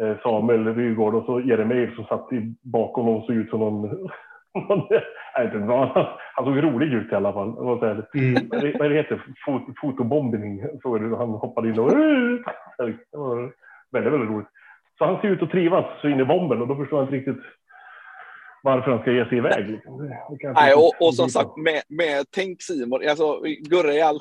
eh, 0.00 0.16
Samuel 0.22 0.74
Rygaard 0.74 1.14
och 1.14 1.24
så 1.24 1.40
Jeremejeff 1.40 1.94
som 1.94 2.04
satt 2.04 2.32
i 2.32 2.54
bakom 2.62 3.08
och 3.08 3.24
såg 3.24 3.36
ut 3.36 3.50
som 3.50 3.60
någon 3.60 4.08
jag 5.34 5.44
vet 5.44 5.54
inte, 5.54 5.66
vad, 5.66 5.88
han 6.34 6.44
såg 6.44 6.62
rolig 6.62 6.92
ut 6.94 7.12
i 7.12 7.14
alla 7.14 7.32
fall. 7.32 7.54
Det 7.54 7.60
var 7.62 7.78
så 7.78 7.86
här, 7.86 8.06
Mm. 8.14 8.48
vad 8.78 8.90
det- 8.90 8.96
heter, 8.96 9.22
Fot, 9.46 9.62
fotobombning, 9.80 10.62
han 11.16 11.30
hoppade 11.30 11.68
in 11.68 11.78
och 11.78 11.90
det 11.90 11.96
var 13.16 13.52
väldigt, 13.92 14.12
väldigt 14.12 14.30
roligt. 14.30 14.48
Så 14.98 15.04
han 15.04 15.20
ser 15.20 15.28
ut 15.28 15.42
att 15.42 15.50
trivas 15.50 16.00
så 16.00 16.08
in 16.08 16.20
i 16.20 16.24
bomben 16.24 16.62
och 16.62 16.68
då 16.68 16.76
förstår 16.76 16.98
jag 16.98 17.06
inte 17.06 17.16
riktigt 17.16 17.44
varför 18.62 18.90
han 18.90 19.00
ska 19.00 19.12
ge 19.12 19.28
sig 19.28 19.38
iväg. 19.38 19.70
liksom. 19.70 20.10
Nej, 20.54 20.74
och, 20.74 21.06
och 21.06 21.14
som 21.14 21.28
sagt, 21.28 21.56
med, 21.56 21.82
med 21.88 22.24
tänk 22.30 22.62
Simon, 22.62 23.08
alltså 23.08 23.40
Gurra, 23.70 23.92
i 23.94 24.00
all, 24.02 24.20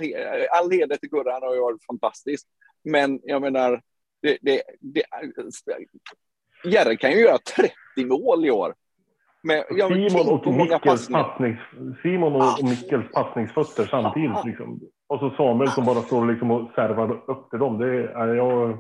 all 0.60 0.72
heder 0.72 0.96
till 0.96 1.10
Gurra, 1.10 1.32
han 1.34 1.44
har 1.44 1.54
ju 1.56 1.62
varit 1.62 1.86
fantastisk. 1.86 2.48
Men 2.84 3.20
jag 3.24 3.42
menar, 3.42 3.82
det, 4.22 4.38
det, 4.42 4.62
det, 4.80 5.04
Jerry 6.66 6.98
kan 6.98 7.12
ju 7.12 7.18
göra 7.18 7.38
30 7.96 8.06
mål 8.06 8.46
i 8.46 8.52
år. 8.52 8.74
Men, 9.44 9.64
jag 9.70 9.88
Simon 10.12 10.28
och 10.34 10.48
många 10.48 10.64
Mickels 10.64 11.08
passnings, 11.10 11.60
Simon 12.02 12.36
och, 12.36 12.42
och 12.42 12.64
Mickels 12.70 13.12
passningsfötter 13.12 13.86
samtidigt. 13.86 14.46
Liksom. 14.46 14.80
Och 15.08 15.20
så 15.20 15.30
Samuel 15.30 15.70
som 15.70 15.86
bara 15.86 16.02
står 16.02 16.26
liksom 16.26 16.52
och 16.52 16.72
servar 16.76 17.12
upp 17.32 17.50
till 17.50 17.60
dem. 17.60 17.78
Det 17.78 17.88
är 18.12 18.28
jag... 18.36 18.78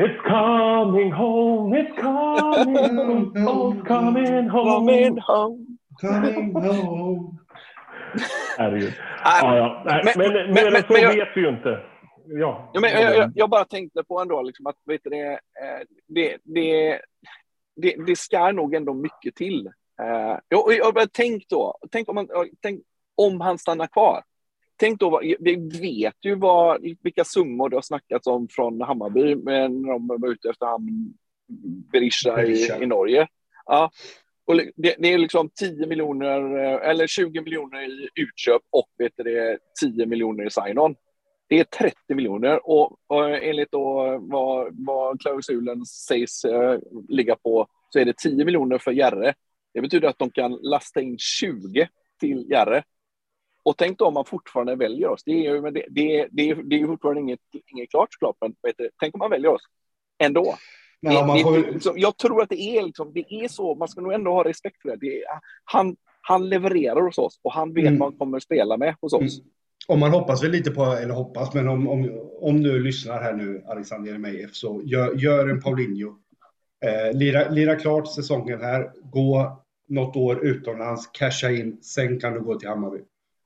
It's 0.00 0.22
coming 0.22 1.12
home, 1.12 1.76
it's 1.82 2.00
coming 2.02 2.96
home, 2.98 3.50
oh, 3.50 3.84
coming 3.84 4.48
home. 4.50 5.66
Coming 6.00 6.54
home. 6.54 7.38
Herregud. 8.58 8.92
Nej, 9.24 9.40
Ja, 9.42 9.56
ja. 9.56 9.82
Men- 9.84 10.04
men, 10.16 10.32
men- 10.32 10.54
mer 10.54 10.66
än 10.66 10.72
men- 10.72 10.82
så 10.82 10.92
men 10.92 11.02
jag- 11.02 11.14
vet 11.14 11.28
vi 11.36 11.40
ju 11.40 11.48
inte. 11.48 11.80
Ja, 12.28 12.70
Ja, 12.74 12.80
men 12.80 12.90
jag, 12.90 13.16
jag, 13.16 13.30
jag 13.34 13.50
bara 13.50 13.64
tänkte 13.64 14.04
på 14.04 14.20
ändå 14.20 14.42
liksom 14.42 14.66
att 14.66 14.76
vet 14.86 15.00
du, 15.04 15.10
det, 15.10 15.26
eh, 15.32 15.38
det, 16.08 16.36
det, 16.44 17.00
det, 17.76 17.96
det 18.06 18.18
ska 18.18 18.52
nog 18.52 18.74
ändå 18.74 18.94
mycket 18.94 19.34
till. 19.34 19.66
Eh, 20.02 20.38
jag, 20.48 20.72
jag 20.72 21.12
tänk 21.12 21.48
då, 21.48 21.78
tänk 21.90 22.08
om, 22.08 22.14
man, 22.14 22.28
tänk 22.60 22.82
om 23.14 23.40
han 23.40 23.58
stannar 23.58 23.86
kvar. 23.86 24.22
Tänk 24.76 25.00
då, 25.00 25.20
vi 25.40 25.56
vet 25.80 26.16
ju 26.22 26.34
vad, 26.34 26.82
vilka 27.02 27.24
summor 27.24 27.68
det 27.68 27.76
har 27.76 27.82
snackats 27.82 28.26
om 28.26 28.48
från 28.50 28.80
Hammarby 28.80 29.34
när 29.34 29.68
de 29.68 30.06
var 30.06 30.28
ute 30.28 30.50
efter 30.50 30.66
han 30.66 31.14
Berisha 31.92 32.36
Berisha. 32.36 32.78
i, 32.78 32.82
i 32.82 32.86
Norge. 32.86 33.28
Ja. 33.66 33.90
Och 34.46 34.56
det, 34.56 34.94
det 34.98 35.12
är 35.12 35.18
liksom 35.18 35.50
10 35.54 35.86
miljoner 35.86 36.58
eh, 36.58 36.88
eller 36.90 37.06
20 37.06 37.40
miljoner 37.40 37.82
i 37.82 38.08
utköp 38.14 38.62
och 38.70 38.88
vet 38.98 39.12
du, 39.16 39.22
det 39.22 39.38
är 39.38 39.58
10 39.80 40.06
miljoner 40.06 40.46
i 40.46 40.50
sign-on. 40.50 40.94
Det 41.48 41.60
är 41.60 41.64
30 41.64 42.14
miljoner 42.14 42.68
och, 42.70 42.98
och 43.06 43.30
enligt 43.30 43.70
då 43.70 44.18
vad, 44.20 44.68
vad 44.86 45.20
klausulen 45.20 45.86
sägs 45.86 46.44
eh, 46.44 46.78
ligga 47.08 47.36
på 47.36 47.66
så 47.90 47.98
är 47.98 48.04
det 48.04 48.16
10 48.16 48.44
miljoner 48.44 48.78
för 48.78 48.92
Järre. 48.92 49.34
Det 49.74 49.80
betyder 49.80 50.08
att 50.08 50.18
de 50.18 50.30
kan 50.30 50.52
lasta 50.52 51.00
in 51.00 51.18
20 51.18 51.88
till 52.20 52.50
Järre. 52.50 52.82
Och 53.62 53.76
tänk 53.76 53.98
då 53.98 54.06
om 54.06 54.14
man 54.14 54.24
fortfarande 54.24 54.76
väljer 54.76 55.08
oss. 55.08 55.22
Det 55.24 55.32
är 55.32 55.54
ju 55.54 55.60
det, 55.60 55.86
det, 55.90 56.28
det, 56.30 56.54
det 56.54 56.80
är 56.80 56.86
fortfarande 56.86 57.20
inget, 57.20 57.40
inget 57.66 57.90
klart 57.90 58.08
såklart, 58.12 58.36
men 58.40 58.54
du, 58.76 58.90
tänk 59.00 59.14
om 59.14 59.18
man 59.18 59.30
väljer 59.30 59.50
oss 59.50 59.62
ändå. 60.18 60.54
Man 61.00 61.36
det, 61.36 61.42
får, 61.42 61.56
det, 61.56 61.70
liksom, 61.70 61.98
jag 61.98 62.16
tror 62.16 62.42
att 62.42 62.48
det 62.48 62.60
är, 62.60 62.82
liksom, 62.82 63.12
det 63.12 63.34
är 63.34 63.48
så, 63.48 63.74
man 63.74 63.88
ska 63.88 64.00
nog 64.00 64.12
ändå 64.12 64.32
ha 64.32 64.44
respekt 64.44 64.82
för 64.82 64.88
det. 64.88 64.96
det 64.96 65.22
är, 65.22 65.26
han, 65.64 65.96
han 66.20 66.48
levererar 66.48 67.00
hos 67.00 67.18
oss 67.18 67.40
och 67.42 67.52
han 67.52 67.72
vet 67.74 67.86
Mm. 67.86 67.98
vad 67.98 68.08
han 68.10 68.18
kommer 68.18 68.40
spela 68.40 68.76
med 68.76 68.94
hos 69.00 69.12
oss 69.12 69.40
om 69.86 70.00
man 70.00 70.10
hoppas 70.10 70.44
väl 70.44 70.50
lite 70.50 70.70
på, 70.70 70.84
eller 70.84 71.14
hoppas, 71.14 71.54
men 71.54 71.68
om, 71.68 71.88
om, 71.88 72.20
om 72.40 72.62
du 72.62 72.82
lyssnar 72.82 73.22
här 73.22 73.32
nu, 73.32 73.62
Alexander 73.66 74.10
Jeremejeff, 74.10 74.54
så 74.54 74.82
gör, 74.84 75.14
gör 75.14 75.48
en 75.48 75.60
Paulinho. 75.60 76.16
Eh, 76.84 77.18
lira, 77.18 77.48
lira 77.48 77.76
klart 77.76 78.14
säsongen 78.14 78.60
här, 78.60 78.92
gå 79.02 79.62
något 79.88 80.16
år 80.16 80.44
utomlands, 80.44 81.06
casha 81.12 81.50
in, 81.50 81.78
sen 81.82 82.20
kan 82.20 82.32
du 82.32 82.40
gå 82.40 82.58
till 82.58 82.68
Hammarby. 82.68 82.98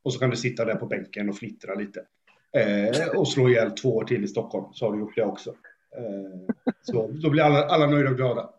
Och 0.02 0.12
så 0.12 0.18
kan 0.18 0.30
du 0.30 0.36
sitta 0.36 0.64
där 0.64 0.74
på 0.74 0.86
bänken 0.86 1.28
och 1.28 1.36
flittra 1.36 1.74
lite. 1.74 2.04
Eh, 2.52 3.08
och 3.16 3.28
slå 3.28 3.48
ihjäl 3.48 3.70
två 3.70 3.96
år 3.96 4.04
till 4.04 4.24
i 4.24 4.28
Stockholm, 4.28 4.66
så 4.72 4.86
har 4.86 4.92
du 4.92 4.98
gjort 4.98 5.16
det 5.16 5.24
också. 5.24 5.50
Eh, 5.96 6.54
så 6.82 7.10
då 7.22 7.30
blir 7.30 7.42
alla, 7.42 7.64
alla 7.64 7.86
nöjda 7.86 8.10
och 8.10 8.16
glada. 8.16 8.50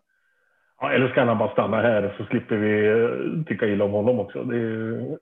Ja, 0.82 0.92
eller 0.92 1.08
ska 1.10 1.24
han 1.24 1.38
bara 1.38 1.52
stanna 1.52 1.82
här 1.82 2.14
så 2.18 2.24
slipper 2.26 2.56
vi 2.56 2.88
eh, 2.88 3.44
tycka 3.46 3.66
illa 3.68 3.84
om 3.86 3.92
honom 3.92 4.20
också. 4.20 4.44
Det 4.44 4.56
är, 4.56 4.60
ju- 4.60 5.18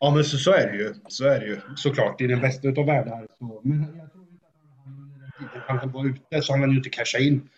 Ja, 0.00 0.10
men 0.14 0.24
så, 0.24 0.36
så 0.36 0.52
är 0.52 0.66
det 0.72 0.76
ju. 0.76 0.88
Så 1.08 1.24
är 1.28 1.40
det 1.40 1.46
ju. 1.46 1.56
Såklart, 1.76 2.20
i 2.20 2.26
den 2.26 2.40
bästa 2.40 2.68
utav 2.68 2.86
världar. 2.86 3.26
Så, 3.38 3.60
men 3.64 3.78
jag 3.98 4.12
tror 4.12 4.24
inte 4.24 4.46
att 4.46 4.54
han 4.84 4.92
under 5.02 5.20
den 5.20 5.32
tiden 5.38 5.78
han 5.80 5.90
var 5.92 6.06
ute 6.06 6.42
så 6.42 6.52
han 6.52 6.60
hann 6.60 6.70
ju 6.70 6.76
inte 6.76 6.90
casha 6.90 7.18
in 7.18 7.48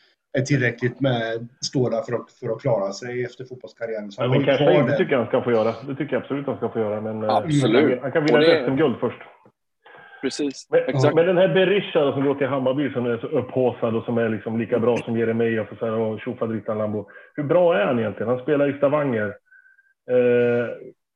tillräckligt 0.47 1.01
med 1.01 1.49
stålar 1.65 2.03
för 2.03 2.13
att, 2.15 2.33
för 2.41 2.49
att 2.53 2.61
klara 2.61 2.93
sig 2.93 3.25
efter 3.25 3.45
fotbollskarriären. 3.45 4.13
Så 4.13 4.23
Ja, 4.23 4.29
men 4.29 4.43
kvar 4.45 4.71
inte 4.71 4.91
där. 4.91 4.97
tycker 4.99 5.13
jag 5.13 5.19
han 5.19 5.29
ska 5.29 5.43
få 5.43 5.53
göra. 5.53 5.75
Det 5.89 5.95
tycker 5.97 6.13
jag 6.13 6.23
absolut 6.23 6.47
han 6.47 6.57
ska 6.57 6.69
få 6.69 6.79
göra. 6.79 7.01
Men 7.01 7.23
eh, 7.23 7.37
Absolut. 7.37 8.03
han 8.03 8.13
kan 8.13 8.25
vinna 8.25 8.39
det- 8.39 8.59
ett 8.59 8.65
SM-guld 8.67 8.97
först. 9.01 9.19
Precis, 10.23 10.69
Men, 10.71 10.81
exakt. 10.87 11.15
men 11.15 11.27
den 11.27 11.37
här 11.39 11.49
Berisha 11.49 12.13
som 12.13 12.25
går 12.25 12.35
till 12.35 12.47
Hammarby 12.47 12.93
som 12.93 13.07
är 13.07 13.19
så 13.19 13.27
upphaussad 13.27 13.97
och 13.97 14.05
som 14.05 14.19
är 14.19 14.29
liksom 14.29 14.59
lika 14.61 14.79
bra 14.79 14.97
som 14.97 15.17
Jeremejeff 15.19 15.69
och, 15.83 15.89
och 16.13 16.21
tjofaderittan 16.21 16.79
Lambo. 16.79 17.09
Hur 17.35 17.43
bra 17.45 17.75
är 17.79 17.87
han 17.87 17.99
egentligen? 17.99 18.29
Han 18.29 18.43
spelar 18.43 18.75
i 18.75 18.79
Stavanger. 18.79 19.27
Eh, 20.11 20.67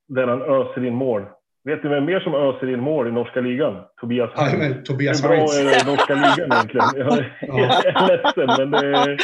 där 0.09 0.27
han 0.27 0.43
öser 0.43 0.85
in 0.87 0.95
mål. 0.95 1.23
Vet 1.65 1.83
ni 1.83 1.89
vem 1.91 2.05
mer 2.05 2.21
som 2.21 2.35
öser 2.35 2.71
in 2.73 2.81
mål 2.81 3.09
i 3.09 3.13
norska 3.13 3.41
ligan? 3.41 3.83
Tobias 4.01 4.31
Ja, 4.37 4.43
Heinz. 4.43 4.59
men 4.75 4.85
Tobias 4.85 5.25
Hur 5.25 5.29
bra 5.29 5.37
Heinz. 5.37 5.59
är 5.61 5.65
det 5.65 5.91
norska 5.91 6.15
ligan 6.15 6.53
egentligen? 6.53 6.87
Jag 6.97 7.19
är, 7.19 7.37
jag 7.47 7.87
är 7.87 8.09
ledsen, 8.09 8.71
men 8.71 8.71
det, 8.71 9.17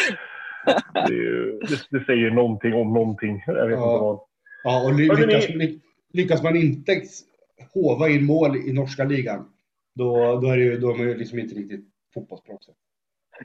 det, 0.94 1.00
är 1.00 1.10
ju- 1.12 1.58
det, 1.60 1.98
det 1.98 2.04
säger 2.04 2.30
någonting 2.30 2.74
om 2.74 2.92
någonting. 2.94 3.42
Jag 3.46 3.54
vet 3.54 3.78
Ja. 3.78 3.92
inte 3.92 4.02
vad. 4.04 4.18
Ja, 4.64 4.84
och 4.84 4.94
lyckas, 4.94 5.46
lyckas 6.12 6.42
man 6.42 6.56
inte 6.56 7.00
hova 7.74 8.08
in 8.08 8.24
mål 8.24 8.56
i 8.56 8.72
norska 8.72 9.04
ligan, 9.04 9.44
då, 9.94 10.40
då, 10.40 10.48
är, 10.48 10.56
det 10.56 10.62
ju, 10.62 10.78
då 10.78 10.90
är 10.90 10.94
man 10.94 11.06
ju 11.06 11.16
liksom 11.16 11.38
inte 11.38 11.54
riktigt 11.54 11.84
fotbollsproffs. 12.14 12.68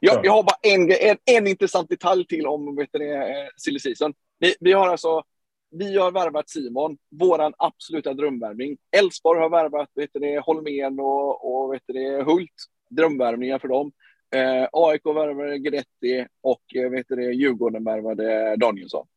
Jag, 0.01 0.25
jag 0.25 0.31
har 0.31 0.43
bara 0.43 0.57
en, 0.61 0.91
en, 1.09 1.17
en 1.25 1.47
intressant 1.47 1.89
detalj 1.89 2.27
till 2.27 2.47
om 2.47 2.75
vet 2.75 2.89
det, 2.91 3.15
eh, 3.15 3.47
silly 3.57 3.79
season. 3.79 4.13
Vi, 4.39 4.55
vi 4.59 4.73
har 4.73 4.87
alltså 4.87 5.23
vi 5.71 5.97
har 5.97 6.11
värvat 6.11 6.49
Simon, 6.49 6.97
våran 7.09 7.53
absoluta 7.57 8.13
drömvärvning. 8.13 8.77
Elfsborg 8.97 9.39
har 9.39 9.49
värvat 9.49 9.89
vet 9.95 10.09
det, 10.13 10.39
Holmén 10.39 10.99
och, 10.99 11.63
och 11.63 11.73
vet 11.73 11.83
det, 11.85 12.23
Hult. 12.23 12.51
Drömvärvningar 12.89 13.59
för 13.59 13.67
dem. 13.67 13.91
Eh, 14.35 14.67
AIK 14.71 15.05
värvade 15.05 15.57
Guidetti 15.57 16.27
och 16.41 16.75
eh, 16.75 16.89
vet 16.89 17.07
det, 17.07 17.33
Djurgården 17.33 17.83
värvade 17.83 18.55
Danielsson. 18.55 19.07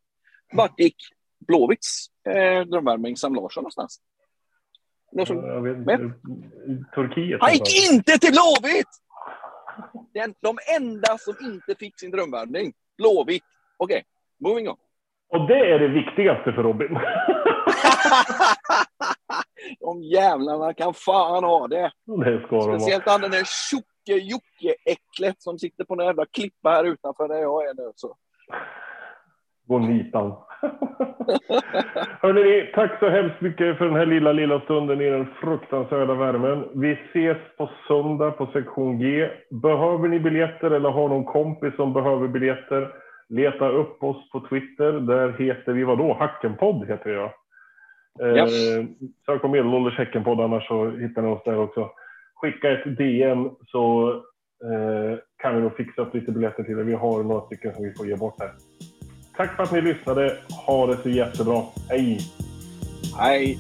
Vart 0.52 0.80
gick 0.80 0.96
Blåvitts 1.38 2.06
eh, 2.28 2.60
drömvärvning 2.60 3.16
Sam 3.16 3.34
Larsson 3.34 3.62
någonstans? 3.62 4.00
Som, 5.26 5.46
Jag 5.46 5.62
vet, 5.62 5.78
Men- 5.78 6.14
i 6.66 6.84
Turkiet. 6.94 7.40
han 7.40 7.52
gick 7.52 7.90
inte 7.92 8.18
till 8.18 8.32
Blåvitt! 8.32 8.88
Den, 10.14 10.34
de 10.40 10.58
enda 10.76 11.18
som 11.18 11.34
inte 11.40 11.74
fick 11.74 12.00
sin 12.00 12.10
drömvärvning. 12.10 12.72
Blåvitt. 12.98 13.44
Okej, 13.76 14.04
moving 14.40 14.68
on. 14.68 14.76
Och 15.28 15.46
det 15.46 15.72
är 15.72 15.78
det 15.78 15.88
viktigaste 15.88 16.52
för 16.52 16.62
Robin. 16.62 16.88
de 19.80 20.02
jävlarna 20.02 20.74
kan 20.74 20.94
fan 20.94 21.44
ha 21.44 21.68
det. 21.68 21.92
det 22.04 22.42
ska 22.46 22.56
de. 22.56 22.80
Speciellt 22.80 23.06
han 23.06 23.20
den 23.20 23.30
där 23.30 23.44
tjocke 23.70 23.86
Jocke-äcklet 24.06 25.36
som 25.38 25.58
sitter 25.58 25.84
på 25.84 25.94
en 25.94 26.06
jävla 26.06 26.26
klippa 26.26 26.70
här 26.70 26.84
utanför 26.84 27.28
där 27.28 27.38
jag 27.38 27.68
är 27.68 27.74
nu. 27.74 27.92
Så. 27.94 28.16
Gå 29.70 29.78
nitan. 29.78 30.32
Hörrni, 32.22 32.70
tack 32.74 32.98
så 32.98 33.08
hemskt 33.08 33.40
mycket 33.40 33.78
för 33.78 33.84
den 33.84 33.94
här 33.96 34.06
lilla, 34.06 34.32
lilla 34.32 34.60
stunden 34.60 35.00
i 35.00 35.10
den 35.10 35.26
fruktansvärda 35.40 36.14
värmen. 36.14 36.64
Vi 36.74 36.92
ses 36.92 37.36
på 37.58 37.70
söndag 37.88 38.30
på 38.30 38.46
sektion 38.46 38.98
G. 38.98 39.28
Behöver 39.50 40.08
ni 40.08 40.20
biljetter 40.20 40.70
eller 40.70 40.90
har 40.90 41.08
någon 41.08 41.24
kompis 41.24 41.76
som 41.76 41.92
behöver 41.92 42.28
biljetter? 42.28 42.88
Leta 43.28 43.68
upp 43.68 44.02
oss 44.02 44.30
på 44.30 44.40
Twitter. 44.40 44.92
Där 44.92 45.32
heter 45.38 45.72
vi 45.72 45.84
vadå? 45.84 46.16
Hackenpodd 46.20 46.88
heter 46.88 47.10
jag. 47.10 47.30
Eh, 48.20 48.36
Yes. 48.36 48.52
Sök 49.26 49.42
på 49.42 49.48
Medelålders 49.48 49.98
Häckenpodd 49.98 50.40
annars 50.40 50.68
så 50.68 50.90
hittar 50.90 51.22
ni 51.22 51.28
oss 51.28 51.42
där 51.44 51.58
också. 51.58 51.90
Skicka 52.34 52.70
ett 52.70 52.96
DM 52.98 53.50
så 53.66 54.10
eh, 54.64 55.18
kan 55.42 55.56
vi 55.56 55.62
då 55.62 55.70
fixa 55.70 56.02
upp 56.02 56.14
lite 56.14 56.32
biljetter 56.32 56.62
till 56.62 56.78
er. 56.78 56.82
Vi 56.84 56.94
har 56.94 57.22
några 57.22 57.40
stycken 57.46 57.74
som 57.74 57.84
vi 57.84 57.94
får 57.94 58.06
ge 58.06 58.16
bort 58.16 58.40
här. 58.40 58.50
Tack 59.40 59.56
för 59.56 59.62
att 59.62 59.72
ni 59.72 59.80
lyssnade. 59.80 60.36
Ha 60.66 60.86
det 60.86 60.96
så 61.02 61.08
jättebra. 61.08 61.62
Hej! 61.88 62.20
Hej! 63.18 63.58